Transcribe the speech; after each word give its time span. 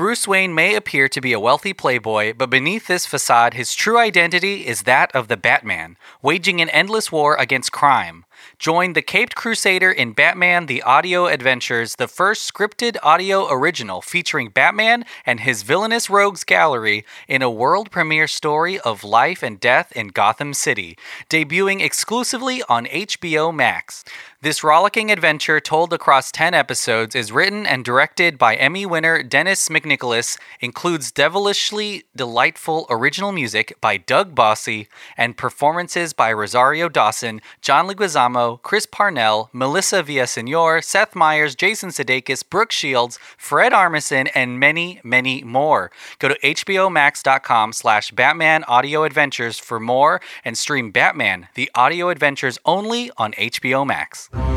Bruce 0.00 0.26
Wayne 0.26 0.54
may 0.54 0.76
appear 0.76 1.10
to 1.10 1.20
be 1.20 1.34
a 1.34 1.38
wealthy 1.38 1.74
playboy, 1.74 2.32
but 2.32 2.48
beneath 2.48 2.86
this 2.86 3.04
facade, 3.04 3.52
his 3.52 3.74
true 3.74 3.98
identity 3.98 4.66
is 4.66 4.84
that 4.84 5.14
of 5.14 5.28
the 5.28 5.36
Batman, 5.36 5.98
waging 6.22 6.62
an 6.62 6.70
endless 6.70 7.12
war 7.12 7.36
against 7.36 7.70
crime. 7.70 8.24
Join 8.58 8.94
the 8.94 9.02
Caped 9.02 9.34
Crusader 9.34 9.90
in 9.90 10.12
Batman 10.12 10.64
The 10.64 10.82
Audio 10.82 11.26
Adventures, 11.26 11.96
the 11.96 12.08
first 12.08 12.50
scripted 12.50 12.96
audio 13.02 13.46
original 13.52 14.00
featuring 14.00 14.48
Batman 14.48 15.04
and 15.26 15.40
his 15.40 15.62
villainous 15.62 16.08
rogues 16.08 16.44
gallery 16.44 17.04
in 17.28 17.42
a 17.42 17.50
world 17.50 17.90
premiere 17.90 18.26
story 18.26 18.80
of 18.80 19.04
life 19.04 19.42
and 19.42 19.60
death 19.60 19.92
in 19.92 20.08
Gotham 20.08 20.54
City, 20.54 20.96
debuting 21.28 21.82
exclusively 21.82 22.62
on 22.70 22.86
HBO 22.86 23.54
Max. 23.54 24.04
This 24.42 24.64
rollicking 24.64 25.10
adventure, 25.10 25.60
told 25.60 25.92
across 25.92 26.32
10 26.32 26.54
episodes, 26.54 27.14
is 27.14 27.30
written 27.30 27.66
and 27.66 27.84
directed 27.84 28.38
by 28.38 28.54
Emmy 28.54 28.86
winner 28.86 29.22
Dennis 29.22 29.68
McNicholas, 29.68 30.38
includes 30.60 31.12
devilishly 31.12 32.04
delightful 32.16 32.86
original 32.88 33.32
music 33.32 33.74
by 33.82 33.98
Doug 33.98 34.34
Bossy, 34.34 34.88
and 35.14 35.36
performances 35.36 36.14
by 36.14 36.32
Rosario 36.32 36.88
Dawson, 36.88 37.42
John 37.60 37.86
Leguizamo, 37.86 38.62
Chris 38.62 38.86
Parnell, 38.86 39.50
Melissa 39.52 40.02
Villasenor, 40.02 40.82
Seth 40.82 41.14
Meyers, 41.14 41.54
Jason 41.54 41.90
Sudeikis, 41.90 42.42
Brooke 42.48 42.72
Shields, 42.72 43.18
Fred 43.36 43.72
Armisen, 43.72 44.30
and 44.34 44.58
many, 44.58 45.02
many 45.04 45.44
more. 45.44 45.90
Go 46.18 46.28
to 46.28 46.38
hbomax.com 46.38 47.74
slash 47.74 48.10
Batman 48.12 48.64
Audio 48.64 49.02
Adventures 49.04 49.58
for 49.58 49.78
more 49.78 50.18
and 50.46 50.56
stream 50.56 50.92
Batman, 50.92 51.48
the 51.56 51.70
audio 51.74 52.08
adventures 52.08 52.58
only 52.64 53.10
on 53.18 53.32
HBO 53.32 53.86
Max. 53.86 54.29
Welcome 54.32 54.48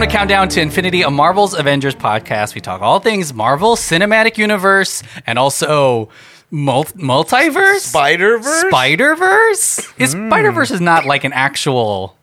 to 0.00 0.06
Countdown 0.06 0.48
to 0.50 0.60
Infinity, 0.60 1.02
a 1.02 1.10
Marvel's 1.10 1.54
Avengers 1.54 1.94
podcast. 1.94 2.54
We 2.54 2.60
talk 2.60 2.80
all 2.80 2.98
things 2.98 3.32
Marvel 3.32 3.76
Cinematic 3.76 4.36
Universe 4.36 5.02
and 5.26 5.38
also 5.38 6.08
mul- 6.50 6.84
multiverse, 6.84 7.80
Spider 7.80 8.38
Verse. 8.38 8.68
Spider 8.68 9.14
Verse. 9.14 9.78
Is 9.98 10.14
hmm. 10.14 10.28
Spider 10.28 10.50
Verse 10.50 10.72
is 10.72 10.80
not 10.80 11.04
like 11.04 11.22
an 11.24 11.32
actual 11.32 12.16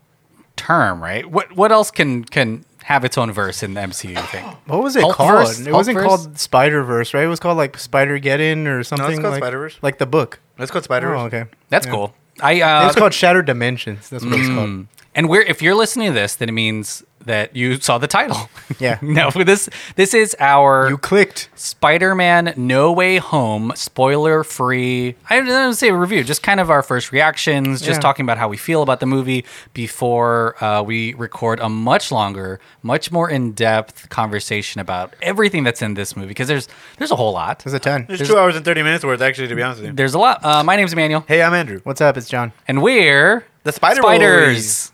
term, 0.57 1.01
right? 1.01 1.25
What 1.25 1.55
what 1.55 1.71
else 1.71 1.91
can 1.91 2.25
can 2.25 2.66
have 2.89 3.05
its 3.05 3.17
own 3.17 3.31
verse 3.31 3.61
in 3.63 3.75
the 3.75 3.81
MCU? 3.81 4.09
You 4.09 4.21
think? 4.23 4.45
What 4.65 4.83
was 4.83 4.95
it 4.95 5.03
Hulkverse? 5.03 5.13
called? 5.15 5.67
It 5.67 5.71
wasn't 5.73 5.97
Hulkverse? 5.97 6.05
called 6.07 6.39
Spider 6.39 6.83
Verse, 6.83 7.13
right? 7.13 7.23
It 7.23 7.27
was 7.27 7.39
called 7.39 7.57
like 7.57 7.77
Spider 7.77 8.19
Geddon 8.19 8.67
or 8.67 8.83
something. 8.83 9.21
called 9.21 9.33
like, 9.33 9.41
Spider-Verse. 9.43 9.77
Like 9.81 9.97
the 9.99 10.05
book. 10.05 10.39
Let's 10.57 10.71
go 10.71 10.81
Spider 10.81 11.15
Oh, 11.15 11.21
okay. 11.25 11.45
That's 11.69 11.85
Yeah. 11.85 11.91
cool. 11.93 12.13
I 12.41 12.61
uh, 12.61 12.87
It's 12.87 12.95
called 12.97 13.13
Shattered 13.13 13.45
Dimensions. 13.45 14.09
That's 14.09 14.25
what 14.25 14.33
it's 14.39 14.49
called. 14.49 14.87
And 15.20 15.28
we're 15.28 15.42
if 15.42 15.62
you're 15.62 15.75
listening 15.75 16.08
to 16.08 16.14
this, 16.14 16.36
then 16.36 16.48
it 16.48 16.53
means 16.53 17.03
that 17.25 17.53
you 17.53 17.78
saw 17.81 17.98
the 17.98 18.08
title. 18.08 18.50
Yeah. 18.80 18.98
no, 19.02 19.30
this 19.31 19.67
this 19.98 20.14
is 20.14 20.36
our 20.39 20.88
You 20.89 20.98
clicked. 20.98 21.50
Spider-Man 21.56 22.53
No 22.56 22.94
Way 22.94 23.17
Home 23.17 23.73
spoiler-free. 23.75 25.16
I 25.30 25.36
don't 25.38 25.47
want 25.50 25.73
to 25.73 25.78
say 25.78 25.90
a 25.90 25.94
review, 25.95 26.23
just 26.23 26.44
kind 26.44 26.59
of 26.62 26.70
our 26.70 26.81
first 26.84 27.12
reactions, 27.12 27.81
just 27.81 27.97
Yeah. 27.97 28.00
talking 28.00 28.23
about 28.25 28.38
how 28.38 28.47
we 28.47 28.56
feel 28.56 28.81
about 28.81 29.00
the 29.02 29.06
movie 29.06 29.44
before 29.73 30.56
uh, 30.64 30.81
we 30.84 31.14
record 31.16 31.59
a 31.59 31.67
much 31.67 32.12
longer, 32.12 32.59
much 32.84 33.12
more 33.12 33.30
in-depth 33.30 34.08
conversation 34.09 34.80
about 34.80 35.14
everything 35.22 35.64
that's 35.66 35.81
in 35.81 35.95
this 35.95 36.16
movie 36.16 36.30
because 36.30 36.47
there's 36.47 36.70
there's 36.97 37.12
a 37.12 37.17
whole 37.17 37.34
lot. 37.34 37.59
There's 37.59 37.73
a 37.73 37.80
ton. 37.80 38.06
There's 38.08 38.25
two 38.25 38.38
hours 38.38 38.56
and 38.56 38.64
thirty 38.64 38.84
minutes 38.84 39.03
worth, 39.03 39.20
actually, 39.22 39.50
to 39.50 39.56
be 39.56 39.64
honest 39.64 39.81
with 39.81 39.90
you. 39.90 39.95
There's 39.95 40.14
a 40.14 40.20
lot. 40.20 40.45
Uh, 40.45 40.64
my 40.64 40.78
name's 40.78 40.94
Emmanuel, 40.94 41.25
Hey, 41.28 41.42
I'm 41.42 41.53
Andrew. 41.53 41.81
What's 41.84 42.00
up? 42.00 42.16
It's 42.16 42.30
John. 42.30 42.53
and 42.67 42.81
we're 42.81 43.44
The 43.64 43.73
Spider 43.73 44.02
Spiders. 44.02 44.92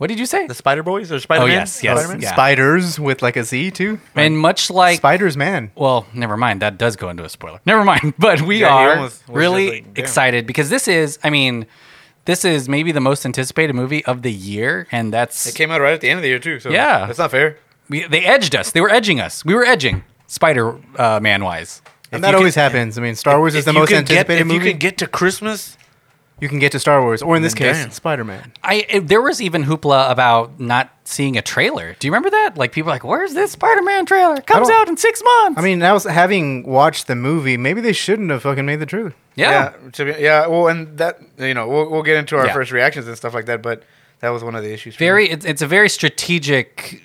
Boys. 0.00 0.04
What 0.04 0.08
did 0.08 0.18
you 0.18 0.26
say? 0.26 0.46
The 0.46 0.54
Spider 0.54 0.82
Boys 0.82 1.12
or 1.12 1.18
Spider 1.20 1.42
Man? 1.46 1.50
Oh, 1.50 1.52
yes, 1.52 1.84
yes, 1.84 1.98
Spider-Man? 1.98 2.22
yeah. 2.22 2.32
Spiders 2.32 2.98
with 2.98 3.20
like 3.22 3.36
a 3.36 3.44
Z 3.44 3.70
too. 3.72 4.00
and 4.14 4.38
much 4.38 4.70
like 4.70 4.96
Spiders 4.96 5.36
Man. 5.36 5.70
Well, 5.74 6.06
never 6.14 6.36
mind. 6.36 6.62
That 6.62 6.78
does 6.78 6.96
go 6.96 7.10
into 7.10 7.22
a 7.24 7.28
spoiler. 7.28 7.60
Never 7.66 7.84
mind. 7.84 8.14
But 8.18 8.40
we 8.42 8.60
Yeah, 8.62 8.74
are 8.74 8.90
almost 8.96 9.22
really 9.28 9.70
like, 9.82 9.98
excited 9.98 10.46
because 10.46 10.70
this 10.70 10.88
is, 10.88 11.18
I 11.22 11.28
mean, 11.30 11.66
this 12.24 12.44
is 12.44 12.68
maybe 12.68 12.92
the 12.92 13.00
most 13.00 13.26
anticipated 13.26 13.74
movie 13.74 14.04
of 14.06 14.22
the 14.22 14.32
year, 14.32 14.86
and 14.90 15.12
that's 15.12 15.46
It 15.46 15.54
came 15.54 15.70
out 15.70 15.80
right 15.82 15.92
at 15.94 16.00
the 16.00 16.08
end 16.08 16.18
of 16.18 16.22
the 16.22 16.28
year 16.28 16.38
too. 16.38 16.60
So 16.60 16.70
Yeah. 16.70 17.06
that's 17.06 17.18
not 17.18 17.30
fair. 17.30 17.58
we, 17.90 18.06
they 18.06 18.24
edged 18.24 18.54
us. 18.56 18.70
They 18.72 18.80
were 18.80 18.90
edging 18.90 19.20
us. 19.20 19.44
We 19.44 19.54
were 19.54 19.64
edging 19.64 20.02
Spider 20.26 20.78
uh, 20.98 21.20
Man 21.20 21.44
wise. 21.44 21.82
And 22.12 22.18
If 22.18 22.22
that 22.22 22.34
always 22.34 22.54
can- 22.54 22.62
happens. 22.64 22.98
I 22.98 23.02
mean, 23.02 23.14
Star 23.16 23.38
Wars 23.38 23.54
is 23.54 23.64
the 23.66 23.72
most 23.72 23.88
can 23.90 24.04
get- 24.04 24.10
anticipated 24.30 24.40
if 24.40 24.46
movie. 24.46 24.56
If 24.58 24.64
you 24.64 24.70
can 24.72 24.78
get 24.78 24.98
to 24.98 25.06
Christmas, 25.06 25.76
you 26.40 26.48
can 26.48 26.58
get 26.58 26.72
to 26.72 26.78
Star 26.78 27.02
Wars, 27.02 27.22
or 27.22 27.36
in 27.36 27.42
this 27.42 27.54
mm, 27.54 27.58
case, 27.58 27.76
damn. 27.76 27.90
Spider 27.90 28.24
Man. 28.24 28.52
I 28.62 28.86
it- 28.88 29.08
there 29.08 29.20
was 29.22 29.40
even 29.42 29.64
hoopla 29.64 30.10
about 30.10 30.58
not 30.60 30.90
seeing 31.04 31.36
a 31.36 31.42
trailer. 31.42 31.96
Do 31.98 32.06
you 32.06 32.12
remember 32.12 32.30
that? 32.30 32.56
Like 32.56 32.72
people 32.72 32.86
were 32.88 32.94
like, 32.94 33.04
"Where's 33.04 33.34
this 33.34 33.52
Spider 33.52 33.82
Man 33.82 34.06
trailer? 34.06 34.40
Comes 34.40 34.70
out 34.70 34.88
in 34.88 34.96
six 34.96 35.22
months." 35.22 35.58
I 35.58 35.62
mean, 35.62 35.78
now 35.78 35.98
having 35.98 36.62
watched 36.64 37.06
the 37.06 37.16
movie, 37.16 37.56
maybe 37.56 37.80
they 37.80 37.92
shouldn't 37.92 38.30
have 38.30 38.42
fucking 38.42 38.64
made 38.66 38.80
the 38.80 38.86
truth. 38.86 39.14
yeah. 39.34 39.72
yeah, 39.84 39.90
to 39.92 40.04
be, 40.04 40.20
yeah. 40.22 40.46
Well, 40.46 40.68
and 40.68 40.96
that 40.98 41.20
you 41.38 41.54
know, 41.54 41.68
we'll, 41.68 41.90
we'll 41.90 42.02
get 42.02 42.16
into 42.16 42.36
our 42.36 42.46
Yeah. 42.46 42.52
first 42.52 42.72
reactions 42.72 43.06
and 43.06 43.16
stuff 43.16 43.34
like 43.34 43.46
that. 43.46 43.62
But 43.62 43.82
that 44.20 44.30
was 44.30 44.42
one 44.44 44.54
of 44.54 44.62
the 44.62 44.72
issues. 44.72 44.96
for 44.96 45.02
me. 45.02 45.06
Very, 45.06 45.30
it's, 45.30 45.44
it's 45.46 45.62
a 45.62 45.66
very 45.66 45.88
strategic 45.88 47.02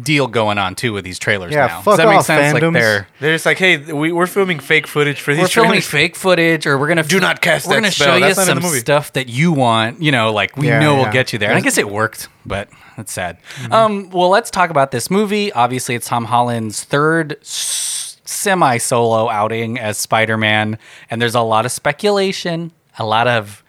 deal 0.00 0.26
going 0.26 0.58
on 0.58 0.74
too 0.74 0.92
with 0.92 1.04
these 1.04 1.18
trailers 1.18 1.52
Yeah, 1.52 1.66
now. 1.66 1.82
fuck 1.82 1.92
Does 1.92 1.96
that 1.98 2.06
make 2.08 2.18
off, 2.18 2.26
sense? 2.26 2.54
Like 2.60 2.72
they're 2.72 3.08
They're 3.20 3.34
just 3.34 3.46
like, 3.46 3.58
hey, 3.58 3.76
we, 3.92 4.12
we're 4.12 4.26
filming 4.26 4.58
fake 4.60 4.86
footage 4.86 5.20
for 5.20 5.32
these. 5.34 5.42
we're 5.42 5.48
filming 5.48 5.70
trailers. 5.72 5.86
fake 5.86 6.16
footage, 6.16 6.66
or 6.66 6.78
we're 6.78 6.88
gonna 6.88 7.02
Do 7.02 7.20
not 7.20 7.40
cast 7.40 7.66
We're 7.66 7.74
that 7.74 7.80
gonna 7.80 7.90
spell. 7.92 8.06
show 8.08 8.14
you 8.14 8.20
That's 8.20 8.36
not 8.36 8.42
in 8.42 8.46
some 8.48 8.56
the 8.58 8.66
movie. 8.68 8.78
stuff 8.80 9.12
that 9.14 9.28
you 9.28 9.52
want. 9.52 10.00
You 10.02 10.12
know, 10.12 10.32
like 10.32 10.56
we 10.56 10.68
Yeah, 10.68 10.80
know 10.80 10.94
we'll 10.96 11.04
yeah. 11.06 11.12
get 11.12 11.32
you 11.32 11.38
there. 11.38 11.50
And 11.50 11.58
I 11.58 11.60
guess 11.60 11.78
it 11.78 11.90
worked, 11.90 12.28
but 12.46 12.68
that's 12.96 13.12
sad. 13.12 13.38
Mm-hmm. 13.56 13.72
Um, 13.72 14.10
well, 14.10 14.28
let's 14.28 14.50
talk 14.50 14.70
about 14.70 14.90
this 14.90 15.10
movie. 15.10 15.52
Obviously, 15.52 15.94
it's 15.94 16.06
Tom 16.06 16.26
Holland's 16.26 16.84
third. 16.84 17.36
S- 17.40 18.20
semi-solo 18.26 19.28
outing 19.30 19.78
as 19.78 19.96
Spider-Man 19.98 20.78
and 21.10 21.20
there's 21.22 21.34
a 21.34 21.40
lot 21.40 21.64
of 21.66 21.72
speculation 21.72 22.72
a 22.98 23.04
lot 23.04 23.26
of 23.26 23.63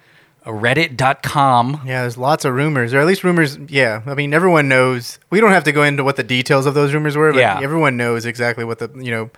reddit.com 0.46 1.82
Yeah, 1.86 2.02
there's 2.02 2.18
lots 2.18 2.46
of 2.46 2.54
rumors, 2.54 2.94
or 2.94 3.00
at 3.00 3.08
least 3.08 3.24
rumors. 3.24 3.58
Yeah, 3.68 4.02
I 4.06 4.14
mean, 4.14 4.34
everyone 4.34 4.68
knows. 4.68 5.20
We 5.30 5.40
don't 5.40 5.52
have 5.52 5.64
to 5.66 5.72
go 5.72 5.84
into 5.84 6.04
what 6.04 6.16
the 6.16 6.24
details 6.24 6.66
of 6.66 6.74
those 6.74 6.94
rumors 6.94 7.16
were, 7.18 7.32
but 7.32 7.40
Yeah. 7.40 7.60
everyone 7.62 7.98
knows 7.98 8.26
exactly 8.26 8.64
what 8.66 8.80
the 8.80 8.90
you 8.96 9.12
know 9.12 9.30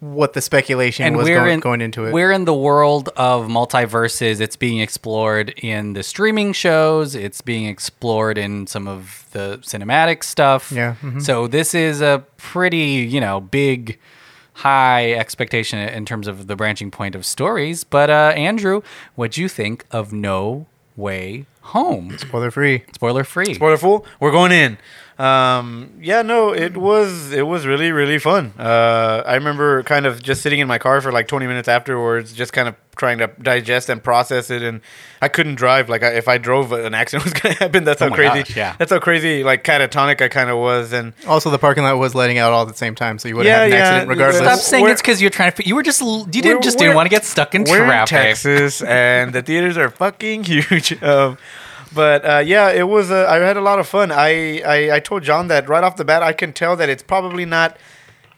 what 0.00 0.32
the 0.32 0.40
speculation 0.40 1.04
and 1.04 1.14
was 1.14 1.28
going, 1.28 1.52
in, 1.52 1.60
going 1.60 1.80
into 1.82 2.06
it. 2.06 2.12
We're 2.14 2.32
in 2.32 2.46
the 2.46 2.54
world 2.54 3.10
of 3.16 3.48
multiverses. 3.48 4.40
It's 4.40 4.56
being 4.56 4.78
explored 4.80 5.50
in 5.58 5.92
the 5.92 6.02
streaming 6.02 6.54
shows. 6.54 7.14
It's 7.14 7.42
being 7.42 7.66
explored 7.66 8.38
in 8.38 8.66
some 8.66 8.88
of 8.88 9.26
the 9.32 9.58
cinematic 9.62 10.24
stuff. 10.24 10.72
Yeah, 10.74 10.94
mhm. 11.02 11.20
So 11.20 11.46
this 11.46 11.74
is 11.74 12.00
a 12.00 12.24
pretty, 12.38 13.06
you 13.10 13.20
know, 13.20 13.40
big, 13.40 13.98
high 14.60 15.12
expectation 15.12 15.78
in 15.78 16.04
terms 16.04 16.26
of 16.28 16.46
the 16.46 16.56
branching 16.56 16.90
point 16.90 17.14
of 17.14 17.24
stories. 17.24 17.84
But 17.84 18.10
uh, 18.10 18.32
Andrew, 18.36 18.82
what'd 19.14 19.36
you 19.36 19.48
think 19.48 19.84
of 19.90 20.12
No 20.12 20.66
Way 20.96 21.46
Home? 21.62 22.16
Spoiler 22.18 22.50
free. 22.50 22.84
Spoiler 22.94 23.24
free. 23.24 23.54
Spoiler 23.54 23.78
full. 23.78 24.04
We're 24.20 24.32
going 24.32 24.52
in. 24.52 24.78
Um, 25.18 25.92
yeah, 26.00 26.22
no, 26.22 26.54
it 26.54 26.76
was 26.78 27.30
it 27.30 27.46
was 27.46 27.66
really 27.66 27.92
really 27.92 28.18
fun. 28.18 28.54
Uh, 28.58 29.22
I 29.26 29.34
remember 29.34 29.82
kind 29.82 30.06
of 30.06 30.22
just 30.22 30.40
sitting 30.40 30.60
in 30.60 30.68
my 30.68 30.78
car 30.78 31.00
for 31.02 31.12
like 31.12 31.28
20 31.28 31.46
minutes 31.46 31.68
afterwards, 31.68 32.32
just 32.32 32.54
kind 32.54 32.68
of 32.68 32.74
trying 33.00 33.18
to 33.18 33.26
digest 33.42 33.88
and 33.88 34.00
process 34.00 34.50
it. 34.50 34.62
And 34.62 34.80
I 35.20 35.26
couldn't 35.28 35.56
drive. 35.56 35.88
Like 35.88 36.04
I, 36.04 36.10
if 36.14 36.28
I 36.28 36.38
drove, 36.38 36.70
an 36.72 36.94
accident 36.94 37.24
was 37.28 37.32
gonna 37.32 37.54
happen. 37.56 37.82
That's 37.84 38.00
Oh 38.00 38.08
how 38.10 38.14
crazy. 38.14 38.42
gosh, 38.44 38.56
yeah. 38.56 38.76
That's 38.78 38.92
how 38.92 39.00
crazy 39.00 39.42
like 39.42 39.64
catatonic 39.64 40.20
I 40.20 40.28
kind 40.28 40.50
of 40.50 40.58
was. 40.58 40.92
And 40.92 41.12
Also, 41.26 41.50
the 41.50 41.58
parking 41.58 41.82
lot 41.82 41.96
was 41.98 42.14
letting 42.14 42.38
out 42.38 42.52
all 42.52 42.62
at 42.62 42.68
the 42.68 42.76
same 42.78 42.94
time, 42.94 43.18
so 43.18 43.26
you 43.28 43.36
would 43.36 43.46
Yeah, 43.46 43.62
have 43.62 43.62
had 43.62 43.66
an 43.72 43.72
yeah, 43.78 43.84
accident 43.88 44.08
regardless. 44.10 44.42
Stop 44.42 44.58
saying 44.60 44.82
We're- 44.84 44.92
it's 44.92 45.02
because 45.02 45.20
you're 45.20 45.30
trying 45.30 45.52
to. 45.52 45.66
You 45.66 45.74
were 45.74 45.82
just. 45.82 46.00
You 46.00 46.24
didn't 46.26 46.44
We're- 46.44 46.60
just 46.62 46.76
we're- 46.78 46.86
didn't 46.88 46.96
want 46.96 47.06
to 47.06 47.10
get 47.10 47.24
stuck 47.24 47.54
in 47.56 47.64
we're 47.64 47.84
traffic. 47.86 48.12
in 48.16 48.22
Texas, 48.24 48.82
and 48.82 49.32
the 49.32 49.42
theaters 49.42 49.76
are 49.76 49.90
fucking 49.90 50.44
huge. 50.52 51.02
Um, 51.02 51.38
but 51.92 52.24
uh, 52.24 52.38
yeah, 52.44 52.70
it 52.70 52.86
was. 52.86 53.10
Uh, 53.10 53.26
I 53.28 53.36
had 53.38 53.56
a 53.56 53.60
lot 53.60 53.78
of 53.80 53.88
fun. 53.88 54.12
I, 54.12 54.60
I 54.60 54.96
I 54.96 55.00
told 55.00 55.22
John 55.24 55.48
that 55.48 55.68
right 55.68 55.82
off 55.82 55.96
the 55.96 56.04
bat. 56.04 56.22
I 56.22 56.32
can 56.32 56.52
tell 56.52 56.76
that 56.76 56.88
it's 56.88 57.02
probably 57.02 57.44
not. 57.44 57.76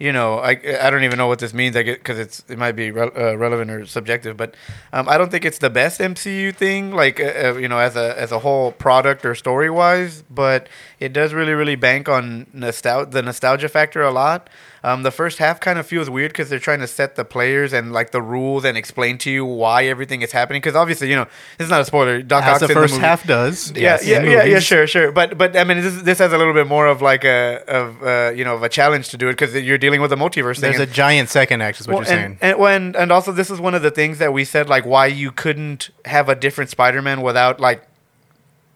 You 0.03 0.11
know, 0.11 0.39
I, 0.39 0.59
I 0.81 0.91
don't 0.91 1.05
even 1.05 1.17
know 1.17 1.29
what 1.29 1.39
this 1.39 1.55
means. 1.55 1.77
I 1.77 1.85
get 1.85 1.99
because 1.99 2.19
it's 2.19 2.43
it 2.49 2.59
might 2.59 2.73
be 2.73 2.91
re- 2.91 3.13
uh, 3.17 3.39
relevant 3.39 3.71
or 3.71 3.87
subjective, 3.87 4.37
but 4.37 4.57
um, 4.93 5.09
I 5.09 5.17
don't 5.17 5.31
think 5.31 5.45
it's 5.45 5.59
the 5.59 5.71
best 5.71 6.01
MCU 6.01 6.53
thing. 6.53 6.91
Like 6.91 7.21
uh, 7.21 7.51
uh, 7.51 7.57
you 7.57 7.69
know, 7.69 7.79
as 7.79 7.95
a 7.95 8.19
as 8.19 8.33
a 8.33 8.41
whole 8.41 8.73
product 8.73 9.25
or 9.25 9.37
story 9.37 9.71
wise, 9.71 10.25
but 10.29 10.69
it 10.99 11.13
does 11.13 11.33
really 11.33 11.53
really 11.53 11.77
bank 11.77 12.09
on 12.09 12.49
nostalgia 12.53 13.11
the 13.11 13.23
nostalgia 13.23 13.69
factor 13.69 14.03
a 14.03 14.11
lot. 14.11 14.51
Um, 14.85 15.05
the 15.05 15.13
first 15.13 15.39
half 15.39 15.61
kind 15.61 15.79
of 15.79 15.87
feels 15.87 16.11
weird 16.11 16.33
because 16.33 16.51
they're 16.51 16.59
trying 16.59 16.81
to 16.81 16.89
set 16.89 17.15
the 17.15 17.25
players 17.25 17.73
and 17.73 17.93
like 17.93 18.11
the 18.11 18.21
rules 18.21 18.65
and 18.65 18.77
explain 18.77 19.17
to 19.19 19.31
you 19.31 19.45
why 19.45 19.85
everything 19.85 20.23
is 20.23 20.33
happening. 20.33 20.61
Because 20.61 20.75
obviously, 20.75 21.09
you 21.09 21.15
know, 21.15 21.27
this 21.57 21.67
is 21.67 21.71
not 21.71 21.81
a 21.81 21.85
spoiler. 21.85 22.21
Doc 22.21 22.43
As 22.43 22.55
Ock's 22.55 22.69
the 22.69 22.75
first 22.75 22.95
movie. 22.95 23.07
half 23.07 23.25
does. 23.25 23.71
Yeah, 23.73 23.81
Yes, 23.81 24.07
yeah, 24.07 24.23
yeah, 24.25 24.45
yeah, 24.45 24.59
sure, 24.59 24.89
sure. 24.89 25.13
But 25.13 25.39
but 25.39 25.57
I 25.57 25.63
mean, 25.63 25.81
this 25.81 26.03
this 26.03 26.19
has 26.19 26.33
a 26.33 26.39
little 26.39 26.55
bit 26.55 26.67
more 26.67 26.89
of 26.89 27.01
like 27.01 27.25
a 27.25 27.63
of 27.69 28.03
uh, 28.03 28.33
you 28.35 28.45
know 28.45 28.57
of 28.57 28.65
a 28.65 28.69
challenge 28.69 29.11
to 29.11 29.17
do 29.17 29.29
it 29.29 29.33
because 29.33 29.55
you're 29.55 29.79
dealing 29.79 29.92
with 30.01 30.13
a 30.13 30.17
multiverse 30.17 30.61
thing. 30.61 30.73
There's 30.73 30.91
a 30.91 30.93
giant 30.93 31.29
second 31.29 31.61
act, 31.61 31.81
is 31.81 31.87
what 31.87 31.95
well, 31.95 32.03
you're 32.03 32.07
saying. 32.07 32.39
and, 32.41 32.53
and 32.53 32.59
when 32.59 32.97
and 32.97 33.13
also 33.13 33.33
this 33.33 33.51
is 33.51 33.61
one 33.61 33.75
of 33.75 33.83
the 33.83 33.91
things 33.91 34.19
that 34.19 34.33
we 34.33 34.45
said 34.45 34.69
like 34.69 34.87
why 34.87 35.07
you 35.07 35.31
couldn't 35.31 35.91
have 36.05 36.29
a 36.29 36.35
different 36.35 36.71
Spider-Man 36.71 37.23
without 37.23 37.61
like 37.61 37.87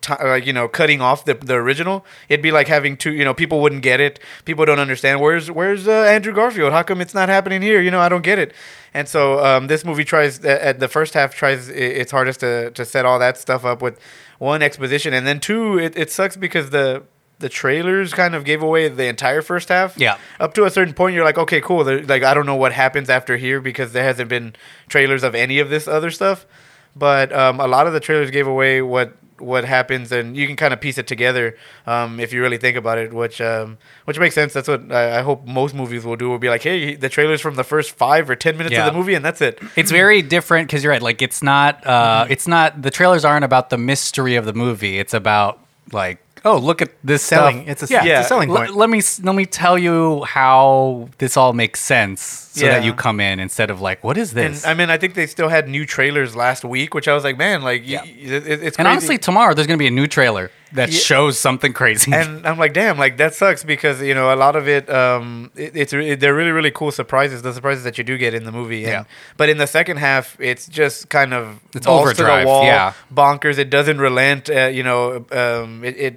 ti 0.07 0.15
like 0.23 0.47
you 0.47 0.53
know 0.53 0.69
cutting 0.69 1.01
off 1.01 1.25
the 1.25 1.35
the 1.35 1.55
original. 1.55 2.05
It'd 2.29 2.43
be 2.43 2.53
like 2.53 2.69
having 2.69 2.97
two 2.97 3.13
you 3.13 3.25
know 3.25 3.35
people 3.35 3.61
wouldn't 3.61 3.83
get 3.83 4.01
it. 4.01 4.21
People 4.45 4.65
don't 4.65 4.79
understand 4.79 5.21
where's 5.21 5.51
where's 5.51 5.89
uh, 5.89 5.93
Andrew 5.93 6.33
Garfield? 6.33 6.73
How 6.73 6.83
come 6.83 7.01
it's 7.01 7.15
not 7.15 7.29
happening 7.29 7.63
here? 7.63 7.81
You 7.81 7.91
know 7.91 8.01
I 8.01 8.09
don't 8.09 8.25
get 8.25 8.39
it. 8.39 8.53
And 8.95 9.09
so 9.09 9.45
um, 9.45 9.67
this 9.67 9.85
movie 9.85 10.05
tries 10.05 10.45
uh, 10.45 10.59
at 10.61 10.81
the 10.81 10.89
first 10.89 11.15
half 11.15 11.35
tries 11.35 11.69
its 11.69 12.13
hardest 12.13 12.41
to 12.41 12.71
to 12.73 12.85
set 12.85 13.05
all 13.05 13.19
that 13.19 13.37
stuff 13.39 13.65
up 13.65 13.83
with 13.83 13.99
one 14.39 14.63
exposition 14.63 15.15
and 15.15 15.27
then 15.27 15.41
two 15.41 15.79
it, 15.79 15.97
it 15.97 16.11
sucks 16.11 16.37
because 16.37 16.69
the 16.69 17.03
the 17.39 17.49
trailers 17.49 18.15
kind 18.15 18.35
of 18.35 18.45
gave 18.45 18.63
away 18.63 18.89
the 18.89 19.05
entire 19.07 19.43
first 19.43 19.69
half 19.69 19.97
Yeah. 19.99 20.17
up 20.41 20.55
to 20.55 20.65
a 20.65 20.71
certain 20.71 20.95
point 20.95 21.15
you're 21.15 21.25
like 21.25 21.39
okay 21.39 21.61
cool 21.61 21.85
There- 21.85 22.03
like 22.03 22.23
i 22.23 22.33
don't 22.35 22.47
know 22.47 22.57
what 22.57 22.73
happens 22.73 23.11
after 23.11 23.37
here 23.37 23.61
because 23.61 23.93
there 23.93 24.05
hasn't 24.05 24.29
been 24.31 24.55
trailers 24.89 25.23
of 25.23 25.35
any 25.35 25.59
of 25.59 25.69
this 25.69 25.87
other 25.87 26.11
stuff 26.11 26.47
but 26.95 27.31
um, 27.33 27.61
a 27.61 27.67
lot 27.67 27.87
of 27.87 27.93
the 27.93 28.01
trailers 28.01 28.31
gave 28.31 28.47
away 28.47 28.81
what 28.83 29.13
what 29.39 29.67
happens 29.67 30.13
and 30.13 30.35
you 30.35 30.47
can 30.47 30.57
kind 30.57 30.73
of 30.73 30.81
piece 30.81 30.97
it 30.97 31.07
together 31.07 31.59
um, 31.87 32.19
if 32.19 32.33
you 32.33 32.41
really 32.41 32.57
think 32.57 32.75
about 32.75 32.97
it 32.97 33.13
which 33.13 33.39
um, 33.43 33.77
which 34.07 34.19
makes 34.19 34.35
sense 34.35 34.55
that's 34.55 34.67
what 34.67 34.91
I, 34.91 35.19
I 35.19 35.21
hope 35.21 35.47
most 35.47 35.75
movies 35.75 36.07
will 36.07 36.17
do 36.17 36.31
will 36.31 36.39
be 36.39 36.49
like 36.49 36.63
hey 36.63 36.95
the 36.97 37.11
trailers 37.11 37.43
from 37.43 37.55
the 37.57 37.65
first 37.65 37.91
five 37.93 38.31
or 38.31 38.35
ten 38.37 38.57
minutes 38.57 38.73
Yeah. 38.73 38.87
of 38.87 38.95
the 38.95 38.99
movie 38.99 39.13
and 39.13 39.23
that's 39.23 39.43
it 39.43 39.59
It's 39.77 39.91
very 39.91 40.23
different 40.23 40.69
because 40.69 40.83
you're 40.83 40.91
right. 40.91 41.03
Like 41.03 41.21
it's 41.21 41.43
not. 41.43 41.87
Uh, 41.87 42.25
It's 42.31 42.49
not. 42.49 42.81
The 42.81 42.91
trailers 42.91 43.27
aren't 43.27 43.45
about 43.45 43.69
the 43.69 43.77
mystery 43.77 44.37
of 44.37 44.47
the 44.47 44.55
movie. 44.55 44.99
It's 44.99 45.13
about 45.13 45.59
like, 45.93 46.19
oh, 46.47 46.59
look 46.59 46.81
at 46.81 46.91
this 47.05 47.23
Selling. 47.23 47.59
Stuff. 47.65 47.69
It's 47.73 47.83
a- 47.91 47.95
yeah. 47.95 48.19
it's 48.21 48.27
a 48.27 48.29
selling 48.29 48.51
L- 48.51 48.57
point. 48.57 48.75
let 48.77 48.89
me 48.89 49.01
let 49.23 49.35
me 49.35 49.45
tell 49.47 49.77
you 49.77 50.25
how 50.25 51.09
this 51.19 51.37
all 51.37 51.53
makes 51.53 51.81
sense, 51.81 52.21
so 52.57 52.67
that 52.67 52.85
you 52.85 52.93
come 52.95 53.19
in 53.21 53.39
instead 53.41 53.69
of 53.71 53.81
like, 53.81 54.03
what 54.05 54.17
is 54.17 54.31
and 54.33 54.55
this? 54.55 54.67
i 54.67 54.73
mean 54.73 54.89
i 54.89 54.97
think 54.97 55.13
they 55.15 55.27
still 55.27 55.49
had 55.57 55.69
new 55.69 55.85
trailers 55.85 56.35
last 56.35 56.65
week 56.65 56.95
which 56.95 57.07
i 57.07 57.13
was 57.13 57.23
like 57.29 57.37
man 57.37 57.61
like 57.71 57.83
Yeah. 57.85 58.01
y- 58.03 58.09
it, 58.09 58.47
it's 58.47 58.77
and 58.79 58.87
crazy. 58.87 58.89
honestly, 58.89 59.19
tomorrow 59.19 59.53
there's 59.55 59.67
gonna 59.67 59.77
be 59.89 59.93
a 59.95 59.99
new 60.03 60.07
trailer 60.07 60.51
that 60.73 60.91
Yeah. 60.91 60.99
shows 60.99 61.39
something 61.39 61.73
crazy. 61.73 62.13
and 62.13 62.45
I'm 62.47 62.59
like, 62.59 62.73
damn, 62.73 62.99
like 62.99 63.15
that 63.19 63.33
sucks 63.35 63.63
because 63.65 64.03
you 64.03 64.15
know 64.19 64.35
a 64.35 64.39
lot 64.45 64.57
of 64.57 64.65
it, 64.77 64.85
um, 64.91 65.51
it, 65.55 65.73
it's 65.77 65.93
re- 65.93 66.17
they're 66.17 66.35
really 66.41 66.51
really 66.59 66.73
cool 66.81 66.91
surprises. 66.91 67.43
The 67.43 67.53
surprises 67.55 67.85
that 67.85 67.97
you 67.99 68.05
do 68.05 68.19
get 68.19 68.35
in 68.35 68.43
the 68.45 68.53
movie, 68.61 68.83
and, 68.85 68.93
Yeah. 68.93 69.05
But 69.37 69.49
in 69.49 69.59
the 69.59 69.67
second 69.79 69.99
half, 69.99 70.37
it's 70.41 70.67
just 70.67 71.09
kind 71.09 71.33
of 71.39 71.61
It's 71.75 71.87
balls 71.87 72.11
to 72.11 72.17
the 72.17 72.23
overdrive, 72.25 72.47
wall, 72.47 72.65
yeah. 72.65 72.93
bonkers. 73.15 73.59
It 73.59 73.71
doesn't 73.71 73.99
relent. 74.09 74.51
Uh, 74.51 74.67
you 74.79 74.83
know, 74.83 75.25
um, 75.43 75.85
it, 75.85 75.97
it 76.07 76.15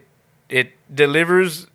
it 0.49 0.71
delivers 0.93 1.67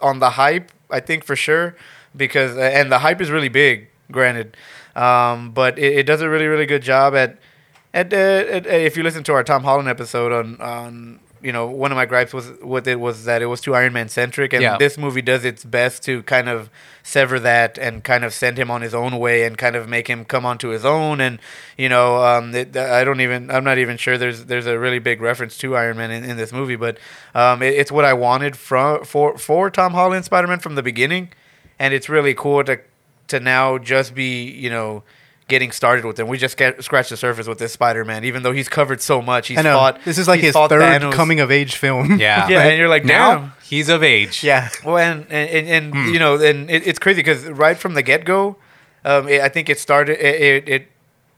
on 0.00 0.18
the 0.18 0.30
hype. 0.30 0.72
I 0.90 1.00
think 1.00 1.24
for 1.24 1.36
sure 1.36 1.74
because 2.16 2.56
and 2.56 2.92
the 2.92 3.00
hype 3.00 3.20
is 3.20 3.30
really 3.30 3.48
big. 3.48 3.88
Granted, 4.10 4.56
um, 4.94 5.52
but 5.52 5.78
it, 5.78 5.98
it 5.98 6.06
does 6.06 6.20
a 6.20 6.28
really 6.28 6.46
really 6.46 6.66
good 6.66 6.82
job 6.82 7.14
at 7.14 7.38
at, 7.94 8.12
uh, 8.12 8.16
at, 8.16 8.66
uh, 8.66 8.70
if 8.70 8.96
you 8.96 9.02
listen 9.02 9.22
to 9.24 9.32
our 9.32 9.44
Tom 9.44 9.64
Holland 9.64 9.88
episode 9.88 10.32
on 10.32 10.60
on 10.60 11.20
you 11.42 11.52
know 11.52 11.66
one 11.66 11.90
of 11.92 11.96
my 11.96 12.06
gripes 12.06 12.32
was 12.32 12.50
with 12.62 12.86
it 12.86 13.00
was 13.00 13.24
that 13.24 13.42
it 13.42 13.46
was 13.46 13.60
too 13.60 13.74
Iron 13.74 13.92
Man 13.92 14.08
centric, 14.08 14.52
and 14.52 14.62
Yeah. 14.62 14.76
this 14.78 14.96
movie 14.96 15.22
does 15.22 15.44
its 15.44 15.64
best 15.64 16.02
to 16.04 16.22
kind 16.22 16.48
of 16.48 16.70
sever 17.02 17.40
that 17.40 17.78
and 17.78 18.04
kind 18.04 18.24
of 18.24 18.32
send 18.32 18.56
him 18.58 18.70
on 18.70 18.80
his 18.80 18.94
own 18.94 19.18
way 19.18 19.44
and 19.44 19.58
kind 19.58 19.74
of 19.74 19.88
make 19.88 20.06
him 20.08 20.24
come 20.24 20.46
onto 20.46 20.68
his 20.68 20.84
own. 20.84 21.20
And 21.20 21.40
you 21.76 21.88
know, 21.88 22.22
um, 22.24 22.54
it, 22.54 22.76
I 22.76 23.02
don't 23.04 23.20
even 23.20 23.50
I'm 23.50 23.64
not 23.64 23.78
even 23.78 23.96
sure 23.96 24.16
there's 24.16 24.44
there's 24.46 24.66
a 24.66 24.78
really 24.78 24.98
big 25.00 25.20
reference 25.20 25.58
to 25.58 25.76
Iron 25.76 25.96
Man 25.96 26.10
in, 26.10 26.24
in 26.24 26.36
this 26.36 26.52
movie, 26.52 26.76
but 26.76 26.98
um, 27.34 27.62
it, 27.62 27.74
it's 27.74 27.90
what 27.90 28.04
I 28.04 28.12
wanted 28.12 28.56
from 28.56 29.04
for 29.04 29.36
for 29.36 29.70
Tom 29.70 29.92
Holland 29.94 30.24
Spider 30.24 30.46
Man 30.46 30.60
from 30.60 30.74
the 30.76 30.82
beginning, 30.82 31.30
and 31.78 31.92
it's 31.92 32.08
really 32.08 32.34
cool 32.34 32.62
to 32.64 32.78
to 33.28 33.40
now 33.40 33.78
just 33.78 34.14
be 34.14 34.44
you 34.44 34.70
know 34.70 35.02
getting 35.48 35.72
started 35.72 36.04
with 36.04 36.18
him. 36.18 36.28
We 36.28 36.38
just 36.38 36.56
get, 36.56 36.82
scratched 36.82 37.10
the 37.10 37.16
surface 37.16 37.46
with 37.46 37.58
this 37.58 37.72
Spider-Man, 37.72 38.24
even 38.24 38.42
though 38.42 38.52
he's 38.52 38.68
covered 38.68 39.00
so 39.02 39.20
much. 39.20 39.48
He's 39.48 39.58
I 39.58 39.62
know. 39.62 39.74
fought. 39.76 40.02
this 40.04 40.16
is 40.18 40.28
like 40.28 40.40
his 40.40 40.54
third 40.54 40.70
Thanos. 40.70 41.12
coming 41.12 41.40
of 41.40 41.50
age 41.50 41.76
film. 41.76 42.18
yeah, 42.20 42.48
Yeah, 42.48 42.62
and 42.62 42.78
you're 42.78 42.88
like, 42.88 43.04
now 43.04 43.36
damn. 43.36 43.52
he's 43.68 43.88
of 43.88 44.02
age. 44.02 44.42
yeah. 44.44 44.68
Well, 44.84 44.96
and 44.98 45.26
and, 45.30 45.50
and, 45.50 45.68
and 45.68 45.94
Hmm. 45.94 46.12
you 46.12 46.18
know, 46.18 46.36
and 46.40 46.70
it, 46.70 46.86
it's 46.86 46.98
crazy 46.98 47.20
because 47.20 47.44
right 47.46 47.76
from 47.76 47.94
the 47.94 48.02
get 48.02 48.24
go, 48.24 48.56
um, 49.04 49.26
I 49.26 49.48
think 49.48 49.68
it 49.68 49.78
started. 49.80 50.18
It, 50.24 50.40
it 50.40 50.68
it 50.68 50.88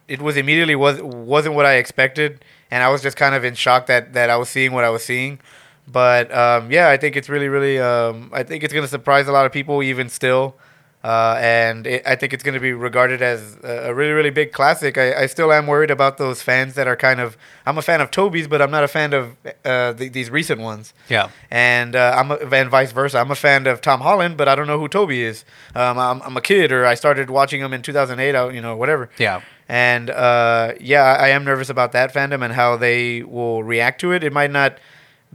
it 0.07 0.21
was 0.23 0.37
immediately 0.37 0.77
was 0.77 1.01
wasn't 1.03 1.55
what 1.55 1.65
I 1.67 1.75
expected, 1.77 2.45
and 2.71 2.83
I 2.85 2.91
was 2.91 3.03
just 3.03 3.17
kind 3.17 3.35
of 3.35 3.43
in 3.45 3.55
shock 3.55 3.87
that 3.87 4.13
that 4.13 4.29
I 4.31 4.37
was 4.37 4.49
seeing 4.51 4.73
what 4.73 4.85
I 4.85 4.91
was 4.91 5.03
seeing. 5.03 5.41
But 5.89 6.33
um, 6.35 6.71
yeah, 6.71 6.89
I 6.89 6.97
think 6.99 7.17
it's 7.17 7.29
really, 7.29 7.49
really. 7.49 7.79
Um, 7.81 8.31
I 8.33 8.43
think 8.43 8.65
it's 8.65 8.73
going 8.73 8.85
to 8.85 8.89
surprise 8.89 9.29
a 9.29 9.33
lot 9.33 9.47
of 9.47 9.53
people, 9.53 9.83
even 9.83 10.09
still. 10.09 10.57
Uh, 11.05 11.37
and 11.39 11.87
it, 11.87 12.03
I 12.07 12.17
think 12.17 12.33
it's 12.33 12.43
going 12.43 12.55
to 12.55 12.61
be 12.61 12.73
regarded 12.73 13.21
as 13.21 13.59
a 13.63 13.93
really, 13.95 14.13
really 14.13 14.31
big 14.31 14.53
classic. 14.53 14.97
I, 14.97 15.25
I 15.25 15.27
still 15.27 15.53
am 15.53 15.67
worried 15.67 15.91
about 15.91 16.17
those 16.17 16.41
fans 16.41 16.77
that 16.77 16.89
are 16.89 16.97
kind 16.97 17.21
of. 17.21 17.37
I'm 17.67 17.77
a 17.77 17.83
fan 17.83 18.01
of 18.01 18.11
Tobey's, 18.11 18.49
but 18.49 18.63
I'm 18.63 18.71
not 18.71 18.85
a 18.85 18.89
fan 18.89 19.13
of 19.13 19.37
uh, 19.67 19.93
the, 19.93 20.09
these 20.09 20.31
recent 20.31 20.63
ones 20.63 20.95
yeah. 21.11 21.29
and 21.51 21.95
uh, 21.95 22.15
I'm 22.17 22.31
a, 22.31 22.37
and 22.37 22.71
vice 22.71 22.93
versa. 22.93 23.19
I'm 23.19 23.31
a 23.31 23.35
fan 23.35 23.67
of 23.67 23.83
Tom 23.83 24.01
Holland, 24.01 24.39
but 24.39 24.49
I 24.49 24.55
don't 24.55 24.67
know 24.67 24.79
who 24.79 24.89
Toby 24.89 25.23
is. 25.23 25.45
Um, 25.75 25.99
I'm, 25.99 26.23
I'm 26.23 26.37
a 26.39 26.41
kid, 26.41 26.73
or 26.73 26.87
I 26.87 26.95
started 26.95 27.29
watching 27.29 27.61
him 27.61 27.75
in 27.75 27.83
2008. 27.83 28.35
I, 28.35 28.51
you 28.51 28.63
know, 28.63 28.75
whatever. 28.75 29.11
Yeah. 29.19 29.43
And 29.69 30.09
uh, 30.09 30.73
yeah, 30.81 31.03
I 31.03 31.29
am 31.29 31.45
nervous 31.45 31.69
about 31.69 31.93
that 31.93 32.15
fandom 32.15 32.43
and 32.43 32.55
how 32.55 32.79
they 32.79 33.23
will 33.23 33.63
react 33.63 34.01
to 34.01 34.13
it. 34.13 34.25
It 34.25 34.33
might 34.33 34.51
not 34.51 34.79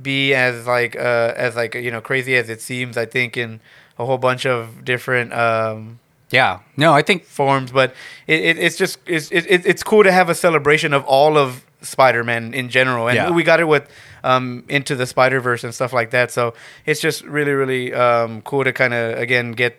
be 0.02 0.34
as 0.34 0.66
like 0.66 0.96
uh, 0.96 1.34
as 1.36 1.56
like 1.56 1.76
you 1.76 1.92
know 1.92 2.02
crazy 2.02 2.36
as 2.36 2.50
it 2.50 2.60
seems. 2.60 2.98
I 2.98 3.06
think 3.06 3.38
in 3.38 3.60
a 4.00 4.06
whole 4.06 4.18
bunch 4.18 4.46
of 4.46 4.84
different. 4.86 5.34
Um, 5.34 6.00
Yeah. 6.32 6.60
No, 6.78 6.94
I 6.94 7.02
think 7.02 7.26
forms, 7.26 7.72
but 7.72 7.94
it, 8.28 8.40
it, 8.42 8.58
it's 8.58 8.78
just 8.78 8.98
it's 9.06 9.30
it, 9.32 9.46
it- 9.50 9.66
it's 9.66 9.84
cool 9.84 10.04
to 10.04 10.12
have 10.12 10.30
a 10.30 10.36
celebration 10.36 10.94
of 10.94 11.04
all 11.06 11.38
of 11.38 11.66
Spider-Man 11.82 12.54
in 12.54 12.70
general, 12.70 13.08
and 13.08 13.16
Yeah. 13.16 13.32
we 13.32 13.44
got 13.44 13.60
it 13.60 13.68
with 13.68 13.88
um, 14.24 14.64
into 14.70 14.96
the 14.96 15.06
Spider-Verse 15.06 15.64
and 15.64 15.74
stuff 15.74 15.92
like 15.94 16.12
that. 16.12 16.30
So 16.32 16.54
it's 16.86 17.02
just 17.02 17.24
really 17.26 17.52
really 17.54 17.94
um, 17.94 18.42
cool 18.44 18.64
to 18.64 18.72
kind 18.74 18.94
of 18.94 19.18
again 19.18 19.54
get 19.54 19.76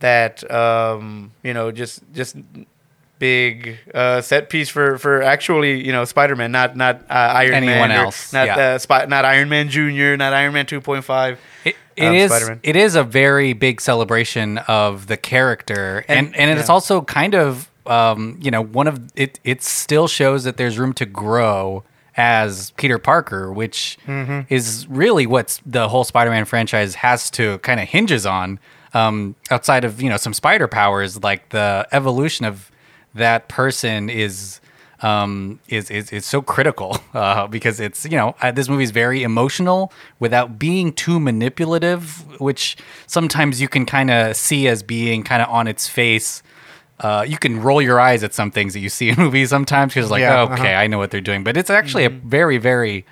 that 0.00 0.42
um, 0.50 1.32
you 1.42 1.54
know 1.54 1.70
just 1.72 2.02
just 2.12 2.36
big 3.18 3.78
uh, 3.94 4.20
set 4.20 4.48
piece 4.50 4.68
for 4.68 4.98
for 4.98 5.22
actually 5.22 5.84
you 5.84 5.92
know 5.92 6.04
Spider-Man, 6.04 6.52
not 6.52 6.76
not 6.76 7.02
uh, 7.10 7.14
Iron 7.14 7.54
Anyone 7.54 7.88
Man, 7.88 7.90
else, 8.04 8.32
not 8.32 8.46
yeah. 8.46 8.56
uh, 8.58 8.78
Spy- 8.78 9.06
not 9.06 9.24
Iron 9.24 9.48
Man 9.48 9.68
Junior, 9.68 10.16
not 10.16 10.32
Iron 10.32 10.52
Man 10.52 10.66
two 10.66 10.80
point 10.80 11.04
five. 11.04 11.40
It, 11.64 11.76
it 11.98 12.06
um, 12.06 12.14
is-. 12.14 12.50
It 12.62 12.76
is 12.76 12.94
a 12.94 13.02
very 13.04 13.52
big 13.52 13.80
celebration 13.80 14.58
of 14.58 15.06
the 15.06 15.16
character, 15.16 16.04
and 16.08 16.28
And- 16.28 16.36
and, 16.36 16.58
it's 16.58 16.68
yeah. 16.68 16.72
also 16.74 17.02
kind 17.02 17.34
of 17.34 17.68
um, 17.86 18.36
you 18.40 18.50
know 18.50 18.62
one 18.62 18.86
of 18.86 19.00
it. 19.16 19.40
It 19.44 19.62
still 19.62 20.08
shows 20.08 20.44
that 20.44 20.56
there's 20.56 20.78
room 20.78 20.92
to 20.94 21.06
grow 21.06 21.84
as 22.16 22.72
Peter 22.72 22.98
Parker, 22.98 23.52
which 23.52 23.96
Mm-hmm. 24.06 24.40
is 24.52 24.86
really 24.88 25.26
what 25.26 25.60
the 25.64 25.88
whole 25.88 26.04
Spider-Man 26.04 26.44
franchise 26.44 26.96
has 26.96 27.30
to 27.30 27.58
kind 27.58 27.78
of 27.80 27.88
hinges 27.88 28.26
on. 28.26 28.58
Um, 28.94 29.34
outside 29.50 29.84
of 29.84 30.00
you 30.02 30.08
know 30.08 30.16
some 30.16 30.32
spider 30.34 30.66
powers, 30.68 31.22
like 31.22 31.50
the 31.50 31.86
evolution 31.92 32.44
of 32.46 32.70
that 33.14 33.48
person 33.48 34.08
is 34.10 34.60
um, 35.02 35.60
is, 35.68 35.90
is 35.90 36.12
is 36.12 36.26
so 36.26 36.42
critical 36.42 36.96
uh, 37.14 37.46
because 37.46 37.80
it's 37.80 38.04
you 38.04 38.16
know 38.16 38.34
this 38.54 38.68
movie 38.68 38.84
is 38.84 38.90
very 38.90 39.22
emotional 39.22 39.92
without 40.18 40.58
being 40.58 40.92
too 40.92 41.20
manipulative, 41.20 42.40
which 42.40 42.76
sometimes 43.06 43.60
you 43.60 43.68
can 43.68 43.86
kind 43.86 44.10
of 44.10 44.36
see 44.36 44.68
as 44.68 44.82
being 44.82 45.22
kind 45.22 45.42
of 45.42 45.48
on 45.48 45.66
its 45.66 45.88
face. 45.88 46.42
Uh, 47.00 47.24
you 47.26 47.38
can 47.38 47.62
roll 47.62 47.80
your 47.80 48.00
eyes 48.00 48.24
at 48.24 48.34
some 48.34 48.50
things 48.50 48.72
that 48.72 48.80
you 48.80 48.88
see 48.88 49.08
in 49.08 49.14
movies 49.18 49.50
sometimes 49.50 49.94
because 49.94 50.10
like 50.10 50.20
Yeah, 50.20 50.40
oh, 50.40 50.52
okay 50.52 50.74
uh-huh. 50.74 50.82
I 50.82 50.86
know 50.88 50.98
what 50.98 51.12
they're 51.12 51.20
doing, 51.20 51.44
but 51.44 51.56
it's 51.56 51.70
actually 51.70 52.04
a 52.04 52.10
very 52.10 52.58
very 52.58 53.06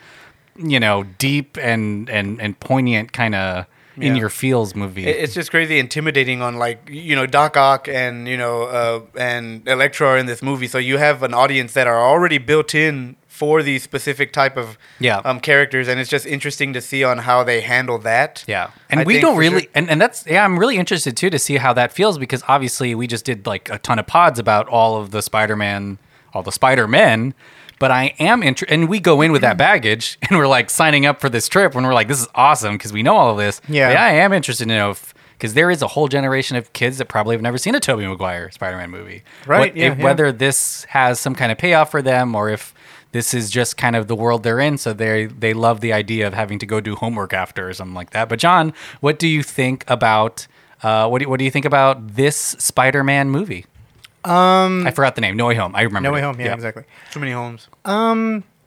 you 0.56 0.80
know 0.80 1.04
deep 1.18 1.56
and 1.58 2.10
and 2.10 2.40
and 2.40 2.58
poignant 2.58 3.12
kind 3.12 3.34
of 3.34 3.66
in 3.96 4.14
Yeah. 4.14 4.20
your 4.20 4.28
feels 4.28 4.74
movie. 4.74 5.06
It's 5.06 5.34
just 5.34 5.50
crazy 5.50 5.78
intimidating 5.78 6.42
on 6.42 6.56
like 6.56 6.88
you 6.90 7.16
know 7.16 7.26
Doc 7.26 7.56
Ock 7.56 7.88
and 7.88 8.28
you 8.28 8.36
know 8.36 8.62
uh, 8.64 9.00
and 9.18 9.66
Electro 9.68 10.08
are 10.08 10.18
in 10.18 10.26
this 10.26 10.42
movie, 10.42 10.66
so 10.68 10.78
you 10.78 10.98
have 10.98 11.22
an 11.22 11.34
audience 11.34 11.72
that 11.74 11.86
are 11.86 11.98
already 12.04 12.38
built 12.38 12.74
in 12.74 13.16
for 13.28 13.62
these 13.62 13.82
specific 13.82 14.32
type 14.32 14.56
of 14.56 14.78
Yeah. 14.98 15.18
um, 15.24 15.40
characters, 15.40 15.88
and 15.88 16.00
it's 16.00 16.08
just 16.08 16.24
interesting 16.24 16.72
to 16.72 16.80
see 16.80 17.04
on 17.04 17.18
how 17.18 17.44
they 17.44 17.60
handle 17.60 17.98
that. 17.98 18.44
Yeah. 18.46 18.68
And 18.88 19.00
I 19.00 19.04
we 19.04 19.20
don't 19.20 19.36
really 19.36 19.62
sure- 19.62 19.70
and, 19.74 19.90
and 19.90 20.00
that's 20.00 20.26
yeah, 20.26 20.42
I'm 20.44 20.58
really 20.58 20.76
interested 20.78 21.16
too 21.16 21.28
to 21.30 21.38
see 21.38 21.56
how 21.58 21.72
that 21.74 21.92
feels 21.92 22.16
because 22.18 22.42
obviously 22.48 22.94
we 22.94 23.06
just 23.06 23.24
did 23.26 23.46
like 23.46 23.68
a 23.70 23.78
ton 23.78 23.98
of 23.98 24.06
pods 24.06 24.38
about 24.38 24.68
all 24.68 24.96
of 24.96 25.10
the 25.10 25.20
Spider-Man, 25.20 25.98
all 26.32 26.42
the 26.42 26.52
Spider-Men, 26.52 27.34
but 27.78 27.90
I 27.90 28.14
am 28.18 28.42
interested 28.42 28.72
and 28.74 28.88
we 28.88 29.00
go 29.00 29.20
in 29.22 29.32
with 29.32 29.42
that 29.42 29.56
baggage 29.58 30.18
and 30.28 30.38
we're 30.38 30.46
like 30.46 30.70
signing 30.70 31.06
up 31.06 31.20
for 31.20 31.28
this 31.28 31.48
trip 31.48 31.74
when 31.74 31.84
we're 31.84 31.94
like 31.94 32.08
this 32.08 32.20
is 32.20 32.28
awesome 32.34 32.74
because 32.76 32.92
we 32.92 33.02
know 33.02 33.16
all 33.16 33.30
of 33.32 33.36
this. 33.38 33.60
Yeah. 33.68 33.88
But 33.90 33.96
I 33.98 34.10
am 34.12 34.32
interested 34.32 34.64
to 34.64 34.68
know 34.68 34.90
if 34.90 35.14
because 35.32 35.52
there 35.52 35.70
is 35.70 35.82
a 35.82 35.86
whole 35.88 36.08
generation 36.08 36.56
of 36.56 36.72
kids 36.72 36.96
that 36.98 37.08
probably 37.08 37.34
have 37.34 37.42
never 37.42 37.58
seen 37.58 37.74
a 37.74 37.80
Tobey 37.80 38.06
Maguire 38.06 38.50
Spider-Man 38.50 38.90
movie. 38.90 39.22
Right, 39.46 39.58
What- 39.58 39.76
yeah, 39.76 39.92
if- 39.92 39.98
yeah. 39.98 40.04
Whether 40.04 40.32
this 40.32 40.84
has 40.84 41.20
some 41.20 41.34
kind 41.34 41.52
of 41.52 41.58
payoff 41.58 41.90
for 41.90 42.00
them 42.00 42.34
or 42.34 42.48
if 42.48 42.72
this 43.12 43.34
is 43.34 43.50
just 43.50 43.76
kind 43.76 43.96
of 43.96 44.08
the 44.08 44.16
world 44.16 44.42
they're 44.42 44.60
in, 44.60 44.76
so 44.78 44.92
they 44.92 45.26
they 45.26 45.52
love 45.54 45.80
the 45.80 45.92
idea 45.92 46.26
of 46.26 46.34
having 46.34 46.58
to 46.58 46.66
go 46.66 46.80
do 46.80 46.96
homework 46.96 47.32
after 47.34 47.68
or 47.68 47.72
something 47.74 47.94
like 47.94 48.10
that. 48.10 48.28
But 48.28 48.38
John, 48.38 48.72
what 49.00 49.18
do 49.18 49.28
you 49.28 49.42
think 49.42 49.84
about 49.88 50.46
uh, 50.82 51.08
what 51.08 51.20
do, 51.22 51.28
what 51.28 51.38
do 51.38 51.44
you 51.44 51.50
think 51.50 51.64
about 51.64 52.14
this 52.16 52.36
Spider-Man 52.36 53.30
movie? 53.30 53.64
Um, 54.26 54.86
I 54.86 54.90
forgot 54.90 55.14
the 55.14 55.20
name. 55.20 55.36
No 55.36 55.46
Way 55.46 55.54
Home. 55.54 55.74
I 55.76 55.82
remember. 55.82 56.08
No 56.08 56.12
Way 56.12 56.20
it. 56.20 56.24
Home. 56.24 56.40
Yeah, 56.40 56.54
exactly. 56.54 56.84
Too 57.12 57.20
many 57.20 57.32
homes. 57.32 57.68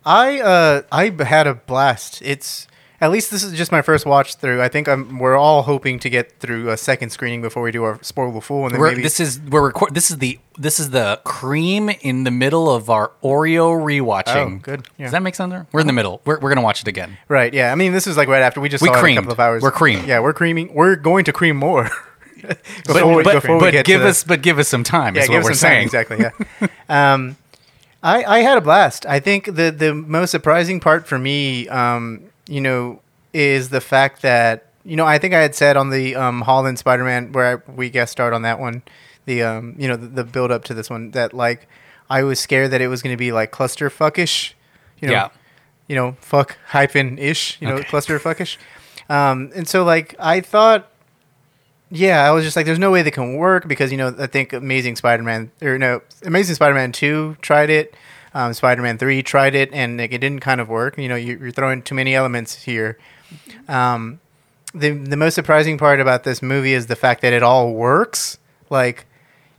I 0.06 0.40
uh 0.40 0.82
I 0.92 1.10
b- 1.10 1.24
had 1.26 1.46
a 1.48 1.56
blast. 1.56 2.22
It's 2.24 2.68
at 3.02 3.12
least 3.12 3.32
this 3.32 3.44
is 3.44 3.54
just 3.58 3.72
my 3.72 3.82
first 3.82 4.06
watch 4.06 4.36
through. 4.36 4.62
I 4.62 4.68
think 4.68 4.90
I'm, 4.90 5.20
we're 5.20 5.38
all 5.38 5.62
hoping 5.62 6.00
to 6.00 6.10
get 6.10 6.38
through 6.42 6.70
a 6.70 6.76
second 6.76 7.12
screening 7.12 7.42
before 7.42 7.64
we 7.64 7.72
do 7.72 7.84
our 7.84 7.98
spoilable 8.00 8.44
full, 8.44 8.66
and 8.66 8.74
then 8.74 8.82
We're, 8.82 8.90
maybe 8.90 9.04
this 9.04 9.22
is 9.22 9.40
we're 9.40 9.68
record. 9.68 9.94
This 9.94 10.10
is 10.12 10.18
the 10.18 10.38
this 10.58 10.80
is 10.82 10.90
the 10.90 11.22
cream 11.24 11.90
in 12.02 12.24
the 12.26 12.32
middle 12.32 12.70
of 12.70 12.90
our 12.90 13.12
Oreo 13.24 13.72
rewatching. 13.80 14.56
Oh, 14.58 14.60
good. 14.62 14.88
Yeah. 14.98 15.06
Does 15.06 15.12
that 15.14 15.22
make 15.24 15.36
sense? 15.36 15.54
We're 15.72 15.80
in 15.82 15.88
the 15.88 15.94
middle. 15.94 16.22
We're, 16.26 16.40
we're 16.40 16.50
gonna 16.50 16.62
watch 16.62 16.82
it 16.82 16.88
again. 16.88 17.18
right. 17.28 17.54
Yeah, 17.54 17.72
I 17.72 17.76
mean 17.76 17.94
this 17.94 18.08
is 18.08 18.18
like 18.18 18.28
right 18.28 18.42
after 18.42 18.60
we 18.62 18.68
just 18.70 18.82
We 18.82 18.88
saw 18.88 18.96
it 18.96 18.98
a 18.98 19.02
creamed. 19.02 19.18
couple 19.20 19.32
of 19.34 19.40
hours. 19.40 19.64
We're 19.64 19.72
creamed. 19.72 20.08
Yeah, 20.08 20.20
we're 20.20 20.34
creaming. 20.34 20.74
We're 20.74 20.96
going 20.96 21.24
to 21.26 21.34
cream 21.34 21.56
more. 21.58 21.90
But, 22.86 22.94
before 22.94 23.16
we, 23.16 23.24
but, 23.24 23.34
before 23.42 23.60
but 23.60 23.72
give 23.74 23.86
to 23.86 24.00
the- 24.00 24.08
us 24.10 24.24
but 24.24 24.42
give 24.42 24.60
us 24.60 24.68
some 24.68 24.84
time. 24.84 25.16
yeah, 25.16 25.24
is 25.24 25.30
what 25.30 25.38
us 25.40 25.44
we're 25.46 25.54
some 25.54 25.70
time. 25.70 25.76
saying. 25.76 25.84
Exactly. 25.86 26.18
Yeah. 26.20 27.14
um, 27.14 27.38
I 28.04 28.24
I 28.24 28.40
had 28.40 28.58
a 28.58 28.62
blast. 28.62 29.06
I 29.06 29.20
think 29.20 29.46
the 29.46 29.72
the 29.72 29.94
most 29.94 30.32
surprising 30.32 30.80
part 30.80 31.08
for 31.08 31.20
me, 31.20 31.68
um, 31.70 32.22
you 32.48 32.62
know, 32.62 33.02
is 33.34 33.70
the 33.70 33.82
fact 33.82 34.22
that 34.22 34.68
you 34.86 34.96
know 34.96 35.06
I 35.06 35.18
think 35.18 35.34
I 35.34 35.42
had 35.42 35.54
said 35.56 35.76
on 35.78 35.90
the 35.90 36.16
um, 36.16 36.42
Holland 36.42 36.80
Spider 36.80 37.04
Man 37.04 37.32
where 37.34 37.58
I, 37.68 37.72
we 37.72 37.90
guest 37.90 38.12
starred 38.14 38.34
on 38.34 38.42
that 38.44 38.60
one, 38.60 38.84
the 39.26 39.44
um, 39.44 39.76
you 39.78 39.88
know 39.88 39.96
the, 39.98 40.08
the 40.08 40.24
build 40.24 40.52
up 40.52 40.64
to 40.66 40.74
this 40.74 40.90
one 40.90 41.12
that 41.12 41.34
like 41.34 41.68
I 42.10 42.24
was 42.24 42.40
scared 42.40 42.72
that 42.72 42.82
it 42.82 42.88
was 42.88 43.02
going 43.02 43.14
to 43.14 43.18
be 43.20 43.32
like 43.32 43.52
cluster 43.52 43.90
fuckish, 43.90 44.54
you 45.02 45.08
know, 45.10 45.14
Yeah. 45.14 45.30
you 45.88 45.96
know, 45.96 46.16
fuck 46.22 46.58
hyphen 46.70 47.18
ish, 47.20 47.58
you 47.62 47.68
know, 47.68 47.76
Okay. 47.76 47.84
cluster 47.90 48.18
fuckish. 48.20 48.58
Um, 49.10 49.52
and 49.56 49.68
so 49.68 49.84
like 49.84 50.16
I 50.20 50.40
thought 50.42 50.89
yeah, 51.92 52.28
I 52.28 52.32
was 52.32 52.44
just 52.44 52.56
like, 52.56 52.66
there's 52.66 52.80
no 52.80 52.92
way 52.92 53.02
they 53.02 53.12
can 53.12 53.36
work 53.36 53.68
because 53.68 53.92
you 53.92 53.98
know 53.98 54.14
I 54.18 54.28
think 54.28 54.54
Amazing 54.54 54.96
Spider-Man 54.98 55.52
or 55.62 55.78
no 55.78 56.02
Amazing 56.24 56.56
Spider-Man 56.56 56.92
two 56.92 57.36
tried 57.42 57.70
it, 57.70 57.96
um, 58.34 58.54
Spider-Man 58.54 58.98
three 58.98 59.24
tried 59.24 59.56
it, 59.56 59.70
and 59.74 59.98
like, 59.98 60.12
it 60.14 60.20
didn't 60.20 60.42
kind 60.42 60.62
of 60.62 60.70
work. 60.70 60.98
You 60.98 61.08
know, 61.10 61.16
you, 61.16 61.38
you're 61.40 61.52
throwing 61.52 61.82
too 61.82 61.96
many 61.96 62.14
elements 62.16 62.64
here. 62.64 62.98
Um, 63.68 64.20
the 64.74 64.92
the 64.92 65.18
most 65.18 65.34
surprising 65.36 65.78
part 65.78 66.00
about 66.00 66.24
this 66.24 66.42
movie 66.42 66.74
is 66.74 66.88
the 66.88 66.96
fact 66.96 67.22
that 67.22 67.34
it 67.34 67.42
all 67.44 67.74
works. 67.74 68.38
Like, 68.70 69.06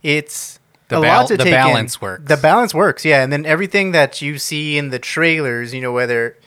it's 0.03 0.59
The 0.87 0.99
a 0.99 1.01
bal- 1.01 1.21
lot 1.21 1.27
to 1.27 1.37
the 1.37 1.43
take 1.43 1.53
in. 1.53 1.59
balance 1.59 1.99
works. 2.01 2.23
The 2.25 2.37
balance 2.37 2.73
works, 2.73 3.03
yeah. 3.03 3.21
And 3.23 3.31
then 3.31 3.45
everything 3.45 3.91
that 3.91 4.21
you 4.21 4.37
see 4.37 4.77
in 4.77 4.89
the 4.89 4.99
trailers, 4.99 5.73
you 5.73 5.81
know, 5.81 5.91
whether 5.91 6.37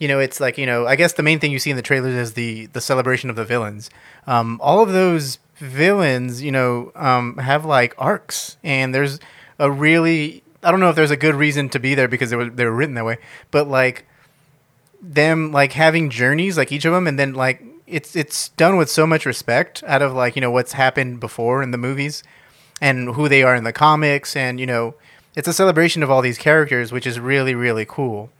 you 0.00 0.08
know, 0.08 0.18
it's 0.18 0.40
like 0.40 0.58
you 0.58 0.66
know, 0.66 0.86
I 0.86 0.96
guess 0.96 1.12
the 1.12 1.22
main 1.22 1.38
thing 1.38 1.52
you 1.52 1.60
see 1.60 1.70
in 1.70 1.76
the 1.76 1.82
trailers 1.82 2.14
is 2.14 2.32
the 2.32 2.66
the 2.66 2.80
celebration 2.80 3.30
of 3.30 3.36
the 3.36 3.44
villains. 3.44 3.90
Um, 4.26 4.58
all 4.62 4.82
of 4.82 4.92
those 4.92 5.38
villains, 5.58 6.42
you 6.42 6.50
know, 6.50 6.90
um, 6.96 7.36
have 7.36 7.64
like 7.66 7.94
arcs, 7.98 8.56
and 8.64 8.94
there's 8.94 9.20
a 9.58 9.70
really 9.70 10.42
I 10.62 10.70
don't 10.70 10.80
know 10.80 10.88
if 10.88 10.96
there's 10.96 11.10
a 11.10 11.18
good 11.18 11.34
reason 11.34 11.68
to 11.68 11.78
be 11.78 11.94
there 11.94 12.08
because 12.08 12.30
they 12.30 12.36
were 12.36 12.48
they 12.48 12.64
were 12.64 12.74
written 12.74 12.94
that 12.94 13.04
way, 13.04 13.18
but 13.50 13.68
like 13.68 14.06
them 15.02 15.52
like 15.52 15.74
having 15.74 16.08
journeys, 16.08 16.56
like 16.56 16.72
each 16.72 16.86
of 16.86 16.94
them, 16.94 17.06
and 17.06 17.18
then 17.18 17.34
like 17.34 17.62
it's 17.86 18.16
it's 18.16 18.48
done 18.50 18.78
with 18.78 18.88
so 18.88 19.06
much 19.06 19.26
respect 19.26 19.84
out 19.86 20.00
of 20.00 20.14
like 20.14 20.34
you 20.34 20.40
know 20.40 20.50
what's 20.50 20.72
happened 20.72 21.20
before 21.20 21.62
in 21.62 21.72
the 21.72 21.78
movies 21.78 22.22
and 22.80 23.10
who 23.10 23.28
they 23.28 23.42
are 23.42 23.54
in 23.54 23.64
the 23.64 23.72
comics, 23.72 24.34
and 24.34 24.58
you 24.58 24.66
know, 24.66 24.94
it's 25.36 25.46
a 25.46 25.52
celebration 25.52 26.02
of 26.02 26.10
all 26.10 26.22
these 26.22 26.38
characters, 26.38 26.90
which 26.90 27.06
is 27.06 27.20
really 27.20 27.54
really 27.54 27.84
cool 27.84 28.30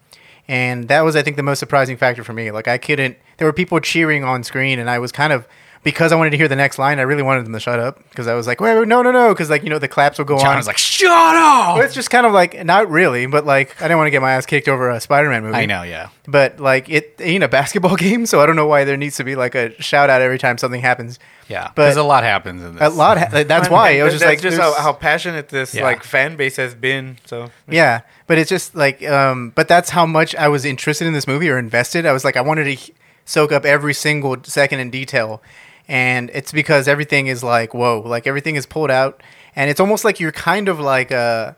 and 0.50 0.88
that 0.88 1.02
was 1.02 1.14
i 1.14 1.22
think 1.22 1.36
the 1.36 1.42
most 1.44 1.60
surprising 1.60 1.96
factor 1.96 2.24
for 2.24 2.32
me. 2.32 2.50
Like 2.50 2.68
i 2.68 2.76
couldn't 2.76 3.16
there 3.38 3.46
were 3.46 3.52
people 3.52 3.78
cheering 3.80 4.24
on 4.24 4.42
screen 4.42 4.78
and 4.78 4.90
i 4.90 4.98
was 4.98 5.12
kind 5.12 5.32
of 5.32 5.46
because 5.82 6.12
i 6.12 6.16
wanted 6.16 6.30
to 6.30 6.36
hear 6.36 6.46
the 6.48 6.56
next 6.56 6.78
line 6.78 6.98
i 6.98 7.02
really 7.02 7.22
wanted 7.22 7.44
them 7.44 7.52
to 7.54 7.60
shut 7.60 7.78
up 7.80 7.98
because 8.10 8.26
i 8.26 8.34
was 8.34 8.46
like 8.46 8.60
wait, 8.60 8.78
wait 8.78 8.86
no 8.88 9.00
no 9.02 9.10
no 9.10 9.32
because 9.32 9.48
like 9.48 9.62
you 9.62 9.70
know 9.70 9.78
the 9.78 9.88
claps 9.88 10.18
will 10.18 10.24
go 10.26 10.36
John 10.38 10.48
on 10.48 10.56
was 10.56 10.66
like, 10.66 10.76
"Shut 10.78 11.10
up!" 11.10 11.76
Well, 11.76 11.84
it's 11.84 11.94
just 11.94 12.10
kind 12.10 12.26
of 12.26 12.32
like 12.32 12.64
not 12.66 12.90
really 12.90 13.26
but 13.26 13.46
like 13.46 13.74
i 13.80 13.84
didn't 13.84 13.96
want 13.96 14.06
to 14.06 14.10
get 14.10 14.20
my 14.20 14.32
ass 14.32 14.44
kicked 14.46 14.68
over 14.68 14.90
a 14.90 15.00
spider-man 15.00 15.42
movie 15.42 15.54
I 15.56 15.66
know, 15.66 15.82
yeah. 15.82 16.08
but 16.28 16.60
like 16.60 16.88
it 16.90 17.14
ain't 17.20 17.42
a 17.44 17.48
basketball 17.48 17.96
game 18.06 18.26
so 18.26 18.40
i 18.40 18.46
don't 18.46 18.56
know 18.56 18.66
why 18.66 18.84
there 18.84 18.96
needs 18.96 19.16
to 19.16 19.24
be 19.24 19.36
like 19.36 19.54
a 19.54 19.80
shout 19.80 20.10
out 20.10 20.20
every 20.20 20.38
time 20.38 20.58
something 20.58 20.80
happens 20.82 21.18
Yeah, 21.48 21.68
because 21.68 21.96
a 21.96 22.02
lot 22.02 22.24
happens 22.24 22.62
in 22.62 22.74
this. 22.74 22.82
a 22.82 22.90
lot 22.94 23.16
ha- 23.18 23.42
that's 23.44 23.70
why 23.70 23.90
it 23.92 24.02
was 24.02 24.12
just 24.12 24.24
like 24.24 24.40
just 24.40 24.58
how, 24.58 24.74
how 24.74 24.92
passionate 24.92 25.48
this 25.48 25.74
Yeah. 25.74 25.84
like 25.84 26.04
fan 26.04 26.36
base 26.36 26.56
has 26.56 26.74
been. 26.74 27.16
So 27.24 27.50
Yeah, 27.68 28.02
but 28.26 28.38
it's 28.38 28.48
just 28.50 28.74
like, 28.76 29.02
um, 29.08 29.50
but 29.56 29.66
that's 29.66 29.90
how 29.90 30.06
much 30.06 30.34
I 30.36 30.46
was 30.48 30.64
interested 30.64 31.06
in 31.08 31.12
this 31.14 31.26
movie 31.26 31.48
or 31.50 31.58
invested. 31.58 32.06
I 32.06 32.12
was 32.12 32.24
like, 32.24 32.36
I 32.36 32.40
wanted 32.40 32.64
to 32.64 32.70
h- 32.72 32.92
soak 33.24 33.50
up 33.50 33.64
every 33.64 33.94
single 33.94 34.36
second 34.44 34.78
in 34.78 34.90
detail, 34.90 35.42
and 35.90 36.30
it's 36.32 36.52
because 36.52 36.86
everything 36.88 37.26
is 37.26 37.42
like, 37.42 37.74
whoa, 37.74 38.00
like 38.06 38.26
everything 38.26 38.54
is 38.56 38.64
pulled 38.64 38.90
out, 38.90 39.22
and 39.56 39.68
it's 39.68 39.80
almost 39.80 40.04
like 40.04 40.20
you're 40.20 40.32
kind 40.32 40.68
of 40.68 40.78
like 40.80 41.10
a, 41.10 41.56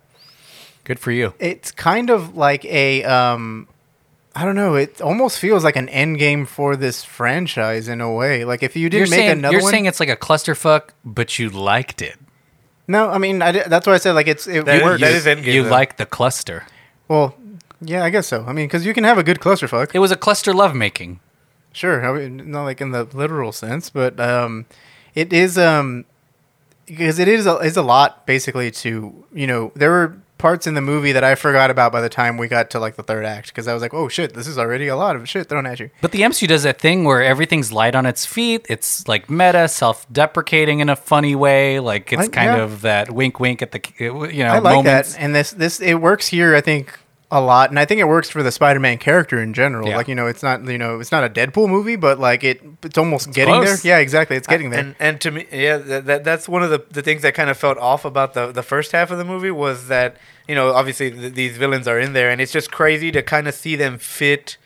Good 0.85 0.99
for 0.99 1.12
you. 1.12 1.35
it's 1.39 1.71
kind 1.71 2.11
of 2.11 2.35
like 2.37 2.65
a, 2.65 3.05
um, 3.05 3.69
I 4.35 4.45
don't 4.47 4.57
know, 4.57 4.75
it 4.75 5.01
almost 5.03 5.39
feels 5.39 5.62
like 5.62 5.77
an 5.77 5.89
end 5.91 6.19
game 6.19 6.47
for 6.47 6.75
this 6.77 7.05
franchise 7.05 7.87
in 7.89 8.01
a 8.01 8.11
way. 8.12 8.45
Like 8.45 8.62
if 8.62 8.75
you 8.75 8.89
did 8.89 8.97
You're 8.97 9.07
didn't 9.07 9.11
make 9.11 9.19
saying 9.27 9.39
another 9.39 9.53
you're 9.53 9.62
one, 9.62 9.71
saying 9.71 9.87
it's 9.87 10.01
like 10.01 10.09
a 10.09 10.17
clusterfuck, 10.17 10.91
but 11.05 11.39
you 11.39 11.51
liked 11.51 12.01
it. 12.03 12.17
no, 12.89 13.11
I 13.11 13.19
mean, 13.19 13.43
I, 13.43 13.53
that's 13.53 13.87
why 13.87 13.93
I 13.95 13.99
said 13.99 14.12
like 14.12 14.27
it's 14.29 14.47
it 14.49 14.65
That- 14.65 14.83
works. 14.83 15.01
that 15.03 15.12
is 15.12 15.27
Endgame, 15.27 15.53
you 15.53 15.62
though. 15.65 15.71
like 15.71 15.99
the 15.99 16.07
cluster. 16.07 16.65
well, 17.09 17.37
yeah, 17.85 18.03
I 18.05 18.11
guess 18.11 18.29
so. 18.29 18.45
I 18.47 18.53
mean, 18.53 18.67
because 18.69 18.87
you 18.87 18.95
can 18.95 19.05
have 19.05 19.19
a 19.19 19.25
good 19.25 19.41
clusterfuck. 19.41 19.91
It 19.93 19.99
was 19.99 20.11
a 20.12 20.17
cluster 20.17 20.55
lovemaking. 20.55 21.19
Sure, 21.73 22.05
I 22.05 22.19
mean, 22.19 22.50
not 22.50 22.64
like 22.64 22.81
in 22.81 22.91
the 22.91 23.05
literal 23.05 23.52
sense, 23.52 23.91
but 23.91 24.21
um, 24.21 24.67
it 25.14 25.33
is 25.33 25.57
um, 25.57 26.05
because 26.87 27.19
it 27.19 27.29
is 27.29 27.47
a, 27.47 27.57
is 27.59 27.76
a 27.76 27.83
lot 27.83 28.26
basically 28.26 28.71
to 28.71 29.25
you 29.33 29.47
know 29.47 29.73
there 29.75 29.91
were 29.91 30.19
parts 30.38 30.67
in 30.67 30.75
the 30.75 30.81
movie 30.81 31.12
that 31.12 31.23
I 31.23 31.37
forgot 31.37 31.71
about 31.71 31.93
by 31.93 32.00
the 32.00 32.09
time 32.09 32.37
we 32.37 32.49
got 32.49 32.69
to 32.71 32.81
like 32.81 32.97
the 32.97 33.05
third 33.05 33.25
act 33.25 33.47
because 33.49 33.69
I 33.69 33.75
was 33.75 33.81
like 33.81 33.95
oh 33.95 34.09
shit 34.09 34.35
this 34.35 34.49
is 34.49 34.59
already 34.59 34.88
a 34.88 34.97
lot 34.97 35.14
of 35.14 35.29
shit 35.29 35.49
thrown 35.49 35.67
at 35.67 35.79
you. 35.79 35.88
But 36.00 36.11
the 36.11 36.23
MCU 36.23 36.49
does 36.49 36.64
that 36.64 36.81
thing 36.81 37.05
where 37.05 37.23
everything's 37.23 37.73
light 37.73 37.95
on 37.95 38.07
its 38.07 38.26
feet. 38.26 38.67
It's 38.69 39.07
like 39.07 39.31
meta, 39.31 39.69
self-deprecating 39.69 40.81
in 40.81 40.88
a 40.88 40.97
funny 40.97 41.37
way. 41.37 41.79
Like 41.79 42.12
it's 42.12 42.25
I- 42.25 42.29
kind 42.29 42.57
yeah. 42.59 42.64
of 42.64 42.81
that 42.83 43.12
wink, 43.12 43.38
wink 43.38 43.62
at 43.62 43.71
the 43.71 43.81
you 43.99 44.45
know 44.45 44.52
I 44.52 44.59
like 44.59 44.75
moments. 44.75 45.14
that, 45.14 45.21
and 45.23 45.35
this 45.35 45.52
this 45.52 45.81
it 45.81 45.95
works 45.95 46.26
here 46.26 46.55
I 46.57 46.61
think 46.61 46.99
a 47.33 47.41
lot, 47.41 47.71
and 47.71 47.79
I 47.79 47.85
think 47.87 47.99
it 48.01 48.05
works 48.05 48.29
for 48.31 48.43
the 48.43 48.53
Spider-Man 48.53 48.99
character 48.99 49.41
in 49.43 49.55
general. 49.55 49.89
Yeah. 49.89 49.97
Like 49.97 50.07
you 50.07 50.15
know 50.15 50.27
it's 50.27 50.43
not 50.43 50.62
you 50.67 50.77
know 50.79 51.01
it's 51.01 51.11
not 51.11 51.25
a 51.25 51.31
Deadpool 51.31 51.69
movie, 51.69 51.97
but 51.97 52.21
like 52.21 52.45
it 52.45 52.61
it's 52.85 52.99
almost 52.99 53.33
getting 53.33 53.55
close. 53.55 53.83
there. 53.83 53.97
Yeah, 53.97 54.03
exactly, 54.03 54.37
it's 54.37 54.47
getting 54.47 54.71
there. 54.71 54.81
And 54.81 54.95
and 55.01 55.21
to 55.23 55.31
me, 55.31 55.47
yeah, 55.51 55.79
that, 55.79 56.05
that 56.07 56.25
that's 56.25 56.49
one 56.49 56.62
of 56.62 56.71
the, 56.71 56.85
the 56.91 57.03
things 57.03 57.23
that 57.23 57.35
kind 57.35 57.49
of 57.51 57.57
felt 57.57 57.79
off 57.79 58.05
about 58.05 58.35
the 58.35 58.53
the 58.53 58.62
first 58.62 58.93
half 58.93 59.11
of 59.11 59.19
the 59.19 59.25
movie 59.25 59.51
was 59.51 59.89
that 59.89 60.19
you 60.47 60.55
know 60.55 60.73
obviously 60.73 61.11
th- 61.11 61.33
these 61.33 61.57
villains 61.57 61.89
are 61.89 61.99
in 61.99 62.12
there, 62.12 62.29
and 62.31 62.41
it's 62.41 62.53
just 62.53 62.71
crazy 62.71 63.11
to 63.12 63.23
kind 63.23 63.49
of 63.49 63.55
see 63.55 63.75
them 63.77 63.97
fit 63.99 64.59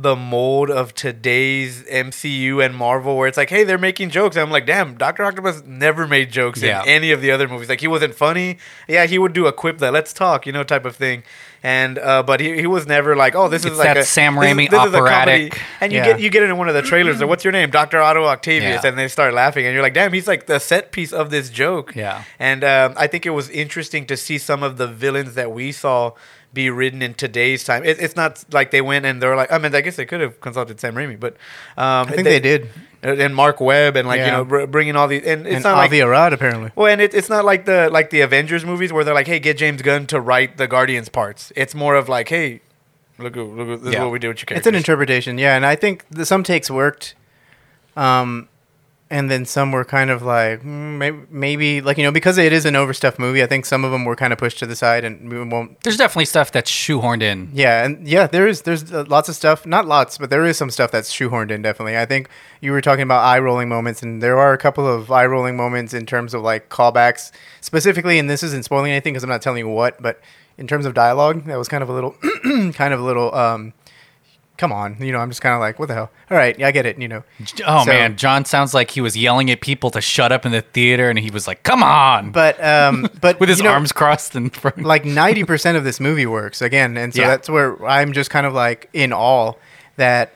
the 0.00 0.14
mold 0.14 0.70
of 0.70 0.94
today's 0.94 1.82
MCU 1.86 2.64
and 2.64 2.72
Marvel, 2.76 3.16
where 3.16 3.26
it's 3.26 3.36
like, 3.36 3.50
hey, 3.50 3.64
they're 3.64 3.76
making 3.78 4.10
jokes. 4.10 4.36
And 4.36 4.44
I'm 4.44 4.50
like, 4.52 4.64
damn, 4.64 4.96
Doctor 4.96 5.24
Octopus 5.24 5.64
never 5.66 6.06
made 6.06 6.30
jokes 6.30 6.62
Yeah. 6.62 6.82
in 6.84 6.88
any 6.88 7.10
of 7.10 7.20
the 7.20 7.32
other 7.32 7.48
movies. 7.48 7.68
Like 7.68 7.80
he 7.80 7.88
wasn't 7.88 8.14
funny. 8.14 8.58
Yeah, 8.86 9.06
he 9.06 9.18
would 9.18 9.32
do 9.32 9.46
a 9.48 9.52
quip 9.52 9.78
that 9.78 9.92
let's 9.92 10.12
talk, 10.12 10.46
you 10.46 10.52
know, 10.52 10.62
type 10.62 10.84
of 10.84 10.94
thing. 10.94 11.24
And 11.62 11.98
uh, 11.98 12.22
but 12.22 12.38
he, 12.40 12.54
he 12.60 12.66
was 12.66 12.86
never 12.86 13.16
like, 13.16 13.34
oh, 13.34 13.48
this 13.48 13.64
It's 13.64 13.72
is 13.72 13.78
like 13.78 13.88
that 13.88 13.96
a 13.96 14.04
Sam 14.04 14.36
this 14.36 14.44
is- 14.44 14.50
Raimi 14.56 14.70
this 14.70 14.84
is 14.84 14.90
comedy. 14.92 14.98
operatic- 14.98 15.60
And 15.80 15.92
you 15.92 15.98
Yeah. 15.98 16.04
get 16.04 16.20
you 16.20 16.30
get 16.30 16.42
it 16.44 16.50
in 16.50 16.56
one 16.56 16.68
of 16.68 16.74
the 16.74 16.82
trailers. 16.82 17.20
Or 17.20 17.26
what's 17.26 17.42
your 17.44 17.52
name, 17.52 17.70
Doctor 17.70 18.00
Otto 18.00 18.24
Octavius? 18.26 18.82
Yeah. 18.84 18.88
And 18.88 18.98
they 18.98 19.08
start 19.08 19.34
laughing, 19.34 19.64
and 19.66 19.74
you're 19.74 19.82
like, 19.82 19.94
damn, 19.94 20.12
he's 20.12 20.28
like 20.28 20.46
the 20.46 20.58
set 20.60 20.92
piece 20.92 21.12
of 21.12 21.30
this 21.30 21.50
joke. 21.50 21.94
Yeah. 21.96 22.22
And 22.38 22.62
um, 22.62 22.94
I 22.96 23.06
think 23.08 23.26
it 23.26 23.30
was 23.30 23.50
interesting 23.50 24.06
to 24.06 24.16
see 24.16 24.38
some 24.38 24.62
of 24.62 24.76
the 24.76 24.86
villains 24.86 25.34
that 25.34 25.50
we 25.50 25.72
saw 25.72 26.12
be 26.54 26.70
written 26.70 27.02
in 27.02 27.14
today's 27.14 27.62
time. 27.64 27.84
It, 27.84 28.00
it's 28.00 28.16
not 28.16 28.44
like 28.52 28.70
they 28.70 28.80
went 28.80 29.04
and 29.04 29.22
they're 29.22 29.36
like, 29.36 29.52
I 29.52 29.58
mean, 29.58 29.74
I 29.74 29.80
guess 29.80 29.96
they 29.96 30.06
could 30.06 30.20
have 30.20 30.40
consulted 30.40 30.80
Sam 30.80 30.94
Raimi, 30.94 31.18
but 31.20 31.34
um, 31.76 32.08
I 32.08 32.12
think 32.12 32.24
they, 32.24 32.40
did. 32.40 32.68
And 33.02 33.34
Mark 33.34 33.60
Webb 33.60 33.94
and 33.96 34.08
like 34.08 34.20
you 34.20 34.26
know 34.26 34.44
br- 34.44 34.66
bringing 34.66 34.96
all 34.96 35.06
these 35.06 35.22
and 35.24 35.46
it's 35.46 35.56
and 35.56 35.64
not 35.64 35.76
like 35.76 35.88
Avi 35.90 36.00
Arad 36.00 36.32
apparently. 36.32 36.72
well, 36.74 36.88
and 36.88 37.00
it, 37.00 37.14
it's 37.14 37.28
not 37.28 37.44
like 37.44 37.64
the 37.64 37.88
like 37.90 38.10
the 38.10 38.22
Avengers 38.22 38.64
movies 38.64 38.92
where 38.92 39.04
they're 39.04 39.14
like, 39.14 39.28
hey, 39.28 39.38
get 39.38 39.56
James 39.56 39.82
Gunn 39.82 40.06
to 40.08 40.20
write 40.20 40.56
the 40.56 40.66
Guardians 40.66 41.08
parts. 41.08 41.52
It's 41.54 41.76
more 41.76 41.94
of 41.94 42.08
like, 42.08 42.28
hey, 42.28 42.60
look, 43.18 43.36
look, 43.36 43.68
at- 43.68 43.84
this 43.84 43.92
Yeah. 43.92 44.00
is 44.00 44.04
what 44.04 44.12
we 44.12 44.18
do 44.18 44.28
with 44.28 44.38
your 44.38 44.46
characters. 44.46 44.58
It's 44.58 44.66
an 44.66 44.74
interpretation, 44.74 45.38
yeah, 45.38 45.54
and 45.54 45.64
I 45.64 45.76
think 45.76 46.06
the, 46.10 46.26
some 46.26 46.42
takes 46.42 46.68
worked. 46.70 47.14
Um, 47.96 48.48
and 49.10 49.30
then 49.30 49.44
some 49.46 49.72
were 49.72 49.84
kind 49.84 50.10
of 50.10 50.22
like 50.22 50.60
mm, 50.62 50.98
maybe, 50.98 51.18
maybe 51.30 51.80
like 51.80 51.96
you 51.96 52.04
know 52.04 52.12
because 52.12 52.36
it 52.36 52.52
is 52.52 52.64
an 52.64 52.76
overstuffed 52.76 53.18
movie. 53.18 53.42
I 53.42 53.46
think 53.46 53.64
some 53.64 53.84
of 53.84 53.90
them 53.90 54.04
were 54.04 54.16
kind 54.16 54.32
of 54.32 54.38
pushed 54.38 54.58
to 54.58 54.66
the 54.66 54.76
side 54.76 55.04
and 55.04 55.30
we 55.30 55.42
won't. 55.42 55.80
There's 55.82 55.96
definitely 55.96 56.26
stuff 56.26 56.52
that's 56.52 56.70
shoehorned 56.70 57.22
in. 57.22 57.50
Yeah, 57.52 57.84
and 57.84 58.06
yeah, 58.06 58.26
there 58.26 58.46
is 58.46 58.62
there's 58.62 58.92
uh, 58.92 59.04
lots 59.08 59.28
of 59.28 59.34
stuff. 59.34 59.64
Not 59.66 59.86
lots, 59.86 60.18
but 60.18 60.30
there 60.30 60.44
is 60.44 60.56
some 60.56 60.70
stuff 60.70 60.90
that's 60.90 61.12
shoehorned 61.12 61.50
in. 61.50 61.62
Definitely, 61.62 61.96
I 61.96 62.04
think 62.04 62.28
you 62.60 62.72
were 62.72 62.80
talking 62.80 63.02
about 63.02 63.24
eye 63.24 63.38
rolling 63.38 63.68
moments, 63.68 64.02
and 64.02 64.22
there 64.22 64.38
are 64.38 64.52
a 64.52 64.58
couple 64.58 64.86
of 64.86 65.10
eye 65.10 65.26
rolling 65.26 65.56
moments 65.56 65.94
in 65.94 66.04
terms 66.04 66.34
of 66.34 66.42
like 66.42 66.68
callbacks 66.68 67.32
specifically. 67.60 68.18
And 68.18 68.28
this 68.28 68.42
isn't 68.42 68.64
spoiling 68.64 68.92
anything 68.92 69.14
because 69.14 69.24
I'm 69.24 69.30
not 69.30 69.42
telling 69.42 69.58
you 69.58 69.68
what, 69.68 70.00
but 70.02 70.20
in 70.58 70.66
terms 70.66 70.84
of 70.84 70.92
dialogue, 70.92 71.44
that 71.44 71.56
was 71.56 71.68
kind 71.68 71.82
of 71.82 71.88
a 71.88 71.92
little, 71.92 72.16
kind 72.72 72.92
of 72.92 73.00
a 73.00 73.04
little. 73.04 73.34
um 73.34 73.72
Come 74.58 74.72
on, 74.72 74.96
you 75.00 75.12
know, 75.12 75.18
I'm 75.20 75.30
just 75.30 75.40
kind 75.40 75.54
of 75.54 75.60
like, 75.60 75.78
what 75.78 75.86
the 75.88 75.94
hell? 75.94 76.10
All 76.30 76.36
right, 76.36 76.58
yeah, 76.58 76.66
I 76.66 76.72
get 76.72 76.84
it, 76.84 77.00
you 77.00 77.08
know. 77.08 77.22
Oh 77.66 77.84
So- 77.84 77.90
man, 77.92 78.16
John 78.16 78.44
sounds 78.44 78.74
like 78.74 78.90
he 78.90 79.00
was 79.00 79.16
yelling 79.16 79.50
at 79.50 79.60
people 79.60 79.90
to 79.92 80.00
shut 80.00 80.32
up 80.32 80.44
in 80.44 80.52
the 80.52 80.62
theater, 80.62 81.08
and 81.08 81.18
he 81.18 81.30
was 81.30 81.46
like, 81.46 81.62
"Come 81.62 81.82
on!" 81.82 82.32
But 82.32 82.62
um, 82.62 83.08
but 83.20 83.38
with 83.40 83.48
his 83.48 83.62
know, 83.62 83.70
arms 83.70 83.92
crossed 83.92 84.34
in 84.36 84.50
front. 84.50 84.82
like 84.82 85.04
90% 85.04 85.76
of 85.76 85.84
this 85.84 86.00
movie 86.00 86.26
works 86.26 86.60
again 86.60 86.96
and 86.96 87.14
so 87.14 87.22
Yeah. 87.22 87.28
that's 87.28 87.48
where 87.48 87.82
i'm 87.86 88.12
just 88.12 88.30
kind 88.30 88.46
of 88.46 88.52
like 88.52 88.88
in 88.92 89.12
awe 89.12 89.52
that 89.96 90.32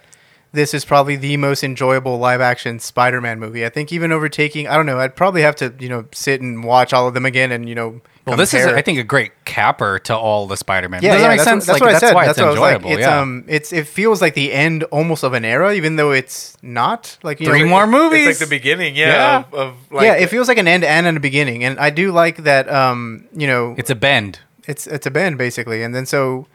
this 0.52 0.75
is 0.75 0.85
probably 0.85 1.17
the 1.17 1.37
most 1.37 1.64
enjoyable 1.64 2.19
live 2.19 2.41
action 2.41 2.79
spider-man 2.79 3.38
movie 3.41 3.64
i 3.64 3.69
think 3.69 3.93
even 3.93 4.12
overtaking 4.12 4.67
i 4.69 4.76
don't 4.76 4.87
know 4.87 4.99
i'd 5.00 5.17
probably 5.17 5.43
have 5.43 5.57
to 5.57 5.73
you 5.79 5.88
know 5.88 6.05
sit 6.12 6.41
and 6.41 6.62
watch 6.64 6.93
all 6.93 7.09
of 7.09 7.14
them 7.14 7.25
again 7.26 7.50
and 7.52 7.69
you 7.69 7.75
know 7.75 8.00
well, 8.26 8.37
this 8.37 8.55
is. 8.55 8.67
I 8.67 8.83
think, 8.83 8.99
a 8.99 9.05
great 9.05 9.33
capper 9.45 9.99
to 10.00 10.17
all 10.17 10.47
the 10.47 10.57
Spider-Man. 10.57 11.02
yeah, 11.02 11.12
Does 11.12 11.21
yeah, 11.21 11.23
that 11.23 11.29
make 11.29 11.38
that's 11.38 11.50
sense? 11.50 11.69
What, 11.69 11.79
that's 11.79 11.81
like, 11.81 11.83
what 11.83 11.88
I 11.88 11.93
that's 11.93 12.00
said. 12.00 12.14
why 12.14 12.26
that's 12.26 12.38
it's 12.38 12.45
what 12.45 12.59
I 12.59 12.61
like. 12.61 12.75
enjoyable. 12.76 12.91
It's 12.99 13.00
yeah. 13.07 13.21
um, 13.21 13.45
it's 13.49 13.73
it 13.73 13.87
feels 13.87 14.21
like 14.23 14.35
the 14.35 14.52
end 14.52 14.85
almost 14.85 15.23
of 15.25 15.33
an 15.33 15.45
era, 15.45 15.75
even 15.75 15.97
though 15.97 16.12
it's 16.12 16.57
not. 16.62 17.19
Like 17.23 17.41
you 17.41 17.47
Three 17.47 17.62
know, 17.64 17.69
more 17.69 17.85
it- 17.85 17.88
movies. 17.88 18.29
It's 18.29 18.41
like 18.41 18.49
the 18.49 18.55
beginning, 18.57 18.97
yeah. 18.97 19.07
Yeah. 19.07 19.38
Of, 19.38 19.55
of 19.55 19.93
like 19.93 20.05
yeah, 20.05 20.14
it 20.14 20.29
feels 20.29 20.49
like 20.49 20.59
an 20.59 20.69
end 20.69 20.85
and 20.85 21.17
a 21.17 21.21
beginning, 21.21 21.64
and 21.64 21.79
I 21.79 21.91
do 21.91 22.12
like 22.12 22.38
that. 22.45 22.69
Um, 22.73 23.26
you 23.35 23.47
know, 23.47 23.75
it's 23.76 23.91
a 23.91 23.95
bend. 23.97 24.38
it's 24.69 24.87
it's 24.87 25.07
a 25.07 25.11
bend 25.11 25.37
basically 25.38 25.83
and 25.83 25.93
then 25.93 26.07
so 26.07 26.47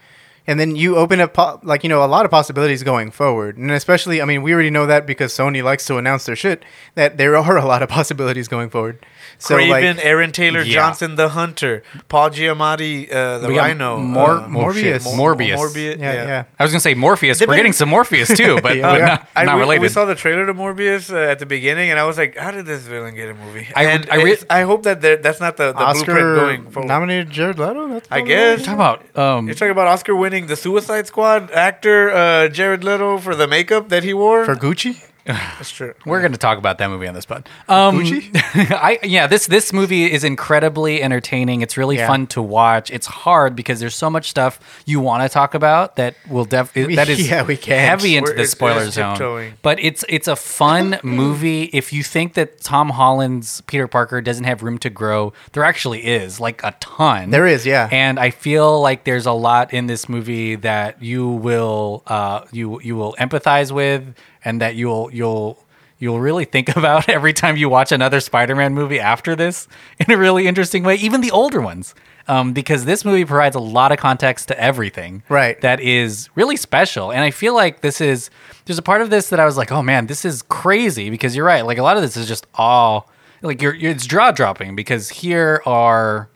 and 0.50 0.58
then 0.58 0.78
you 0.78 0.96
open 0.96 1.20
up 1.20 1.34
po- 1.34 1.60
like 1.64 1.84
you 1.84 1.90
know 1.90 2.02
a 2.02 2.08
lot 2.08 2.24
of 2.24 2.32
possibilities 2.32 2.82
going 2.82 3.12
forward 3.12 3.58
and 3.58 3.70
especially 3.72 4.22
i 4.22 4.26
mean 4.26 4.42
we 4.42 4.54
already 4.54 4.70
know 4.70 4.86
that 4.86 5.06
because 5.06 5.34
sony 5.34 5.62
likes 5.62 5.86
to 5.86 5.98
announce 5.98 6.26
their 6.26 6.36
shit 6.38 6.64
that 6.96 7.18
there 7.18 7.36
are 7.44 7.58
a 7.58 7.66
lot 7.66 7.84
of 7.84 7.90
possibilities 7.90 8.48
going 8.48 8.70
forward 8.70 9.06
so 9.40 9.56
Kraven, 9.58 9.96
like 9.96 10.06
Aaron 10.06 10.32
Taylor 10.32 10.62
Yeah. 10.62 10.74
Johnson, 10.74 11.16
the 11.16 11.30
Hunter, 11.30 11.84
Paul 12.10 12.30
Giamatti, 12.32 13.12
uh, 13.14 13.38
the 13.40 13.48
We 13.50 13.56
got 13.56 13.64
Rhino, 13.68 13.98
Mor- 14.00 14.30
uh, 14.32 14.48
Mor- 14.48 14.72
Morbius. 14.74 15.04
Mor- 15.16 15.36
Morbius. 15.36 15.58
Morbius, 15.58 16.00
yeah 16.00 16.14
yeah, 16.14 16.44
I 16.60 16.64
was 16.64 16.72
gonna 16.72 16.80
say 16.80 16.94
Morpheus. 16.94 17.40
They've 17.40 17.48
We're 17.48 17.54
been- 17.54 17.60
getting 17.60 17.74
some 17.74 17.90
Morpheus 17.90 18.30
too, 18.36 18.60
but, 18.64 18.78
Yeah, 18.78 18.92
but 18.92 19.00
not, 19.00 19.28
I, 19.36 19.46
not 19.46 19.56
we, 19.56 19.62
related. 19.62 19.82
we 19.84 19.90
saw 19.90 20.06
the 20.06 20.16
trailer 20.16 20.46
to 20.46 20.54
Morbius 20.54 21.14
uh, 21.14 21.18
at 21.32 21.40
the 21.40 21.46
beginning, 21.46 21.90
and 21.92 22.00
I 22.00 22.06
was 22.06 22.18
like, 22.18 22.36
"How 22.38 22.52
did 22.52 22.66
this 22.66 22.82
villain 22.84 23.14
get 23.16 23.30
a 23.30 23.34
movie?" 23.34 23.68
I- 23.76 23.84
and 23.86 24.10
I 24.12 24.16
re- 24.24 24.38
I 24.50 24.62
hope 24.64 24.84
that 24.84 25.02
that's 25.02 25.40
not 25.40 25.58
the, 25.58 25.68
the 25.68 25.74
blueprint 25.74 25.98
oscar 26.00 26.36
going 26.36 26.72
forward. 26.72 26.88
nominated 26.88 27.30
jared 27.30 27.60
leto 27.60 27.88
that's 27.90 28.08
I 28.12 28.18
probably 28.18 28.34
guess. 28.34 28.66
Talk 28.66 28.74
about 28.76 29.18
um, 29.18 29.46
You're 29.48 29.56
talking 29.56 29.72
about 29.72 29.88
Oscar 29.88 30.16
winning 30.16 30.48
the 30.48 30.56
Suicide 30.56 31.08
Squad 31.08 31.52
actor 31.52 32.10
uh, 32.12 32.48
Jared 32.50 32.84
Leto 32.84 33.18
for 33.20 33.36
the 33.36 33.48
makeup 33.48 33.90
that 33.90 34.04
he 34.04 34.14
wore. 34.14 34.46
for 34.46 34.56
gucci 34.56 35.04
That's 35.58 35.72
true. 35.72 35.94
We're 36.06 36.22
going 36.22 36.32
to 36.32 36.38
talk 36.38 36.58
about 36.58 36.78
that 36.78 36.90
movie 36.90 37.08
on 37.08 37.14
this 37.14 37.26
pod. 37.26 37.48
Um, 37.68 38.00
Gucci? 38.00 38.30
I 38.72 39.00
yeah, 39.04 39.28
this 39.28 39.46
this 39.48 39.74
movie 39.74 40.12
is 40.12 40.24
incredibly 40.24 41.02
entertaining. 41.04 41.62
It's 41.62 41.76
really 41.78 41.98
Yeah. 41.98 42.08
fun 42.08 42.28
to 42.28 42.42
watch. 42.42 42.90
It's 42.92 43.08
hard 43.08 43.56
because 43.56 43.80
there's 43.80 43.96
so 43.96 44.10
much 44.10 44.30
stuff 44.30 44.60
you 44.86 45.00
want 45.02 45.24
to 45.24 45.30
talk 45.30 45.54
about 45.54 45.98
that 45.98 46.16
will 46.30 46.46
def 46.46 46.74
that 46.74 47.10
is 47.10 47.30
yeah, 47.30 47.44
we 47.44 47.58
can't. 47.58 47.90
heavy 47.90 48.16
into 48.16 48.32
We're- 48.32 48.42
the 48.44 48.48
spoiler 48.48 48.84
it's 48.84 48.96
zone. 48.96 49.16
tiptoeing. 49.16 49.54
But 49.62 49.80
it's 49.82 50.06
it's 50.08 50.28
a 50.30 50.36
fun 50.38 50.98
movie. 51.04 51.64
If 51.74 51.92
you 51.92 52.04
think 52.04 52.36
that 52.36 52.62
Tom 52.62 52.90
Holland's 52.90 53.62
Peter 53.68 53.88
Parker 53.88 54.22
doesn't 54.22 54.46
have 54.46 54.64
room 54.64 54.78
to 54.80 54.90
grow, 54.90 55.34
there 55.52 55.64
actually 55.66 56.06
is 56.06 56.40
like 56.40 56.64
a 56.64 56.74
ton. 56.80 57.32
There 57.32 57.46
is, 57.48 57.66
yeah. 57.66 57.90
And 57.92 58.18
I 58.20 58.30
feel 58.30 58.80
like 58.82 59.04
there's 59.04 59.26
a 59.26 59.34
lot 59.34 59.74
in 59.74 59.88
this 59.88 60.08
movie 60.08 60.56
that 60.56 61.02
you 61.04 61.28
will 61.28 62.04
uh 62.08 62.46
you 62.52 62.80
you 62.82 62.96
will 62.96 63.14
empathize 63.20 63.72
with 63.74 64.16
and 64.48 64.62
that 64.62 64.76
you'll 64.76 65.10
you'll 65.14 65.64
you'll 66.00 66.20
really 66.20 66.46
think 66.46 66.76
about 66.76 67.10
every 67.10 67.34
time 67.34 67.58
you 67.58 67.68
watch 67.68 67.92
another 67.92 68.20
Spider-Man 68.20 68.74
movie 68.74 69.00
after 69.00 69.36
this 69.36 69.68
in 70.00 70.10
a 70.10 70.18
really 70.18 70.48
interesting 70.48 70.84
way, 70.84 70.96
even 70.96 71.22
the 71.22 71.32
older 71.32 71.60
ones. 71.62 71.94
Um, 72.30 72.52
because 72.52 72.84
this 72.84 73.06
movie 73.06 73.24
provides 73.24 73.56
a 73.56 73.60
lot 73.60 73.94
of 73.94 74.00
context 74.00 74.50
to 74.50 74.60
everything, 74.60 75.24
Right. 75.30 75.60
That 75.62 75.80
is 75.80 76.30
really 76.36 76.58
special, 76.58 77.10
and 77.12 77.22
I 77.22 77.32
feel 77.32 77.54
like 77.54 77.80
this 77.82 78.02
is. 78.02 78.30
There's 78.66 78.78
a 78.78 78.82
part 78.82 79.02
of 79.02 79.10
this 79.10 79.30
that 79.30 79.40
I 79.40 79.46
was 79.46 79.56
like, 79.56 79.72
"Oh 79.72 79.82
man, 79.82 80.08
this 80.08 80.26
is 80.26 80.42
crazy." 80.42 81.10
Because 81.10 81.38
you're 81.38 81.46
right, 81.46 81.66
like 81.66 81.78
a 81.78 81.84
lot 81.84 81.96
of 81.96 82.04
this 82.04 82.18
is 82.18 82.28
just 82.28 82.46
all 82.56 83.10
like 83.42 83.62
you're, 83.62 83.74
you're 83.74 83.92
it's 83.92 84.06
jaw 84.06 84.32
dropping 84.32 84.76
because 84.76 85.08
here 85.10 85.62
are 85.66 86.28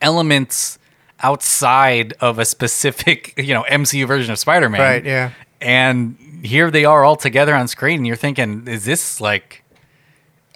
elements 0.00 0.78
outside 1.20 2.12
of 2.20 2.38
a 2.38 2.44
specific, 2.44 3.34
you 3.38 3.52
know, 3.54 3.64
MCU 3.64 4.06
version 4.06 4.30
of 4.32 4.38
Spider-Man. 4.38 4.80
Right, 4.80 5.04
yeah. 5.04 5.32
And 5.60 6.16
here 6.44 6.70
they 6.70 6.84
are 6.84 7.04
all 7.04 7.16
together 7.16 7.54
on 7.54 7.68
screen 7.68 8.00
and 8.00 8.06
you're 8.06 8.16
thinking, 8.16 8.68
is 8.68 8.84
this 8.84 9.20
like 9.20 9.64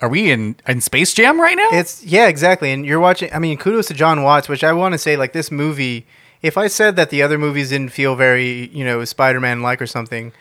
are 0.01 0.09
we 0.09 0.31
in 0.31 0.57
in 0.66 0.81
Space 0.81 1.12
Jam 1.14 1.40
right 1.40 1.57
now? 1.57 1.68
It's 1.72 2.05
yeah, 2.05 2.29
exactly. 2.29 2.70
And 2.70 2.87
you're 2.87 3.01
watching. 3.01 3.33
I 3.33 3.38
mean, 3.38 3.59
kudos 3.59 3.88
to 3.88 3.94
John 3.94 4.22
Watts, 4.22 4.48
which 4.48 4.62
I 4.62 4.72
want 4.72 4.92
to 4.92 4.98
say, 4.98 5.16
like 5.16 5.33
this 5.33 5.51
movie. 5.51 6.07
If 6.40 6.57
I 6.57 6.68
said 6.68 6.94
that 6.94 7.11
the 7.11 7.20
other 7.20 7.37
movies 7.37 7.70
didn't 7.70 7.90
feel 7.90 8.14
very, 8.14 8.68
you 8.68 8.85
know, 8.85 9.05
Spider-Man 9.05 9.61
like 9.61 9.83
or 9.83 9.88
something, 9.88 10.33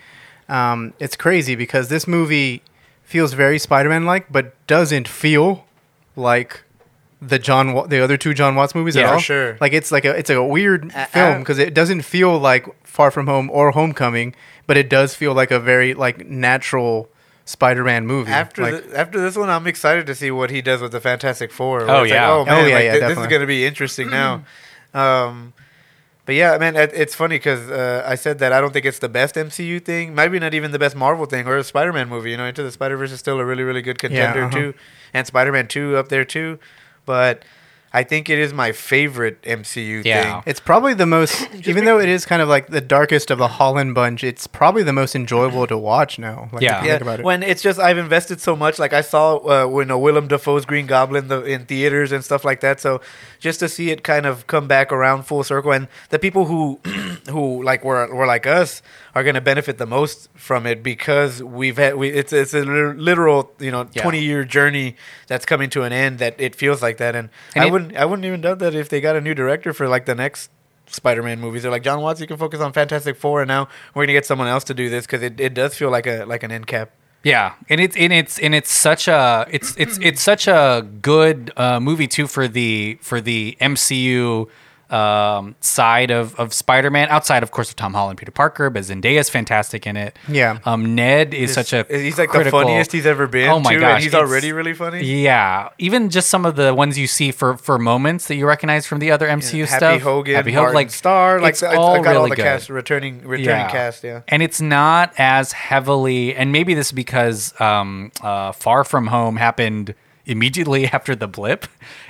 um, 0.47 0.93
it's 0.99 1.15
crazy 1.15 1.55
because 1.55 1.89
this 1.89 2.07
movie 2.07 2.61
feels 3.03 3.33
very 3.33 3.57
Spider-Man 3.57 4.05
like, 4.05 4.31
but 4.31 4.53
doesn't 4.67 5.07
feel 5.07 5.65
like 6.15 6.63
the 7.21 7.39
John 7.39 7.73
Wa- 7.73 7.87
the 7.87 7.99
other 8.03 8.17
two 8.17 8.33
John 8.33 8.55
Watts 8.55 8.75
movies 8.75 8.95
Yeah, 8.95 9.03
at 9.03 9.07
for 9.07 9.13
all. 9.15 9.19
sure. 9.19 9.57
Like 9.59 9.73
it's 9.73 9.91
like 9.91 10.05
a 10.05 10.17
it's 10.17 10.29
like 10.29 10.37
a 10.37 10.43
weird 10.45 10.91
Uh, 10.95 11.05
film 11.07 11.39
because 11.39 11.57
it 11.59 11.73
doesn't 11.73 12.01
feel 12.03 12.37
like 12.37 12.67
Far 12.85 13.09
From 13.11 13.27
Home 13.27 13.49
or 13.51 13.71
Homecoming, 13.71 14.35
but 14.67 14.77
it 14.77 14.89
does 14.89 15.15
feel 15.15 15.33
like 15.33 15.49
a 15.51 15.59
very 15.59 15.93
like 15.93 16.27
natural 16.27 17.09
Spider-Man 17.45 18.05
movie. 18.05 18.31
After 18.31 18.61
like, 18.61 18.89
the, 18.89 18.99
after 18.99 19.19
this 19.21 19.35
one, 19.37 19.49
I'm 19.49 19.67
excited 19.67 20.05
to 20.07 20.15
see 20.15 20.31
what 20.31 20.49
he 20.49 20.61
does 20.61 20.81
with 20.81 20.91
the 20.91 20.99
Fantastic 20.99 21.51
Four. 21.51 21.81
Oh, 21.81 21.83
it's 21.83 21.89
like, 21.89 22.09
yeah. 22.11 22.29
oh 22.31 22.45
man, 22.45 22.53
Oh, 22.65 22.67
yeah, 22.67 22.75
like, 22.75 22.83
yeah, 22.83 22.93
thi- 22.93 22.99
this 22.99 23.17
is 23.17 23.27
going 23.27 23.41
to 23.41 23.47
be 23.47 23.65
interesting 23.65 24.09
now. 24.09 24.43
Um, 24.93 25.53
but 26.25 26.35
yeah, 26.35 26.57
man, 26.57 26.75
it, 26.75 26.91
it's 26.93 27.15
funny 27.15 27.37
because 27.37 27.69
uh, 27.69 28.03
I 28.05 28.15
said 28.15 28.39
that 28.39 28.51
I 28.51 28.59
don't 28.59 28.73
think 28.73 28.85
it's 28.85 28.99
the 28.99 29.07
best 29.07 29.35
MCU 29.35 29.83
thing, 29.83 30.13
maybe 30.13 30.39
not 30.39 30.53
even 30.53 30.71
the 30.71 30.79
best 30.79 30.95
Marvel 30.95 31.25
thing 31.25 31.47
or 31.47 31.55
a 31.55 31.63
Spider-Man 31.63 32.09
movie. 32.09 32.31
You 32.31 32.37
know, 32.37 32.45
Into 32.45 32.63
the 32.63 32.71
Spider 32.71 32.97
Verse 32.97 33.11
is 33.13 33.19
still 33.19 33.39
a 33.39 33.45
really 33.45 33.63
really 33.63 33.81
good 33.81 33.97
contender 33.97 34.43
uh-huh. 34.43 34.57
too, 34.57 34.73
and 35.13 35.25
Spider-Man 35.25 35.67
Two 35.69 35.95
up 35.95 36.09
there 36.09 36.25
too. 36.25 36.59
But 37.07 37.43
I 37.93 38.03
think 38.03 38.29
it 38.29 38.37
is 38.37 38.53
my 38.53 38.73
favorite 38.73 39.41
MCU 39.43 40.03
Yeah. 40.05 40.21
thing. 40.21 40.43
It's 40.45 40.59
probably 40.59 40.93
the 40.93 41.05
most, 41.07 41.47
even 41.65 41.85
though 41.85 41.99
it 41.99 42.09
is 42.09 42.25
kind 42.25 42.41
of 42.41 42.49
like 42.49 42.67
the 42.67 42.81
darkest 42.81 43.31
of 43.31 43.39
the 43.39 43.47
Holland 43.47 43.95
bunch. 43.95 44.23
It's 44.25 44.45
probably 44.45 44.83
the 44.83 44.93
most 44.93 45.15
enjoyable 45.15 45.65
to 45.67 45.77
watch 45.77 46.19
now. 46.19 46.49
Like, 46.51 46.61
Yeah. 46.61 46.79
if 46.79 46.83
you 46.83 46.89
think 46.91 47.01
about 47.01 47.19
it. 47.21 47.25
when 47.25 47.41
it's 47.43 47.61
just 47.63 47.79
I've 47.79 47.97
invested 47.97 48.39
so 48.41 48.55
much. 48.57 48.77
Like 48.77 48.91
I 48.93 49.01
saw 49.01 49.37
uh, 49.37 49.67
when 49.67 49.89
uh, 49.89 49.97
Willem 49.97 50.27
Dafoe's 50.27 50.65
Green 50.65 50.85
Goblin 50.85 51.29
the, 51.29 51.41
in 51.43 51.65
theaters 51.65 52.11
and 52.11 52.23
stuff 52.23 52.43
like 52.45 52.59
that. 52.59 52.79
So 52.81 53.01
just 53.39 53.59
to 53.59 53.69
see 53.69 53.89
it 53.91 54.03
kind 54.03 54.25
of 54.25 54.47
come 54.47 54.67
back 54.67 54.91
around 54.91 55.23
full 55.23 55.43
circle, 55.43 55.71
and 55.71 55.87
the 56.09 56.19
people 56.19 56.45
who 56.45 56.79
who 57.29 57.63
like 57.63 57.83
were 57.83 58.13
were 58.13 58.25
like 58.25 58.45
us 58.47 58.81
are 59.15 59.23
going 59.23 59.35
to 59.35 59.41
benefit 59.41 59.77
the 59.77 59.85
most 59.85 60.29
from 60.35 60.65
it 60.65 60.81
because 60.83 61.41
we've 61.43 61.77
had 61.77 61.95
we 61.95 62.09
it's 62.09 62.31
it's 62.33 62.53
a 62.53 62.61
literal 62.63 63.51
you 63.59 63.71
know 63.71 63.87
Yeah. 63.93 64.01
twenty 64.03 64.21
year 64.21 64.43
journey 64.43 64.95
that's 65.27 65.45
coming 65.45 65.69
to 65.71 65.83
an 65.83 65.93
end. 65.93 66.19
That 66.19 66.35
it 66.39 66.55
feels 66.55 66.81
like 66.81 66.97
that, 66.97 67.15
and, 67.15 67.29
And 67.55 67.63
I 67.63 67.67
it- 67.67 67.71
wouldn't 67.71 67.95
I 67.95 68.05
wouldn't 68.05 68.25
even 68.25 68.41
doubt 68.41 68.59
that 68.59 68.73
if 68.75 68.89
they 68.89 69.01
got 69.01 69.15
a 69.15 69.21
new 69.21 69.33
director 69.33 69.73
for 69.73 69.87
like 69.87 70.05
the 70.05 70.15
next. 70.15 70.51
Spider-Man 70.89 71.41
movies. 71.41 71.63
They're 71.63 71.71
like 71.71 71.83
John 71.83 71.99
Watts. 71.99 72.21
You 72.21 72.27
can 72.27 72.37
focus 72.37 72.61
on 72.61 72.71
Fantastic 72.71 73.17
Four, 73.17 73.41
and 73.41 73.49
now 73.49 73.67
we're 73.93 74.03
gonna 74.05 74.13
get 74.13 74.25
someone 74.25 74.47
else 74.47 74.63
to 74.63 74.73
do 74.73 74.89
this 74.89 75.05
because 75.05 75.21
it, 75.21 75.37
it 75.37 75.53
does 75.53 75.75
feel 75.75 75.89
like 75.89 76.07
a 76.07 76.23
like 76.23 76.43
an 76.43 76.51
end 76.53 76.65
cap. 76.65 76.91
Yeah, 77.23 77.53
and 77.67 77.81
it's 77.81 77.97
and 77.97 78.13
it's 78.13 78.39
and 78.39 78.55
it's 78.55 78.71
such 78.71 79.07
a 79.07 79.45
it's 79.49 79.75
it's 79.77 79.99
it's 80.01 80.21
such 80.21 80.47
a 80.47 80.87
good 81.01 81.51
uh, 81.57 81.79
movie 81.79 82.07
too 82.07 82.27
for 82.27 82.47
the 82.47 82.97
for 83.01 83.19
the 83.19 83.57
MCU 83.59 84.47
um, 84.91 85.55
side 85.61 86.11
of 86.11 86.35
of 86.39 86.53
Spider 86.53 86.89
Man. 86.89 87.07
Outside, 87.09 87.43
of 87.43 87.51
course, 87.51 87.69
of 87.69 87.75
Tom 87.75 87.93
Holland, 87.93 88.17
Peter 88.17 88.31
Parker, 88.31 88.69
but 88.69 88.83
Zendaya's 88.83 89.29
fantastic 89.29 89.85
in 89.87 89.97
it. 89.97 90.17
Yeah. 90.29 90.59
um, 90.65 90.95
Ned 90.95 91.33
is 91.33 91.53
such 91.53 91.73
a 91.73 91.85
He's 91.89 92.17
like 92.17 92.29
critical- 92.29 92.59
the 92.59 92.65
funniest 92.65 92.91
he's 92.91 93.05
ever 93.05 93.27
been. 93.27 93.49
Oh 93.49 93.59
my 93.59 93.73
too, 93.73 93.79
gosh, 93.79 93.95
and 93.95 94.03
he's 94.03 94.13
already 94.15 94.51
really 94.51 94.73
funny. 94.73 95.03
Yeah, 95.03 95.69
even 95.77 96.09
just 96.09 96.29
some 96.29 96.45
of 96.45 96.55
the 96.55 96.73
ones 96.73 96.97
you 96.97 97.07
see 97.07 97.31
for 97.31 97.57
for 97.57 97.77
moments 97.77 98.27
that 98.27 98.35
you 98.35 98.45
recognize 98.47 98.85
from 98.85 98.99
the 98.99 99.11
other 99.11 99.27
MCU 99.27 99.65
Happy 99.67 99.77
stuff. 99.77 100.01
Hogan, 100.01 100.35
Happy 100.35 100.51
Hogan, 100.53 100.73
like 100.73 100.91
Star, 100.91 101.39
like 101.41 101.51
it's 101.53 101.63
I, 101.63 101.75
all 101.75 101.95
I 101.95 101.97
got 102.01 102.15
all 102.15 102.21
really 102.23 102.29
the 102.31 102.35
good. 102.37 102.43
cast 102.43 102.69
returning 102.69 103.27
returning 103.27 103.67
cast. 103.69 104.03
Yeah, 104.03 104.21
And 104.27 104.41
it's 104.41 104.61
not 104.61 105.13
as 105.17 105.51
heavily, 105.51 106.35
and 106.35 106.51
maybe 106.51 106.73
this 106.73 106.87
is 106.87 106.91
because 106.93 107.59
um, 107.59 108.11
uh, 108.21 108.51
Far 108.51 108.83
From 108.83 109.07
Home 109.07 109.37
happened 109.37 109.93
immediately 110.25 110.85
after 110.93 111.15
the 111.15 111.27
blip. 111.27 111.67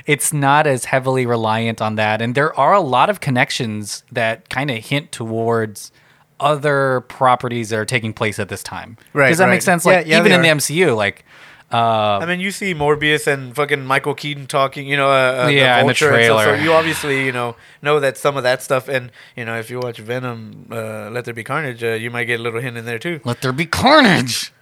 It's 0.08 0.34
not 0.34 0.66
as 0.66 0.86
heavily 0.86 1.26
reliant 1.28 1.82
on 1.82 1.96
that. 1.96 2.22
And 2.22 2.34
there 2.34 2.58
are 2.60 2.74
a 2.74 2.80
lot 2.82 3.10
of 3.12 3.20
connections 3.20 4.04
that 4.12 4.50
kind 4.50 4.72
of 4.72 4.78
hint 4.84 5.12
towards 5.12 5.92
other 6.40 7.02
properties 7.10 7.70
that 7.70 7.78
are 7.80 7.86
taking 7.86 8.14
place 8.14 8.40
at 8.40 8.48
this 8.50 8.64
time. 8.64 8.98
Right, 9.14 9.30
Does 9.30 9.38
that 9.40 9.46
right. 9.46 9.52
make 9.52 9.62
sense? 9.62 9.86
Yeah, 9.86 9.98
Like, 9.98 10.08
yeah, 10.08 10.20
even 10.20 10.32
in 10.32 10.42
the. 10.44 10.48
MCU, 10.48 10.96
like, 10.96 11.26
Uh, 11.70 12.20
I 12.22 12.26
mean, 12.26 12.40
you 12.40 12.52
see 12.52 12.74
Morbius 12.74 13.28
and 13.28 13.54
fucking 13.54 13.84
Michael 13.84 14.16
Keaton 14.16 14.48
talking, 14.48 14.88
you 14.88 14.96
know, 14.96 15.10
uh, 15.10 15.46
uh, 15.46 15.48
Yeah, 15.50 15.80
in 15.82 15.88
the 15.88 15.92
Vulture 15.92 16.14
and 16.14 16.24
stuff, 16.24 16.44
trailer. 16.44 16.58
so 16.58 16.64
you 16.64 16.72
obviously, 16.72 17.26
you 17.26 17.34
know, 17.34 17.58
know 17.82 18.00
that 18.00 18.16
some 18.18 18.38
of 18.38 18.44
that 18.44 18.62
stuff, 18.64 18.88
and 18.88 19.12
you 19.36 19.44
know, 19.44 19.60
if 19.60 19.70
you 19.70 19.80
watch 19.80 19.98
Venom, 19.98 20.68
uh, 20.72 21.10
Let 21.10 21.26
There 21.26 21.34
Be 21.34 21.44
Carnage, 21.44 21.84
uh, 21.84 21.88
you 21.88 22.10
might 22.10 22.24
get 22.24 22.40
a 22.40 22.44
little 22.44 22.62
hint 22.62 22.78
in 22.78 22.86
there 22.86 23.00
too. 23.00 23.20
let 23.26 23.42
there 23.42 23.52
be 23.52 23.66
carnage. 23.66 24.54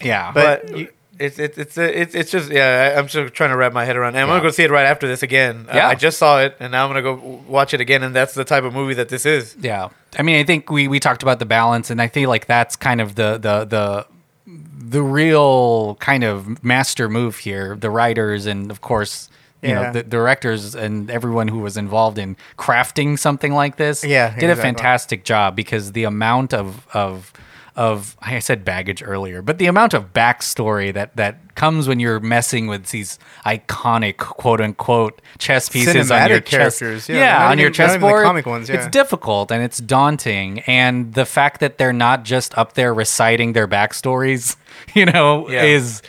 Yeah, 0.00 0.30
But, 0.32 0.66
But 0.68 0.78
you- 0.78 0.88
it's 1.18 1.38
it's 1.38 1.56
it's 1.58 1.78
uh, 1.78 1.82
it's 1.82 2.14
it's 2.14 2.30
just 2.30 2.50
yeah. 2.50 2.92
I, 2.94 2.98
I'm 2.98 3.08
still 3.08 3.28
trying 3.28 3.50
to 3.50 3.56
wrap 3.56 3.72
my 3.72 3.84
head 3.84 3.96
around. 3.96 4.14
it. 4.14 4.18
I'm 4.18 4.28
Yeah. 4.28 4.34
gonna 4.34 4.42
go 4.42 4.50
see 4.50 4.64
it 4.64 4.70
right 4.70 4.86
after 4.86 5.06
this 5.06 5.22
again. 5.22 5.66
Uh, 5.68 5.76
Yeah. 5.76 5.88
I 5.88 5.94
just 5.94 6.18
saw 6.18 6.40
it, 6.40 6.56
and 6.60 6.72
now 6.72 6.84
I'm 6.84 6.90
gonna 6.90 7.02
go 7.02 7.42
watch 7.46 7.74
it 7.74 7.80
again, 7.80 8.02
and 8.02 8.14
that's 8.14 8.34
the 8.34 8.44
type 8.44 8.64
of 8.64 8.72
movie 8.74 8.94
that 8.94 9.08
this 9.08 9.24
is. 9.26 9.56
Yeah, 9.60 9.88
I 10.18 10.22
mean, 10.22 10.40
I 10.40 10.44
think 10.44 10.70
we 10.70 10.88
we 10.88 11.00
talked 11.00 11.22
about 11.22 11.38
the 11.38 11.46
balance, 11.46 11.90
and 11.90 12.00
I 12.02 12.08
feel 12.08 12.28
like 12.28 12.46
that's 12.46 12.76
kind 12.76 13.00
of 13.00 13.14
the 13.14 13.38
the 13.38 13.64
the 13.64 14.06
the 14.46 15.02
real 15.02 15.94
kind 15.96 16.24
of 16.24 16.62
master 16.62 17.08
move 17.08 17.38
here. 17.38 17.76
The 17.76 17.90
writers 17.90 18.46
and 18.46 18.70
of 18.70 18.80
course. 18.80 19.28
You 19.62 19.74
know 19.74 19.92
the 19.92 20.02
directors 20.02 20.74
and 20.74 21.10
everyone 21.10 21.48
who 21.48 21.58
was 21.60 21.78
involved 21.78 22.18
in 22.18 22.36
crafting 22.58 23.18
something 23.18 23.54
like 23.54 23.76
this. 23.76 24.04
Yeah, 24.04 24.38
did 24.38 24.50
a 24.50 24.56
fantastic 24.56 25.24
job 25.24 25.56
because 25.56 25.92
the 25.92 26.04
amount 26.04 26.52
of 26.52 26.86
of 26.92 27.32
of 27.76 28.16
I 28.20 28.38
said 28.38 28.64
baggage 28.64 29.02
earlier, 29.04 29.42
but 29.42 29.58
the 29.58 29.66
amount 29.66 29.94
of 29.94 30.12
backstory 30.12 30.92
that 30.94 31.16
that 31.16 31.54
comes 31.56 31.86
when 31.88 32.00
you're 32.00 32.20
messing 32.20 32.66
with 32.66 32.86
these 32.90 33.18
iconic 33.44 34.16
quote 34.18 34.60
unquote 34.60 35.20
chess 35.38 35.68
pieces 35.68 36.10
on 36.10 36.28
your 36.28 36.40
Cinematic 36.40 36.44
chess, 36.46 36.78
characters, 36.78 37.08
yeah, 37.08 37.16
yeah, 37.16 37.48
on 37.50 37.58
your 37.58 37.68
even- 37.70 37.72
the 37.72 37.76
chessboard. 37.92 38.24
comic 38.24 38.46
ones, 38.46 38.68
It's 38.70 38.86
difficult 38.88 39.50
and 39.52 39.62
it's 39.62 39.78
daunting, 39.78 40.60
and 40.60 41.14
the 41.14 41.24
fact 41.26 41.60
that 41.60 41.78
they're 41.78 41.92
not 41.92 42.24
just 42.24 42.56
up 42.58 42.74
there 42.74 42.92
reciting 42.94 43.52
their 43.52 43.68
backstories, 43.68 44.56
you 44.94 45.06
know, 45.06 45.48
Yeah. 45.48 45.62
is 45.64 46.02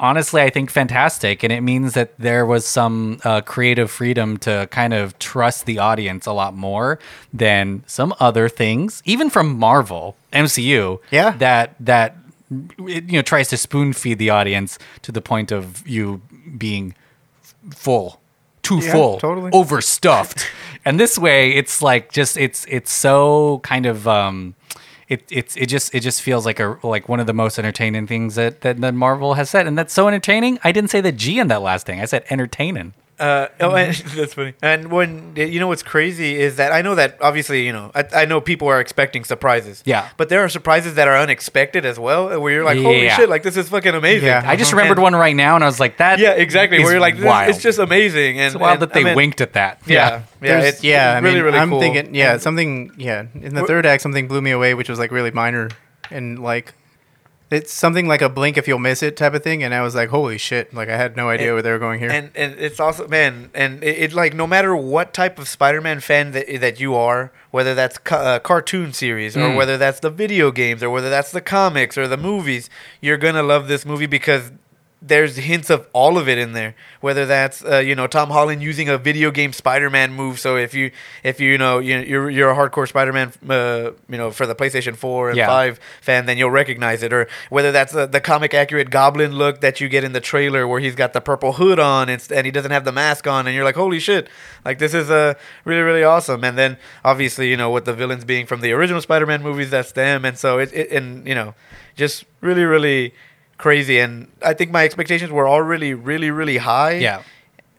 honestly 0.00 0.40
I 0.42 0.50
think 0.50 0.70
fantastic, 0.70 1.42
and 1.42 1.52
it 1.52 1.62
means 1.62 1.94
that 1.94 2.16
there 2.18 2.46
was 2.46 2.64
some 2.66 3.20
uh, 3.24 3.40
creative 3.40 3.90
freedom 3.90 4.36
to 4.38 4.68
kind 4.70 4.94
of 4.94 5.18
trust 5.18 5.66
the 5.66 5.78
audience 5.80 6.26
a 6.26 6.32
lot 6.32 6.54
more 6.54 6.98
than 7.32 7.82
some 7.86 8.14
other 8.20 8.48
things, 8.48 9.02
even 9.04 9.30
from 9.30 9.58
Marvel 9.58 10.16
MCU. 10.32 10.98
Yeah. 11.10 11.30
that 11.38 11.74
that 11.80 12.16
it, 12.86 13.04
you 13.04 13.12
know 13.18 13.22
tries 13.22 13.48
to 13.48 13.56
spoon 13.56 13.92
feed 13.92 14.18
the 14.18 14.30
audience 14.30 14.78
to 15.02 15.12
the 15.12 15.20
point 15.20 15.52
of 15.52 15.86
you 15.86 16.22
being 16.56 16.94
full 17.74 18.20
too 18.62 18.78
Yeah, 18.78 18.92
full 18.92 19.18
totally. 19.18 19.50
overstuffed 19.52 20.46
and 20.84 20.98
this 20.98 21.18
way 21.18 21.52
it's 21.52 21.82
like 21.82 22.10
just 22.12 22.36
it's 22.36 22.64
it's 22.68 22.90
so 22.92 23.60
kind 23.64 23.84
of 23.86 24.08
um 24.08 24.54
it 25.08 25.24
it's 25.30 25.56
it 25.56 25.66
just 25.66 25.94
it 25.94 26.00
just 26.00 26.22
feels 26.22 26.44
like 26.46 26.58
a 26.60 26.78
like 26.82 27.08
one 27.08 27.20
of 27.20 27.26
the 27.26 27.32
most 27.34 27.58
entertaining 27.58 28.06
things 28.06 28.34
that, 28.36 28.60
that 28.62 28.80
that 28.80 28.92
Marvel 28.94 29.34
has 29.34 29.48
said, 29.48 29.66
and 29.66 29.76
that's 29.78 29.94
so 29.94 30.06
entertaining. 30.06 30.58
I 30.62 30.70
didn't 30.70 30.90
say 30.90 31.00
the 31.00 31.12
G 31.12 31.38
in 31.38 31.48
that 31.48 31.62
last 31.62 31.86
thing. 31.86 31.98
I 32.00 32.04
said 32.04 32.24
entertaining. 32.28 32.92
Uh, 33.18 33.48
oh, 33.60 33.74
and 33.74 33.94
that's 34.16 34.34
funny. 34.34 34.54
And 34.62 34.90
when 34.92 35.32
you 35.36 35.58
know 35.60 35.66
what's 35.66 35.82
crazy 35.82 36.36
is 36.36 36.56
that 36.56 36.70
I 36.72 36.82
know 36.82 36.94
that 36.94 37.16
obviously 37.20 37.66
you 37.66 37.72
know 37.72 37.90
I, 37.94 38.04
I 38.14 38.24
know 38.26 38.40
people 38.40 38.68
are 38.68 38.80
expecting 38.80 39.24
surprises. 39.24 39.82
Yeah. 39.84 40.08
But 40.16 40.28
there 40.28 40.44
are 40.44 40.48
surprises 40.48 40.94
that 40.94 41.08
are 41.08 41.16
unexpected 41.16 41.84
as 41.84 41.98
well, 41.98 42.40
where 42.40 42.52
you're 42.52 42.64
like, 42.64 42.78
holy 42.80 43.04
Yeah. 43.04 43.16
shit, 43.16 43.28
like 43.28 43.42
this 43.42 43.56
is 43.56 43.68
fucking 43.68 43.94
amazing. 43.94 44.26
Yeah. 44.28 44.42
I 44.46 44.56
just 44.56 44.70
Uh-huh. 44.72 44.78
remembered 44.78 44.98
And- 44.98 45.02
one 45.02 45.16
right 45.16 45.34
now, 45.36 45.54
and 45.56 45.64
I 45.64 45.66
was 45.66 45.80
like, 45.80 45.96
that. 45.98 46.18
Yeah, 46.18 46.30
exactly. 46.32 46.78
is 46.78 46.84
Where 46.84 46.92
you're 46.92 47.00
like, 47.00 47.16
this, 47.16 47.24
wild. 47.24 47.50
it's 47.50 47.62
just 47.62 47.78
amazing. 47.78 48.38
And 48.38 48.46
it's 48.46 48.56
wild 48.56 48.74
and, 48.74 48.82
that 48.82 48.92
they 48.94 49.00
I 49.00 49.04
mean, 49.04 49.16
winked 49.16 49.40
at 49.40 49.54
that. 49.54 49.80
Yeah, 49.86 49.94
yeah, 49.96 50.22
There's- 50.40 50.64
it's 50.74 50.84
yeah. 50.84 51.12
I 51.14 51.18
really, 51.18 51.34
mean, 51.36 51.44
really 51.44 51.58
I'm 51.58 51.70
cool. 51.70 51.80
thinking, 51.80 52.14
yeah, 52.14 52.36
something, 52.38 52.92
yeah. 52.96 53.24
In 53.34 53.54
the 53.54 53.64
third 53.66 53.84
act, 53.86 54.02
something 54.02 54.28
blew 54.28 54.40
me 54.42 54.50
away, 54.52 54.74
which 54.74 54.88
was 54.88 54.98
like 54.98 55.10
really 55.10 55.30
minor, 55.32 55.70
and 56.10 56.38
like, 56.38 56.72
it's 57.50 57.72
something 57.72 58.06
like 58.06 58.20
a 58.22 58.28
blink 58.28 58.56
if 58.58 58.68
you'll 58.68 58.78
miss 58.78 59.02
it 59.02 59.16
type 59.16 59.32
of 59.34 59.42
thing. 59.42 59.62
And 59.62 59.72
I 59.74 59.80
was 59.82 59.94
like, 59.94 60.10
holy 60.10 60.36
shit! 60.38 60.74
Like 60.74 60.88
I 60.88 60.96
had 60.96 61.16
no 61.16 61.28
idea 61.30 61.46
And- 61.48 61.54
where 61.54 61.62
they 61.62 61.70
were 61.70 61.78
going 61.78 61.98
here. 62.00 62.10
And 62.10 62.30
and 62.34 62.54
it's 62.58 62.78
also 62.80 63.08
man, 63.08 63.50
and 63.54 63.82
it, 63.82 63.98
it 63.98 64.12
like 64.12 64.34
no 64.34 64.46
matter 64.46 64.76
what 64.76 65.14
type 65.14 65.38
of 65.38 65.48
Spider-Man 65.48 66.00
fan 66.00 66.32
that 66.32 66.46
that 66.60 66.78
you 66.80 66.94
are, 66.94 67.32
whether 67.50 67.74
that's 67.74 67.98
ca- 67.98 68.16
uh, 68.16 68.38
cartoon 68.40 68.92
series 68.92 69.36
or 69.36 69.40
Mm. 69.50 69.56
whether 69.56 69.76
that's 69.78 70.00
the 70.00 70.10
video 70.10 70.50
games 70.50 70.82
or 70.82 70.90
whether 70.90 71.10
that's 71.10 71.30
the 71.32 71.40
comics 71.40 71.96
or 71.96 72.06
the 72.06 72.16
movies, 72.18 72.68
you're 73.00 73.16
gonna 73.16 73.42
love 73.42 73.66
this 73.68 73.84
movie 73.86 74.06
because 74.06 74.52
there's 75.00 75.36
hints 75.36 75.70
of 75.70 75.86
all 75.92 76.18
of 76.18 76.28
it 76.28 76.38
in 76.38 76.52
there. 76.52 76.74
Whether 77.00 77.24
that's 77.26 77.64
uh, 77.64 77.78
you 77.78 77.94
know 77.94 78.06
Tom 78.06 78.30
Holland 78.30 78.62
using 78.62 78.88
a 78.88 78.98
video 78.98 79.30
game 79.30 79.52
Spider-Man 79.52 80.12
move, 80.12 80.40
so 80.40 80.56
if 80.56 80.74
you 80.74 80.90
if 81.22 81.40
you, 81.40 81.52
you 81.52 81.58
know 81.58 81.78
you, 81.78 81.98
you're 81.98 82.30
you're 82.30 82.50
a 82.50 82.56
hardcore 82.56 82.88
Spider-Man, 82.88 83.32
uh, 83.48 83.92
you 84.08 84.18
know 84.18 84.30
for 84.32 84.46
the 84.46 84.54
PlayStation 84.54 84.96
Four 84.96 85.28
and 85.28 85.36
Yeah. 85.36 85.46
Five 85.46 85.80
fan, 86.00 86.26
then 86.26 86.36
you'll 86.36 86.50
recognize 86.50 87.02
it. 87.04 87.12
Or 87.12 87.28
whether 87.48 87.70
that's 87.70 87.92
the, 87.92 88.06
the 88.06 88.20
comic 88.20 88.54
accurate 88.54 88.90
Goblin 88.90 89.32
look 89.32 89.60
that 89.60 89.80
you 89.80 89.88
get 89.88 90.02
in 90.02 90.12
the 90.12 90.20
trailer, 90.20 90.66
where 90.66 90.80
he's 90.80 90.96
got 90.96 91.12
the 91.12 91.20
purple 91.20 91.52
hood 91.52 91.78
on 91.78 92.08
and, 92.08 92.26
and 92.32 92.44
he 92.44 92.50
doesn't 92.50 92.72
have 92.72 92.84
the 92.84 92.92
mask 92.92 93.26
on, 93.28 93.46
and 93.46 93.54
you're 93.54 93.64
like, 93.64 93.76
holy 93.76 94.00
shit, 94.00 94.28
like 94.64 94.78
this 94.78 94.94
is 94.94 95.10
uh, 95.10 95.34
really 95.64 95.82
really 95.82 96.02
awesome. 96.02 96.42
And 96.42 96.58
then 96.58 96.76
obviously 97.04 97.48
you 97.48 97.56
know 97.56 97.70
with 97.70 97.84
the 97.84 97.94
villains 97.94 98.24
being 98.24 98.46
from 98.46 98.62
the 98.62 98.72
original 98.72 99.00
Spider-Man 99.00 99.42
movies, 99.42 99.70
that's 99.70 99.92
them, 99.92 100.24
and 100.24 100.36
so 100.36 100.58
it, 100.58 100.72
it 100.72 100.90
and 100.90 101.26
you 101.26 101.36
know 101.36 101.54
just 101.94 102.24
really 102.40 102.64
really 102.64 103.14
crazy. 103.58 103.98
And 103.98 104.28
I 104.42 104.54
think 104.54 104.70
my 104.70 104.84
expectations 104.84 105.30
were 105.30 105.46
all 105.46 105.62
really 105.62 105.92
really 105.94 106.30
really 106.30 106.58
high 106.58 106.94
yeah. 106.98 107.22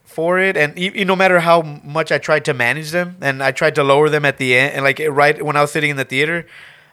for 0.05 0.39
it 0.39 0.57
and 0.57 0.77
e- 0.77 1.03
no 1.05 1.15
matter 1.15 1.39
how 1.39 1.61
much 1.83 2.11
i 2.11 2.17
tried 2.17 2.43
to 2.45 2.53
manage 2.53 2.91
them 2.91 3.15
and 3.21 3.41
i 3.41 3.51
tried 3.51 3.75
to 3.75 3.83
lower 3.83 4.09
them 4.09 4.25
at 4.25 4.37
the 4.37 4.55
end 4.55 4.73
and 4.75 4.83
like 4.83 4.99
right 5.09 5.41
when 5.45 5.55
i 5.55 5.61
was 5.61 5.71
sitting 5.71 5.89
in 5.91 5.97
the 5.97 6.05
theater 6.05 6.45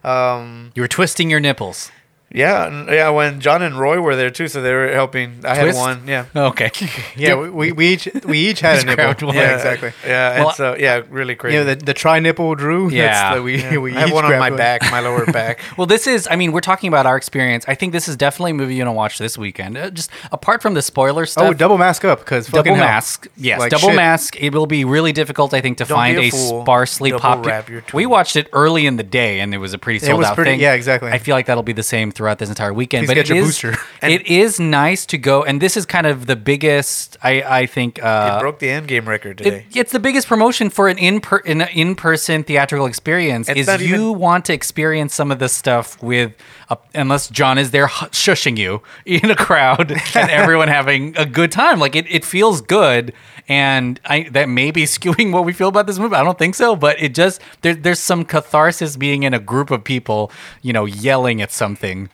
um 0.05 0.70
You 0.77 0.83
were 0.83 0.88
twisting 0.99 1.31
your 1.31 1.40
nipples. 1.40 1.90
Yeah 2.37 2.66
and- 2.66 2.88
yeah 2.88 3.09
when 3.09 3.40
john 3.40 3.62
and 3.62 3.79
roy 3.79 3.99
were 4.01 4.14
there 4.14 4.31
too 4.31 4.46
so 4.46 4.61
they 4.62 4.72
were 4.72 4.92
helping 4.92 5.40
i 5.44 5.59
Twist? 5.61 5.79
had 5.79 5.87
one 5.88 6.07
yeah 6.07 6.27
Okay. 6.37 6.70
yeah, 7.16 7.35
we, 7.35 7.49
we, 7.51 7.72
we 7.72 7.87
each 7.94 8.09
we 8.25 8.38
each 8.38 8.61
had 8.61 8.77
a 8.77 8.79
Each 8.90 8.94
grabbed 8.94 9.20
nipple. 9.22 9.29
one. 9.29 9.37
Yeah, 9.37 9.55
exactly. 9.57 9.92
yeah 10.07 10.38
Well, 10.38 10.49
and 10.49 10.57
so 10.57 10.77
yeah 10.79 11.03
really 11.11 11.35
crazy 11.35 11.57
You 11.57 11.64
know 11.64 11.75
the 11.75 11.85
the 11.85 11.94
tri 11.94 12.20
nipple 12.20 12.55
Drew. 12.55 12.90
Yeah. 12.90 13.07
That's 13.07 13.37
the, 13.37 13.42
we 13.42 13.57
Yeah. 13.62 13.79
we 13.79 13.96
i 13.96 14.01
have 14.01 14.09
each 14.09 14.14
one 14.14 14.25
on 14.25 14.31
grabbed 14.31 14.53
my 14.53 14.57
back 14.57 14.83
my 14.90 15.01
lower 15.01 15.25
back 15.27 15.61
Well, 15.79 15.87
this 15.87 16.07
is, 16.07 16.29
I 16.31 16.37
mean, 16.37 16.53
we're 16.53 16.61
talking 16.61 16.88
about 16.88 17.07
our 17.07 17.16
experience. 17.16 17.64
I 17.68 17.75
think 17.75 17.92
this 17.92 18.07
is 18.09 18.16
definitely 18.16 18.53
a 18.53 18.55
movie 18.55 18.75
you 18.77 18.85
don't 18.85 18.94
watch 18.96 19.18
this 19.18 19.37
weekend. 19.38 19.77
Uh, 19.77 19.90
just 19.90 20.11
apart 20.33 20.62
from 20.62 20.75
the 20.75 20.83
spoiler 20.83 21.25
stuff. 21.27 21.44
Oh, 21.44 21.53
double 21.53 21.79
mask 21.79 22.05
up 22.05 22.18
because 22.20 22.46
double 22.49 22.75
hell. 22.75 22.85
mask. 22.85 23.27
Yes, 23.37 23.61
Like 23.61 23.70
double 23.70 23.88
shit. 23.88 23.96
mask. 23.96 24.37
It 24.40 24.53
will 24.55 24.66
be 24.66 24.85
really 24.85 25.12
difficult, 25.12 25.53
I 25.55 25.61
think, 25.61 25.79
to 25.79 25.85
Don't 25.85 25.96
find 25.96 26.16
be 26.16 26.25
a 26.25 26.29
a, 26.29 26.31
fool. 26.31 26.62
sparsely 26.62 27.11
Double 27.11 27.20
popular. 27.20 27.49
wrap 27.51 27.68
your 27.68 27.83
We 27.94 28.03
tool. 28.05 28.11
watched 28.11 28.37
it 28.37 28.49
early 28.53 28.87
in 28.87 28.96
the 28.96 29.03
day, 29.03 29.40
and 29.40 29.55
it 29.55 29.59
was 29.59 29.72
a 29.75 29.79
pretty 29.79 29.99
sold 30.01 30.18
was 30.18 30.29
out 30.29 30.35
pretty- 30.37 30.53
thing. 30.53 30.61
yeah, 30.61 30.72
exactly. 30.75 31.11
I 31.11 31.18
feel 31.18 31.35
like 31.35 31.46
that'll 31.46 31.62
be 31.62 31.72
the 31.72 31.83
same 31.83 32.11
throughout 32.27 32.39
this 32.41 32.49
entire 32.49 32.73
weekend. 32.75 33.03
Please 33.07 33.11
but 33.11 33.15
get 33.15 33.31
it 33.31 33.35
your 33.35 33.39
is- 33.39 33.45
booster. 33.47 33.75
it 34.03 34.27
is 34.27 34.59
nice 34.59 35.07
to 35.07 35.17
go, 35.17 35.45
and 35.45 35.62
this 35.62 35.77
is 35.77 35.87
kind 35.87 36.07
of 36.09 36.27
the 36.27 36.35
biggest. 36.35 37.17
I 37.23 37.43
I 37.62 37.67
think. 37.67 38.03
Uh, 38.03 38.37
it 38.37 38.41
broke 38.41 38.59
the 38.59 38.69
end 38.69 38.89
game 38.89 39.09
record 39.09 39.41
it- 39.41 39.45
today 39.45 39.67
it's 39.75 39.93
the 39.93 40.01
biggest 40.01 40.27
promotion 40.27 40.71
for 40.71 40.89
an 40.89 40.99
in 40.99 41.21
per, 41.21 41.39
an 41.47 41.61
in 41.73 41.95
person 41.95 42.43
theatrical 42.43 42.87
experience. 42.87 43.49
It's 43.49 43.69
is 43.69 43.81
you 43.81 43.95
even- 44.11 44.19
want 44.19 44.45
to 44.47 44.53
experience 44.53 45.15
some 45.15 45.31
of 45.31 45.39
this 45.39 45.53
stuff 45.53 46.03
with, 46.03 46.33
a, 46.69 46.77
unless 46.95 47.29
John 47.29 47.59
is 47.59 47.71
there 47.71 47.87
shushing 47.87 48.57
you 48.59 48.83
in 49.07 49.31
a 49.31 49.37
crowd 49.37 49.93
and 49.93 50.31
everyone 50.31 50.69
having 50.81 51.17
a 51.17 51.27
good 51.27 51.53
time. 51.53 51.79
Like 51.79 51.95
it, 51.95 52.07
it 52.11 52.25
feels 52.25 52.61
good, 52.61 53.12
and 53.49 54.01
I 54.05 54.29
that 54.31 54.49
may 54.49 54.73
be 54.73 54.83
skewing 54.85 55.31
what 55.33 55.45
we 55.45 55.53
feel 55.53 55.69
about 55.69 55.87
this 55.87 55.99
movie. 56.01 56.17
I 56.17 56.25
don't 56.25 56.39
think 56.39 56.57
so, 56.57 56.75
but 56.75 57.01
it 57.01 57.15
just 57.15 57.41
there, 57.62 57.75
there's 57.75 58.01
some 58.01 58.25
catharsis 58.25 58.97
being 58.97 59.23
in 59.23 59.33
a 59.33 59.39
group 59.39 59.71
of 59.71 59.85
people, 59.85 60.33
you 60.62 60.73
know, 60.73 60.87
yelling 60.87 61.41
at 61.41 61.53
something. 61.53 62.09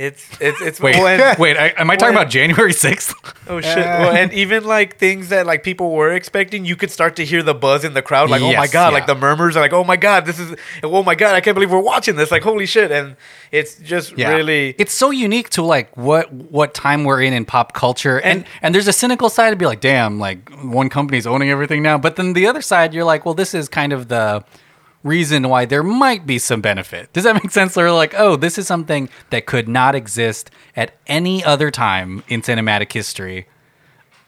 It's 0.00 0.26
it's 0.40 0.60
it's 0.60 0.80
Wait, 0.80 0.96
well, 0.96 1.06
and- 1.30 1.38
wait, 1.38 1.56
I, 1.56 1.68
am 1.76 1.90
I 1.90 1.96
talking 1.96 2.14
when- 2.14 2.22
about 2.22 2.30
January 2.32 2.72
sixth? 2.72 3.14
Oh 3.48 3.60
shit! 3.60 3.76
well, 3.76 4.12
and 4.16 4.32
even 4.32 4.64
like 4.64 4.96
things 4.96 5.28
that 5.28 5.46
like 5.46 5.62
people 5.62 5.90
were 5.92 6.12
expecting, 6.12 6.64
you 6.64 6.76
could 6.76 6.90
start 6.90 7.16
to 7.16 7.24
hear 7.24 7.42
the 7.42 7.54
buzz 7.54 7.84
in 7.84 7.94
the 7.94 8.02
crowd. 8.02 8.30
Like, 8.30 8.42
oh 8.42 8.52
my 8.54 8.66
god! 8.66 8.88
yeah. 8.88 8.94
Like 8.94 9.06
the 9.06 9.14
murmurs 9.14 9.56
are 9.56 9.60
like, 9.60 9.72
oh 9.72 9.84
my 9.84 9.96
god, 9.96 10.24
this 10.26 10.38
is, 10.38 10.54
oh 10.82 11.02
my 11.02 11.14
god, 11.14 11.34
I 11.34 11.40
can't 11.40 11.54
believe 11.54 11.70
we're 11.70 11.80
watching 11.80 12.16
this. 12.16 12.30
Like, 12.30 12.42
holy 12.42 12.66
shit! 12.66 12.90
And 12.90 13.16
it's 13.52 13.76
just 13.76 14.12
really, 14.16 14.74
it's 14.78 14.92
so 14.92 15.10
unique 15.10 15.50
to 15.50 15.62
like 15.62 15.96
what 15.96 16.32
what 16.32 16.74
time 16.74 17.04
we're 17.04 17.22
in 17.22 17.32
in 17.32 17.44
pop 17.44 17.72
culture 17.72 18.18
and 18.20 18.40
And- 18.40 18.46
and 18.62 18.74
there's 18.74 18.88
a 18.88 18.92
cynical 18.92 19.28
side 19.28 19.50
to 19.50 19.56
be 19.56 19.66
like 19.66 19.80
damn 19.80 20.18
like 20.18 20.48
one 20.62 20.88
company's 20.88 21.26
owning 21.26 21.50
everything 21.50 21.82
now 21.82 21.98
but 21.98 22.16
then 22.16 22.32
the 22.32 22.46
other 22.46 22.62
side 22.62 22.94
you're 22.94 23.04
like 23.04 23.24
well 23.24 23.34
this 23.34 23.52
is 23.54 23.68
kind 23.68 23.92
of 23.92 24.08
the 24.08 24.44
reason 25.02 25.48
why 25.48 25.64
there 25.64 25.82
might 25.82 26.26
be 26.26 26.38
some 26.38 26.60
benefit 26.60 27.10
does 27.12 27.24
that 27.24 27.34
make 27.34 27.50
sense 27.50 27.74
They're 27.74 27.90
like 27.90 28.14
oh 28.18 28.36
this 28.36 28.58
is 28.58 28.66
something 28.66 29.08
that 29.30 29.46
could 29.46 29.66
not 29.68 29.94
exist 29.94 30.50
at 30.76 30.92
any 31.06 31.42
other 31.42 31.70
time 31.70 32.22
in 32.28 32.42
cinematic 32.42 32.92
history 32.92 33.46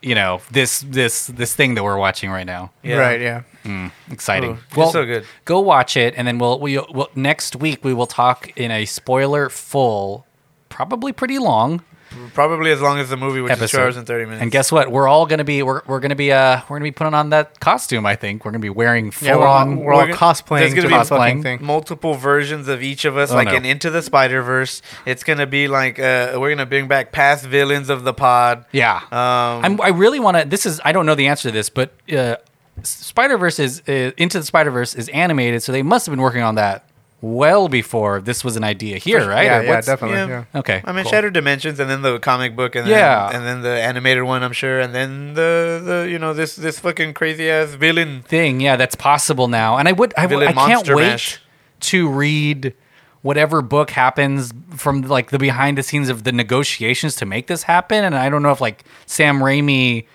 you 0.01 0.15
know 0.15 0.41
this 0.51 0.81
this 0.81 1.27
this 1.27 1.55
thing 1.55 1.75
that 1.75 1.85
we're 1.85 1.99
watching 1.99 2.31
right 2.31 2.47
now 2.47 2.73
Yeah. 2.83 2.97
Right. 2.97 3.21
Yeah. 3.21 3.43
Hmm, 3.65 3.89
exciting. 4.11 4.59
Oh, 4.77 4.83
it's 4.83 4.93
so 4.93 5.05
good. 5.05 5.25
Go 5.45 5.61
watch 5.61 5.97
it, 5.97 6.15
and 6.17 6.27
then 6.27 6.39
we'll, 6.39 6.59
we'll, 6.59 6.85
we'll 6.91 7.11
next 7.15 7.55
week 7.55 7.85
we 7.85 7.95
will 7.95 8.09
talk 8.09 8.51
in 8.59 8.73
a 8.73 8.85
spoiler 8.87 9.49
full, 9.49 10.27
probably 10.69 11.13
pretty 11.13 11.39
long 11.39 11.85
probably 12.35 12.71
as 12.71 12.81
long 12.81 12.99
as 12.99 13.09
the 13.11 13.17
movie, 13.17 13.41
which 13.41 13.53
is 13.53 13.59
two 13.59 13.65
Episode. 13.65 13.81
hours 13.83 13.97
and 13.97 14.07
thirty 14.07 14.25
minutes. 14.25 14.43
And 14.43 14.51
guess 14.51 14.71
what? 14.73 14.91
We're 14.91 15.09
all 15.09 15.27
gonna 15.27 15.45
be 15.45 15.63
we're, 15.63 15.83
we're 15.87 16.01
gonna 16.01 16.15
be 16.15 16.33
uh 16.33 16.61
we're 16.69 16.77
gonna 16.79 16.85
be 16.85 16.93
putting 16.93 17.15
on 17.15 17.31
that 17.31 17.61
costume. 17.61 18.07
I 18.07 18.17
think 18.17 18.45
we're 18.45 18.51
gonna 18.53 18.61
be 18.61 18.71
wearing 18.71 19.11
full 19.11 19.29
Yeah, 19.29 19.37
we're 19.37 19.47
all, 19.47 19.67
we're 19.67 19.93
all 19.93 20.01
we're 20.01 20.07
gonna- 20.07 20.17
cosplaying 20.17 20.59
there's 20.61 20.75
gonna 20.75 20.89
be 20.89 20.95
cosplaying. 20.95 21.43
thing. 21.43 21.65
multiple 21.65 22.15
versions 22.15 22.69
of 22.69 22.83
each 22.83 23.05
of 23.05 23.17
us, 23.17 23.31
Oh, 23.31 23.35
like 23.35 23.49
no. 23.49 23.55
in 23.55 23.65
Into 23.65 23.91
the 23.91 24.03
Spider 24.03 24.43
Verse. 24.43 24.83
It's 25.07 25.25
gonna 25.25 25.47
be 25.47 25.69
like 25.69 25.99
uh, 25.99 26.37
we're 26.39 26.51
gonna 26.51 26.67
bring 26.67 26.89
back 26.89 27.13
past 27.13 27.45
villains 27.45 27.91
of 27.91 28.05
the 28.05 28.15
pod. 28.15 28.65
yeah. 28.73 28.97
Um, 29.11 29.65
I'm, 29.65 29.81
I 29.81 29.89
really 29.89 30.21
want 30.21 30.37
to. 30.39 30.45
This 30.45 30.67
is 30.67 30.81
I 30.85 30.93
don't 30.93 31.07
know 31.07 31.15
the 31.15 31.27
answer 31.29 31.49
to 31.49 31.53
this, 31.53 31.69
but 31.71 31.93
uh, 32.13 32.37
Spider 32.83 33.37
Verse 33.39 33.59
is 33.59 33.83
uh, 33.89 34.13
Into 34.17 34.39
the 34.41 34.45
Spider 34.47 34.71
Verse 34.71 34.95
is 34.95 35.09
animated, 35.11 35.63
so 35.63 35.73
they 35.73 35.83
must 35.83 36.07
have 36.07 36.13
been 36.13 36.23
working 36.23 36.43
on 36.43 36.55
that 36.57 36.85
well 37.23 37.69
before 37.69 38.21
this 38.21 38.43
was 38.45 38.57
an 38.57 38.65
idea 38.65 38.99
here, 38.99 39.27
right? 39.29 39.45
Yeah, 39.45 39.59
Or 39.61 39.65
yeah, 39.65 39.81
definitely. 39.81 40.17
yeah. 40.19 40.45
Yeah. 40.53 40.59
Okay. 40.61 40.83
I 40.85 40.93
mean, 40.93 41.05
cool. 41.05 41.13
Shattered 41.13 41.33
Dimensions, 41.33 41.79
and 41.81 41.89
then 41.89 42.03
the 42.03 42.19
comic 42.19 42.55
book, 42.55 42.75
and 42.75 42.85
then, 42.87 42.99
Yeah. 42.99 43.31
and 43.33 43.47
then 43.47 43.63
the 43.63 43.81
animated 43.81 44.25
one, 44.25 44.43
I'm 44.43 44.53
sure, 44.53 44.81
and 44.81 44.93
then 44.95 45.35
the 45.35 45.81
the 45.83 46.09
you 46.11 46.19
know 46.19 46.35
this 46.35 46.57
this 46.57 46.79
fucking 46.81 47.15
crazy 47.15 47.49
ass 47.49 47.71
villain. 47.75 48.23
thing. 48.23 48.61
Yeah, 48.61 48.77
that's 48.77 48.97
possible 48.97 49.49
now. 49.49 49.79
And 49.79 49.89
I 49.89 49.93
would, 49.93 50.13
I, 50.19 50.27
would- 50.27 50.43
I 50.43 50.53
can't 50.53 50.57
Monster 50.57 50.97
wait 50.97 51.07
Mash. 51.11 51.41
to 51.81 52.09
read 52.09 52.75
whatever 53.23 53.63
book 53.63 53.91
happens 53.91 54.53
from 54.77 55.03
like 55.03 55.31
the 55.31 55.39
behind 55.39 55.79
the 55.79 55.83
scenes 55.85 56.09
of 56.09 56.25
the 56.25 56.33
negotiations 56.33 57.15
to 57.15 57.25
make 57.25 57.47
this 57.47 57.63
happen. 57.63 58.03
And 58.05 58.17
I 58.17 58.29
don't 58.29 58.43
know 58.43 58.51
if 58.51 58.61
like 58.61 58.83
Sam 59.07 59.39
Raimi 59.39 60.07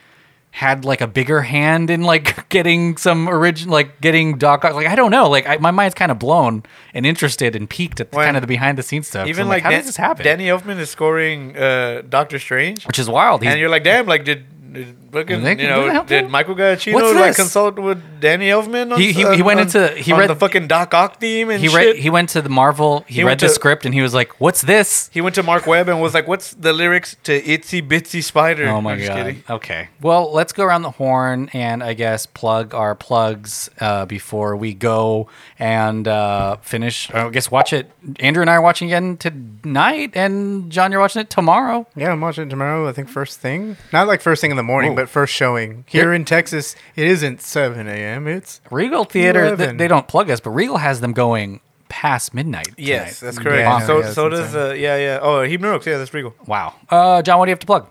had 0.52 0.86
like 0.86 1.02
a 1.02 1.08
bigger 1.08 1.42
hand 1.42 1.90
in 1.90 2.02
like 2.02 2.50
getting 2.50 2.98
some 2.98 3.30
original, 3.30 3.74
like 3.74 4.02
getting 4.02 4.38
Doc 4.38 4.66
Ock. 4.66 4.74
Like 4.74 4.88
I 4.88 4.96
don't 4.96 5.12
know. 5.12 5.30
Like 5.30 5.48
I, 5.48 5.58
my 5.58 5.72
mind's 5.72 5.94
kind 5.96 6.12
of 6.12 6.18
blown 6.20 6.64
and 6.94 7.06
interested 7.06 7.56
and 7.56 7.70
peaked 7.70 8.00
at 8.00 8.12
When- 8.12 8.26
kind 8.26 8.38
of 8.38 8.42
the 8.42 8.48
behind 8.48 8.78
the 8.78 8.84
scenes 8.84 9.08
stuff. 9.08 9.28
Even 9.28 9.44
I'm 9.44 9.50
like, 9.50 9.64
how 9.64 9.70
Dan- 9.70 9.80
does 9.80 9.88
this 9.88 9.98
happen? 9.98 10.24
Danny 10.24 10.46
Elfman 10.48 10.80
is 10.80 10.90
scoring 10.90 11.56
uh, 11.56 12.02
Doctor 12.10 12.40
Strange, 12.40 12.86
Which 12.88 12.98
is 13.00 13.10
wild. 13.10 13.44
He's, 13.44 13.52
and 13.52 13.60
you're 13.60 13.70
like, 13.70 13.84
damn, 13.84 14.06
like 14.08 14.24
did. 14.24 14.46
Did 14.78 14.96
Fucking, 15.12 15.42
They- 15.42 15.58
you 15.62 15.68
know, 15.70 16.04
did 16.04 16.26
him? 16.26 16.32
Michael 16.32 16.54
Giacchino 16.54 16.94
What's 16.94 17.14
like 17.16 17.28
this? 17.28 17.36
consult 17.38 17.80
with 17.80 18.20
Danny 18.20 18.50
Elfman? 18.50 18.92
On, 18.94 19.00
He- 19.00 19.14
he- 19.14 19.24
on- 19.24 19.36
he 19.36 19.42
went 19.42 19.60
on- 19.62 19.66
into- 19.68 19.88
he 19.96 20.12
on 20.12 20.20
read- 20.20 20.30
the 20.30 20.36
fucking 20.36 20.68
Doc 20.68 20.94
Ock 20.94 21.20
theme 21.20 21.50
and 21.50 21.62
he 21.62 21.70
shit. 21.70 21.96
He 21.98 22.10
went 22.10 22.30
to 22.30 22.42
the 22.42 22.50
Marvel. 22.50 23.04
He, 23.08 23.16
He 23.16 23.24
read 23.24 23.40
the 23.40 23.48
to- 23.48 23.54
script 23.54 23.86
and 23.86 23.94
he 23.94 24.02
was 24.02 24.14
like, 24.14 24.40
"What's 24.40 24.62
this?" 24.62 25.10
He 25.14 25.22
went 25.22 25.34
to 25.36 25.44
Mark 25.44 25.66
Webb 25.66 25.88
and 25.88 26.02
was 26.02 26.14
like, 26.14 26.28
"What's 26.28 26.52
the 26.54 26.74
lyrics 26.74 27.16
to 27.24 27.42
Itsy 27.42 27.82
Bitsy 27.82 28.22
Spider?" 28.22 28.68
Oh 28.68 28.82
my 28.82 28.94
I'm 28.94 29.00
god. 29.00 29.16
kidding. 29.16 29.44
Okay. 29.50 29.88
Well, 30.02 30.32
let's 30.34 30.52
go 30.54 30.64
around 30.66 30.82
the 30.84 30.92
horn 30.92 31.50
and 31.54 31.82
I 31.82 31.94
guess 31.94 32.26
plug 32.26 32.76
our 32.76 32.94
plugs 32.94 33.70
uh, 33.80 34.06
before 34.06 34.56
we 34.58 34.74
go 34.74 35.28
and 35.58 36.08
uh, 36.08 36.58
finish. 36.62 37.10
I 37.14 37.30
guess 37.30 37.50
watch 37.50 37.72
it. 37.74 37.90
Andrew 38.20 38.42
and 38.42 38.50
I 38.50 38.56
are 38.56 38.62
watching 38.62 38.90
again 38.90 39.18
tonight, 39.18 40.12
and 40.16 40.70
John, 40.72 40.92
you're 40.92 41.02
watching 41.02 41.22
it 41.22 41.30
tomorrow. 41.30 41.88
Yeah, 41.96 42.12
I'm 42.12 42.22
watching 42.22 42.48
it 42.48 42.50
tomorrow. 42.50 42.88
I 42.88 42.92
think 42.92 43.10
first 43.10 43.40
thing, 43.40 43.78
not 43.94 44.08
like 44.08 44.22
first 44.22 44.42
thing 44.42 44.52
in 44.52 44.58
the 44.58 44.64
morning, 44.68 44.94
but 44.96 45.10
first 45.10 45.34
showing 45.34 45.84
here 45.88 46.14
in 46.14 46.26
Texas. 46.26 46.76
It 46.96 47.08
isn't 47.08 47.42
7 47.42 47.88
a.m. 47.88 48.28
It's 48.28 48.62
Regal 48.70 49.04
Theater. 49.06 49.56
th- 49.58 49.78
they 49.78 49.88
don't 49.88 50.08
plug 50.08 50.30
us, 50.30 50.40
but 50.40 50.52
Regal 50.52 50.78
has 50.78 51.02
them 51.02 51.14
going 51.14 51.62
past 51.90 52.34
midnight. 52.34 52.68
Yes, 52.78 53.20
tonight. 53.20 53.26
that's 53.32 53.40
correct. 53.44 53.60
Yeah, 53.62 53.80
so 53.80 54.00
yeah, 54.02 54.12
so 54.12 54.30
does 54.30 54.54
uh, 54.56 54.74
yeah 54.78 54.98
yeah. 54.98 55.20
Oh, 55.22 55.42
Heap 55.44 55.62
Nooks. 55.62 55.86
Yeah, 55.88 55.98
that's 55.98 56.14
Regal. 56.14 56.36
Wow. 56.46 56.76
Uh, 56.90 57.22
John, 57.22 57.40
what 57.40 57.46
do 57.46 57.50
you 57.50 57.54
have 57.54 57.60
to 57.60 57.66
plug? 57.66 57.88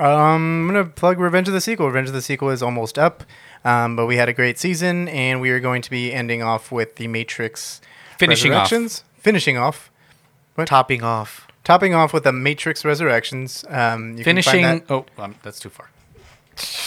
Um, 0.00 0.06
I'm 0.06 0.66
gonna 0.68 0.84
plug 0.84 1.18
Revenge 1.18 1.48
of 1.48 1.54
the 1.54 1.60
Sequel. 1.60 1.86
Revenge 1.86 2.08
of 2.08 2.14
the 2.14 2.22
Sequel 2.22 2.50
is 2.50 2.62
almost 2.62 2.98
up, 2.98 3.24
um, 3.64 3.96
but 3.96 4.06
we 4.06 4.16
had 4.16 4.28
a 4.28 4.32
great 4.32 4.58
season, 4.58 5.08
and 5.08 5.40
we 5.40 5.50
are 5.50 5.58
going 5.60 5.82
to 5.82 5.90
be 5.90 6.12
ending 6.12 6.40
off 6.42 6.70
with 6.70 6.96
the 6.96 7.08
Matrix 7.08 7.80
Finishing 8.18 8.52
off. 8.52 8.70
Finishing 9.18 9.56
off, 9.56 9.90
what? 10.54 10.68
Topping 10.68 11.02
off. 11.02 11.48
topping 11.64 11.94
off 11.94 12.12
with 12.12 12.22
the 12.24 12.32
Matrix 12.32 12.84
Resurrections. 12.84 13.64
Um, 13.68 14.10
you 14.10 14.16
can 14.18 14.24
Finishing. 14.24 14.62
find 14.64 14.82
Oh, 14.88 15.06
um, 15.18 15.34
that's 15.42 15.58
too 15.58 15.68
far. 15.70 15.90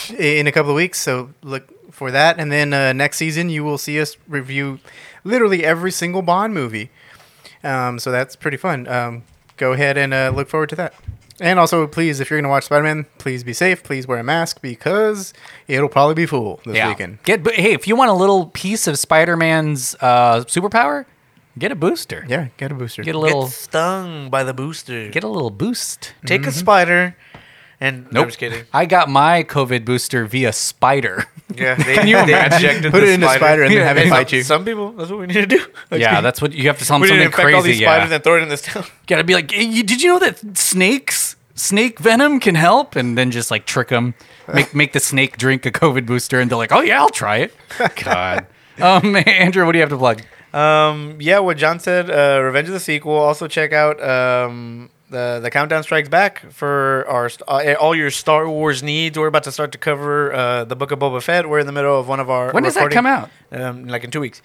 That 0.10 0.20
in 0.20 0.48
a 0.48 0.52
couple 0.52 0.72
of 0.72 0.76
weeks. 0.76 1.00
So 1.00 1.32
look 1.42 1.94
for 1.94 2.12
that, 2.12 2.40
and 2.40 2.52
then 2.52 2.74
uh, 2.74 2.94
next 2.94 3.18
season 3.18 3.50
you 3.50 3.64
will 3.64 3.78
see 3.78 4.00
us 4.00 4.18
review 4.28 4.80
literally 5.24 5.64
every 5.64 5.92
single 5.92 6.22
Bond 6.22 6.54
movie. 6.54 6.90
Um, 7.64 8.00
so 8.00 8.12
that's 8.12 8.36
pretty 8.36 8.58
fun. 8.58 8.88
Um, 8.88 9.24
go 9.58 9.74
ahead 9.74 9.98
and 9.98 10.14
uh, 10.14 10.32
look 10.36 10.50
forward 10.50 10.70
to 10.70 10.76
that. 10.78 10.94
And 11.40 11.58
also, 11.58 11.88
please, 11.88 12.20
if 12.20 12.30
you're 12.30 12.38
going 12.38 12.44
to 12.44 12.50
watch 12.50 12.66
Spider 12.66 12.84
Man, 12.84 13.08
please 13.18 13.44
be 13.44 13.54
safe. 13.54 13.84
Please 13.84 14.08
wear 14.08 14.20
a 14.20 14.24
mask 14.24 14.62
because 14.62 15.34
it'll 15.68 15.90
probably 15.90 16.14
be 16.14 16.28
full 16.28 16.62
this 16.66 16.76
yeah. 16.76 16.90
weekend. 16.90 17.24
Get. 17.24 17.44
But 17.44 17.56
hey, 17.56 17.74
if 17.74 17.88
you 17.88 17.96
want 17.96 18.12
a 18.12 18.14
little 18.14 18.48
piece 18.48 18.86
of 18.86 19.00
Spider-Man's 19.00 19.96
uh, 20.02 20.44
superpower, 20.46 21.06
get 21.58 21.72
a 21.72 21.76
booster. 21.76 22.26
Yeah, 22.30 22.50
get 22.58 22.72
a 22.72 22.76
booster. 22.76 23.02
Get 23.02 23.16
a 23.16 23.20
little. 23.20 23.46
Get 23.46 23.54
stung 23.54 24.30
by 24.30 24.44
the 24.44 24.54
booster. 24.54 25.10
Get 25.10 25.24
a 25.24 25.28
little 25.28 25.50
boost. 25.50 26.14
Take 26.28 26.46
a 26.46 26.52
spider, 26.52 27.16
and 27.82 28.06
Nope. 28.12 28.24
I'm 28.24 28.28
just 28.30 28.38
kidding. 28.40 28.64
I 28.72 28.86
got 28.86 29.10
my 29.10 29.44
COVID 29.44 29.84
booster 29.84 30.26
via 30.26 30.54
spider. 30.54 31.26
Yeah, 31.54 31.74
they, 31.84 31.96
Can 31.96 32.08
you 32.08 32.26
they 32.26 32.46
injected 32.46 32.92
Put 32.92 33.04
it 33.04 33.10
in 33.10 33.24
a 33.24 33.30
spider 33.30 33.64
and 33.64 33.72
then 33.72 33.80
Yeah, 33.80 33.88
have 33.88 33.98
it 33.98 34.10
bite 34.10 34.32
you. 34.32 34.44
Some 34.44 34.64
people, 34.64 34.92
that's 34.94 35.10
what 35.10 35.20
we 35.20 35.28
need 35.28 35.34
to 35.34 35.46
do. 35.48 35.60
Like, 35.92 36.00
yeah, 36.00 36.22
that's 36.22 36.42
what 36.42 36.54
you 36.54 36.68
have 36.68 36.78
to 36.78 36.86
tell 36.86 37.00
them 37.00 37.02
we 37.02 37.08
need 37.10 37.18
to 37.18 37.24
something 37.24 37.40
infect 37.42 37.56
all 37.56 37.62
these 37.64 37.72
crazy. 37.76 37.84
spiders 37.84 38.10
Yeah, 38.10 38.16
and 38.16 38.24
throw 38.24 38.38
it 38.38 38.44
in 38.44 38.50
this 38.50 38.62
town. 38.62 38.86
gotta 39.08 39.26
be 39.26 39.34
like, 39.34 39.52
hey, 39.52 39.64
you, 39.64 39.84
did 39.84 40.02
you 40.02 40.10
know 40.10 40.20
that 40.20 40.58
snakes, 40.58 41.36
snake 41.56 42.00
venom 42.00 42.40
can 42.40 42.56
help? 42.56 42.96
And 42.96 43.18
then 43.18 43.32
just 43.32 43.52
like 43.52 43.66
trick 43.66 43.90
them, 43.90 44.14
make 44.54 44.74
make 44.74 44.94
the 44.94 45.02
snake 45.02 45.38
drink 45.38 45.66
a 45.66 45.72
COVID 45.72 46.06
booster, 46.06 46.40
and 46.40 46.50
they're 46.50 46.58
like, 46.58 46.72
oh 46.72 46.80
yeah, 46.82 47.02
I'll 47.02 47.10
try 47.10 47.38
it. 47.38 47.54
God, 48.06 48.46
um, 48.80 49.16
Andrew, 49.16 49.66
what 49.66 49.74
do 49.74 49.80
you 49.80 49.82
have 49.82 49.90
to 49.90 49.98
plug? 49.98 50.22
Um, 50.54 51.18
yeah, 51.20 51.40
what 51.40 51.58
John 51.58 51.80
said, 51.80 52.10
uh, 52.10 52.42
Revenge 52.42 52.68
of 52.68 52.74
the 52.74 52.80
Sequel. 52.80 53.14
Also 53.16 53.48
check 53.48 53.74
out 53.74 54.02
um, 54.02 54.90
the 55.12 55.40
the 55.42 55.52
Countdown 55.52 55.84
Strikes 55.84 56.10
Back 56.10 56.52
for 56.52 57.06
our 57.08 57.30
uh, 57.48 57.74
all 57.80 57.94
your 57.96 58.10
Star 58.10 58.50
Wars 58.50 58.82
needs. 58.82 59.18
We're 59.18 59.28
about 59.28 59.44
to 59.44 59.52
start 59.52 59.72
to 59.74 59.78
cover 59.78 60.34
uh, 60.34 60.64
the 60.66 60.76
Book 60.76 60.92
of 60.92 61.00
Boba 61.00 61.22
Fett. 61.22 61.48
We're 61.48 61.60
in 61.60 61.68
the 61.68 61.72
middle 61.72 62.00
of 62.00 62.08
one 62.08 62.20
of 62.20 62.30
our. 62.30 62.52
When 62.52 62.64
does 62.64 62.74
that 62.76 62.90
come 62.92 63.06
out? 63.06 63.30
Um, 63.52 63.88
like 63.88 64.06
in 64.06 64.12
two 64.12 64.22
weeks. 64.22 64.42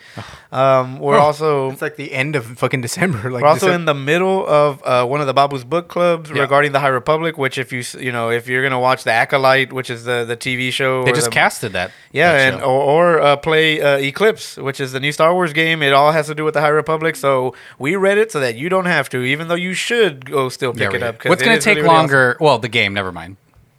Um, 0.50 0.98
we're 0.98 1.16
also 1.18 1.70
It's 1.70 1.81
like 1.81 1.94
the 1.96 2.12
end 2.12 2.35
of 2.35 2.44
fucking 2.59 2.81
December. 2.81 3.31
Like 3.31 3.42
we're 3.42 3.48
also 3.48 3.68
Decem- 3.68 3.74
in 3.76 3.85
the 3.85 3.94
middle 3.94 4.44
of 4.46 4.83
uh, 4.85 5.07
one 5.07 5.20
of 5.20 5.29
the 5.29 5.35
Babu's 5.35 5.62
book 5.64 5.87
clubs 5.88 6.29
Yeah. 6.31 6.42
regarding 6.42 6.72
the 6.72 6.81
High 6.81 6.88
Republic. 6.88 7.38
Which, 7.38 7.57
if 7.57 7.72
you 7.72 7.83
you 8.00 8.11
know, 8.11 8.31
if 8.31 8.48
you're 8.48 8.62
gonna 8.64 8.81
watch 8.81 9.05
the 9.05 9.12
Acolyte, 9.12 9.72
which 9.72 9.90
is 9.90 10.05
the 10.05 10.24
the 10.24 10.37
TV 10.37 10.72
show, 10.72 11.05
They 11.05 11.12
or 11.12 11.14
just 11.14 11.26
the, 11.26 11.31
casted 11.31 11.72
that. 11.74 11.92
yeah, 12.12 12.33
that 12.33 12.52
and 12.55 12.61
show. 12.61 12.66
or, 12.68 13.16
or 13.18 13.20
uh, 13.20 13.37
play 13.37 13.81
uh, 13.81 13.98
Eclipse, 13.98 14.57
which 14.57 14.81
is 14.81 14.90
the 14.92 14.98
new 15.00 15.12
Star 15.12 15.33
Wars 15.33 15.52
game. 15.52 15.83
It 15.83 15.92
all 15.92 16.11
has 16.11 16.26
to 16.26 16.35
do 16.35 16.44
with 16.44 16.55
the 16.55 16.61
High 16.61 16.68
Republic. 16.68 17.14
So 17.14 17.55
we 17.79 17.94
read 17.94 18.18
it 18.18 18.33
so 18.33 18.40
that 18.40 18.57
you 18.57 18.68
don't 18.68 18.87
have 18.87 19.09
to, 19.11 19.22
even 19.22 19.46
though 19.48 19.55
you 19.55 19.72
should 19.74 20.24
go 20.29 20.48
still 20.56 20.72
pick 20.72 20.90
Yeah, 20.90 20.96
it 20.96 21.02
up. 21.02 21.24
What's 21.24 21.42
going 21.42 21.58
to 21.58 21.62
take 21.62 21.84
longer? 21.84 22.36
Well, 22.40 22.58
the 22.58 22.68
game. 22.68 22.94
Never 22.94 23.12
mind. 23.12 23.36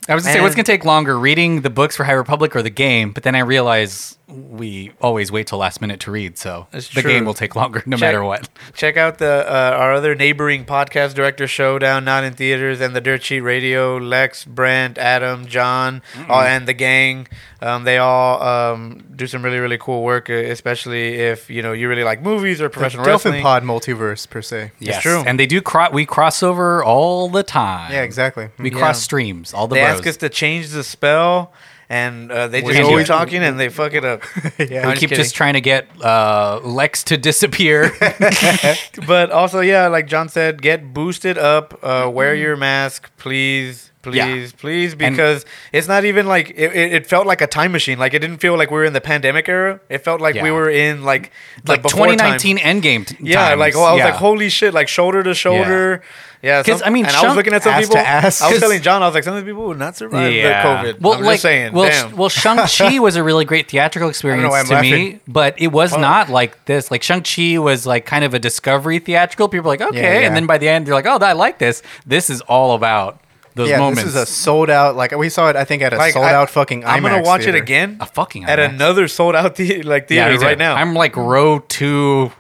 I 0.08 0.16
was 0.16 0.24
going 0.24 0.34
to 0.34 0.40
say 0.40 0.44
what's 0.44 0.56
going 0.56 0.64
to 0.64 0.72
take 0.72 0.86
longer, 0.86 1.20
reading 1.20 1.62
the 1.62 1.70
books 1.70 1.98
for 1.98 2.06
High 2.06 2.14
Republic 2.14 2.56
or 2.56 2.62
the 2.62 2.70
game. 2.70 3.12
But 3.12 3.24
then 3.24 3.36
I 3.36 3.40
realize 3.40 4.17
we 4.28 4.92
always 5.00 5.32
wait 5.32 5.48
till 5.48 5.58
last 5.58 5.80
minute 5.80 6.02
to 6.02 6.12
read, 6.12 6.38
so 6.38 6.68
That's 6.72 6.90
the 6.90 7.02
true. 7.02 7.12
game 7.12 7.24
will 7.24 7.34
take 7.34 7.56
longer 7.56 7.82
no 7.86 7.96
Check- 7.96 8.02
matter 8.08 8.24
what. 8.26 8.50
Check 8.74 8.98
out 8.98 9.20
the 9.20 9.46
uh, 9.48 9.78
our 9.78 9.94
other 9.94 10.16
neighboring 10.16 10.66
podcast 10.66 11.14
director 11.14 11.48
showdown, 11.48 12.04
not 12.04 12.26
in 12.26 12.34
theaters, 12.34 12.82
and 12.82 12.94
the 12.94 13.00
Dirt 13.00 13.24
Sheet 13.24 13.40
Radio. 13.40 13.98
Lex, 13.98 14.44
Brent, 14.44 14.98
Adam, 14.98 15.46
John, 15.48 16.02
all, 16.28 16.42
and 16.42 16.68
the 16.68 16.74
gang. 16.74 17.28
Um, 17.62 17.86
they 17.86 17.98
all 18.00 18.42
um, 18.44 19.06
do 19.16 19.28
some 19.28 19.44
really 19.44 19.60
really 19.60 19.78
cool 19.78 20.04
work, 20.04 20.30
uh, 20.30 20.34
especially 20.34 21.16
if 21.16 21.50
you 21.50 21.62
know 21.62 21.72
you 21.72 21.88
really 21.88 22.04
like 22.04 22.22
movies 22.22 22.60
or 22.60 22.66
the 22.66 22.70
professional 22.72 23.06
Delphin 23.06 23.32
wrestling. 23.32 23.44
Pod 23.44 23.64
multiverse 23.64 24.30
per 24.30 24.42
se. 24.42 24.72
Yes, 24.80 25.02
true. 25.02 25.24
And 25.26 25.40
they 25.40 25.46
do 25.48 25.62
cro- 25.62 25.90
we 25.92 26.06
cross 26.06 26.44
over 26.44 26.84
all 26.84 27.30
the 27.30 27.44
time. 27.44 27.94
Yeah, 27.94 28.02
exactly. 28.02 28.50
We 28.60 28.72
Yeah. 28.72 28.78
cross 28.78 29.02
streams, 29.02 29.54
all 29.54 29.68
the 29.70 29.76
They 29.76 29.82
bros. 29.86 30.00
ask 30.00 30.08
us 30.08 30.18
to 30.18 30.30
change 30.30 30.70
the 30.70 30.84
spell, 30.84 31.54
and 31.90 32.30
uh, 32.32 32.48
they 32.50 32.62
We 32.62 32.74
just 32.74 32.90
do 32.90 32.96
keep 32.96 33.04
it. 33.04 33.08
talking 33.08 33.44
and 33.44 33.60
they 33.60 33.70
fuck 33.70 33.94
it 33.94 34.04
up. 34.04 34.24
yeah. 34.60 34.82
I'm 34.84 34.90
we 34.90 34.94
keep 34.96 35.10
kidding. 35.10 35.18
just 35.24 35.36
trying 35.36 35.54
to 35.54 35.62
get 35.62 35.88
uh, 36.04 36.60
Lex 36.64 37.04
to 37.06 37.18
disappear. 37.18 37.92
but 39.08 39.32
also, 39.32 39.60
yeah, 39.62 39.88
like 39.88 40.08
John 40.08 40.30
said, 40.30 40.62
get 40.62 40.94
boosted 40.94 41.38
up. 41.38 41.80
Uh, 41.82 42.10
wear 42.14 42.36
your 42.36 42.58
mask, 42.58 43.10
please, 43.18 43.92
please, 44.02 44.16
Yeah. 44.16 44.48
please, 44.58 44.96
because 44.96 45.46
it's 45.72 45.88
not 45.88 46.04
even 46.06 46.28
like 46.28 46.50
it, 46.52 46.74
it, 46.76 46.94
it 46.94 47.08
felt 47.08 47.26
like 47.28 47.42
a 47.42 47.48
time 47.48 47.72
machine. 47.72 47.98
Like 48.00 48.14
it 48.14 48.20
didn't 48.20 48.38
feel 48.40 48.58
like 48.58 48.70
we 48.72 48.78
were 48.78 48.86
in 48.86 48.94
the 48.94 49.02
pandemic 49.02 49.48
era. 49.50 49.80
It 49.90 50.00
felt 50.04 50.20
like 50.22 50.36
we 50.36 50.52
were 50.52 50.70
in 50.70 51.04
like 51.04 51.32
the 51.64 51.72
like 51.74 51.82
before 51.84 52.08
2019 52.08 52.58
Endgame. 52.58 53.06
T- 53.08 53.16
Yeah, 53.22 53.50
times. 53.50 53.60
like 53.60 53.76
oh, 53.76 53.84
I 53.84 53.92
was 53.94 54.00
Yeah. 54.00 54.06
like, 54.06 54.16
holy 54.16 54.50
shit, 54.50 54.74
like 54.74 54.88
shoulder 54.88 55.24
to 55.24 55.34
shoulder. 55.34 56.02
Yeah, 56.42 56.62
'Cause, 56.62 56.80
some- 56.80 56.88
I 56.88 56.90
mean, 56.92 57.06
and 57.06 57.16
I 57.16 57.26
was 57.28 57.36
looking 57.36 57.54
at 57.54 57.64
some 57.64 57.74
ass 57.74 57.82
people. 57.82 57.96
to 57.96 58.08
ass. 58.08 58.42
I 58.42 58.52
was 58.52 58.60
telling 58.60 58.82
John, 58.82 59.02
I 59.02 59.08
was 59.08 59.16
like, 59.16 59.24
some 59.24 59.36
of 59.36 59.44
the 59.44 59.50
people 59.50 59.66
would 59.68 59.80
not 59.80 59.96
survive 59.98 60.32
the 60.32 60.42
COVID. 60.44 61.02
Well, 61.02 61.14
I'm 61.14 61.24
like, 61.24 61.34
just 61.34 61.42
saying. 61.42 61.74
well, 61.74 61.90
damn. 61.90 62.16
well, 62.16 62.30
Shang 62.30 62.58
Chi 62.78 63.00
was 63.00 63.16
a 63.16 63.24
really 63.24 63.44
great 63.46 63.70
theatrical 63.70 64.10
experience 64.10 64.70
to 64.70 64.82
me, 64.82 65.20
but 65.28 65.56
it 65.60 65.68
was 65.72 65.98
not 65.98 66.30
like 66.30 66.66
this. 66.66 66.92
Like 66.92 67.02
Shang 67.04 67.24
Chi 67.24 67.58
was 67.58 67.88
like 67.88 68.06
kind 68.06 68.24
of 68.24 68.34
a 68.36 68.40
discovery 68.40 69.00
theatrical. 69.00 69.50
People 69.50 69.66
were 69.70 69.74
like, 69.78 69.82
okay, 69.82 69.98
Yeah, 70.02 70.20
yeah. 70.20 70.28
and 70.28 70.36
then 70.36 70.46
by 70.46 70.58
the 70.60 70.70
end, 70.70 70.86
they're 70.86 70.94
like, 70.94 71.08
oh, 71.08 71.18
I 71.20 71.34
like 71.34 71.58
this. 71.58 71.82
This 72.06 72.30
is 72.30 72.42
all 72.42 72.76
about 72.76 73.20
those 73.56 73.70
yeah, 73.70 73.80
moments. 73.80 74.04
this 74.04 74.10
is 74.12 74.16
a 74.22 74.26
sold 74.28 74.70
out. 74.70 74.96
Like 74.96 75.18
we 75.18 75.30
saw 75.30 75.50
it, 75.50 75.56
I 75.56 75.64
think 75.66 75.82
at 75.82 75.92
a 75.92 75.98
Like, 75.98 76.14
sold 76.14 76.26
I- 76.26 76.34
out 76.36 76.52
fucking. 76.52 76.86
I'm 76.86 77.02
gonna 77.02 77.24
watch 77.24 77.42
theater. 77.42 77.58
it 77.58 77.64
again 77.64 77.98
a 78.00 78.06
fucking 78.06 78.46
at 78.46 78.60
another 78.60 79.08
sold 79.08 79.36
out 79.36 79.56
the- 79.56 79.82
like 79.82 80.04
Yeah, 80.04 80.26
theater 80.28 80.38
too. 80.38 80.46
right 80.46 80.58
now. 80.60 80.76
I'm 80.76 80.94
like 80.94 81.16
row 81.18 81.58
two 81.68 82.32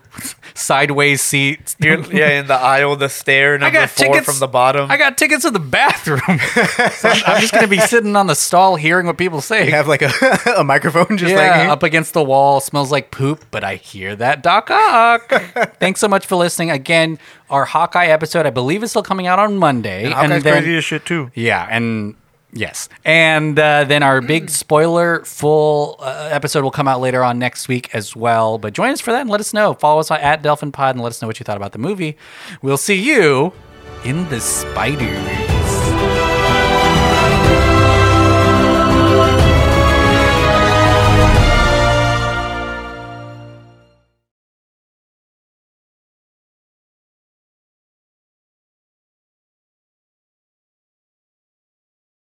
sideways 0.53 1.21
seat. 1.21 1.75
You're, 1.79 1.99
yeah, 2.13 2.39
in 2.39 2.47
the 2.47 2.55
aisle, 2.55 2.95
the 2.95 3.09
stair 3.09 3.57
number 3.57 3.85
four 3.87 4.05
tickets- 4.05 4.25
from 4.25 4.39
the 4.39 4.47
bottom. 4.47 4.89
I 4.89 4.97
got 4.97 5.17
tickets 5.17 5.43
to 5.43 5.51
the 5.51 5.59
bathroom. 5.59 6.21
So 6.97 7.09
I'm, 7.09 7.23
I'm 7.25 7.41
just 7.41 7.53
gonna 7.53 7.67
be 7.67 7.79
sitting 7.79 8.15
on 8.15 8.27
the 8.27 8.35
stall 8.35 8.75
hearing 8.75 9.05
what 9.07 9.17
people 9.17 9.41
say. 9.41 9.65
You 9.65 9.71
have 9.71 9.87
like 9.87 10.01
a, 10.01 10.11
a 10.57 10.63
microphone 10.63 11.17
just 11.17 11.31
yeah, 11.31 11.59
like 11.59 11.69
up 11.69 11.83
against 11.83 12.13
the 12.13 12.23
wall, 12.23 12.59
smells 12.59 12.91
like 12.91 13.11
poop, 13.11 13.45
but 13.51 13.63
I 13.63 13.75
hear 13.75 14.15
that 14.15 14.41
Doc 14.41 14.71
Ock. 14.71 15.29
Thanks 15.79 15.99
so 15.99 16.07
much 16.07 16.25
for 16.25 16.35
listening. 16.35 16.71
Again, 16.71 17.19
our 17.49 17.65
Hawkeye 17.65 18.07
episode, 18.07 18.45
I 18.45 18.49
believe, 18.49 18.83
is 18.83 18.89
still 18.91 19.03
coming 19.03 19.27
out 19.27 19.37
on 19.37 19.57
Monday. 19.57 20.09
Hawkeye's 20.09 20.43
then, 20.43 20.53
crazy 20.53 20.77
as 20.77 20.83
shit 20.83 21.05
too. 21.05 21.31
yeah, 21.35 21.67
and 21.69 22.15
yes, 22.57 22.89
and 23.05 23.57
uh, 23.57 23.83
then 23.85 24.03
our 24.03 24.21
big 24.21 24.49
spoiler 24.49 25.23
full 25.25 25.97
uh, 25.99 26.29
episode 26.31 26.63
will 26.63 26.71
come 26.71 26.87
out 26.87 26.99
later 26.99 27.23
on 27.23 27.39
next 27.39 27.67
week 27.67 27.93
as 27.93 28.15
well. 28.15 28.57
But 28.57 28.73
join 28.73 28.91
us 28.91 29.01
for 29.01 29.11
that 29.11 29.21
and 29.21 29.29
let 29.29 29.39
us 29.39 29.53
know. 29.53 29.73
Follow 29.73 29.99
us 29.99 30.11
at 30.11 30.41
Delphin 30.41 30.71
Pod 30.71 30.95
and 30.95 31.03
let 31.03 31.09
us 31.09 31.21
know 31.21 31.27
what 31.27 31.39
you 31.39 31.43
thought 31.43 31.57
about 31.57 31.71
the 31.71 31.79
movie. 31.79 32.17
We'll 32.61 32.77
see 32.77 32.95
you 32.95 33.53
in 34.03 34.27
the 34.29 34.39
spider. 34.39 35.56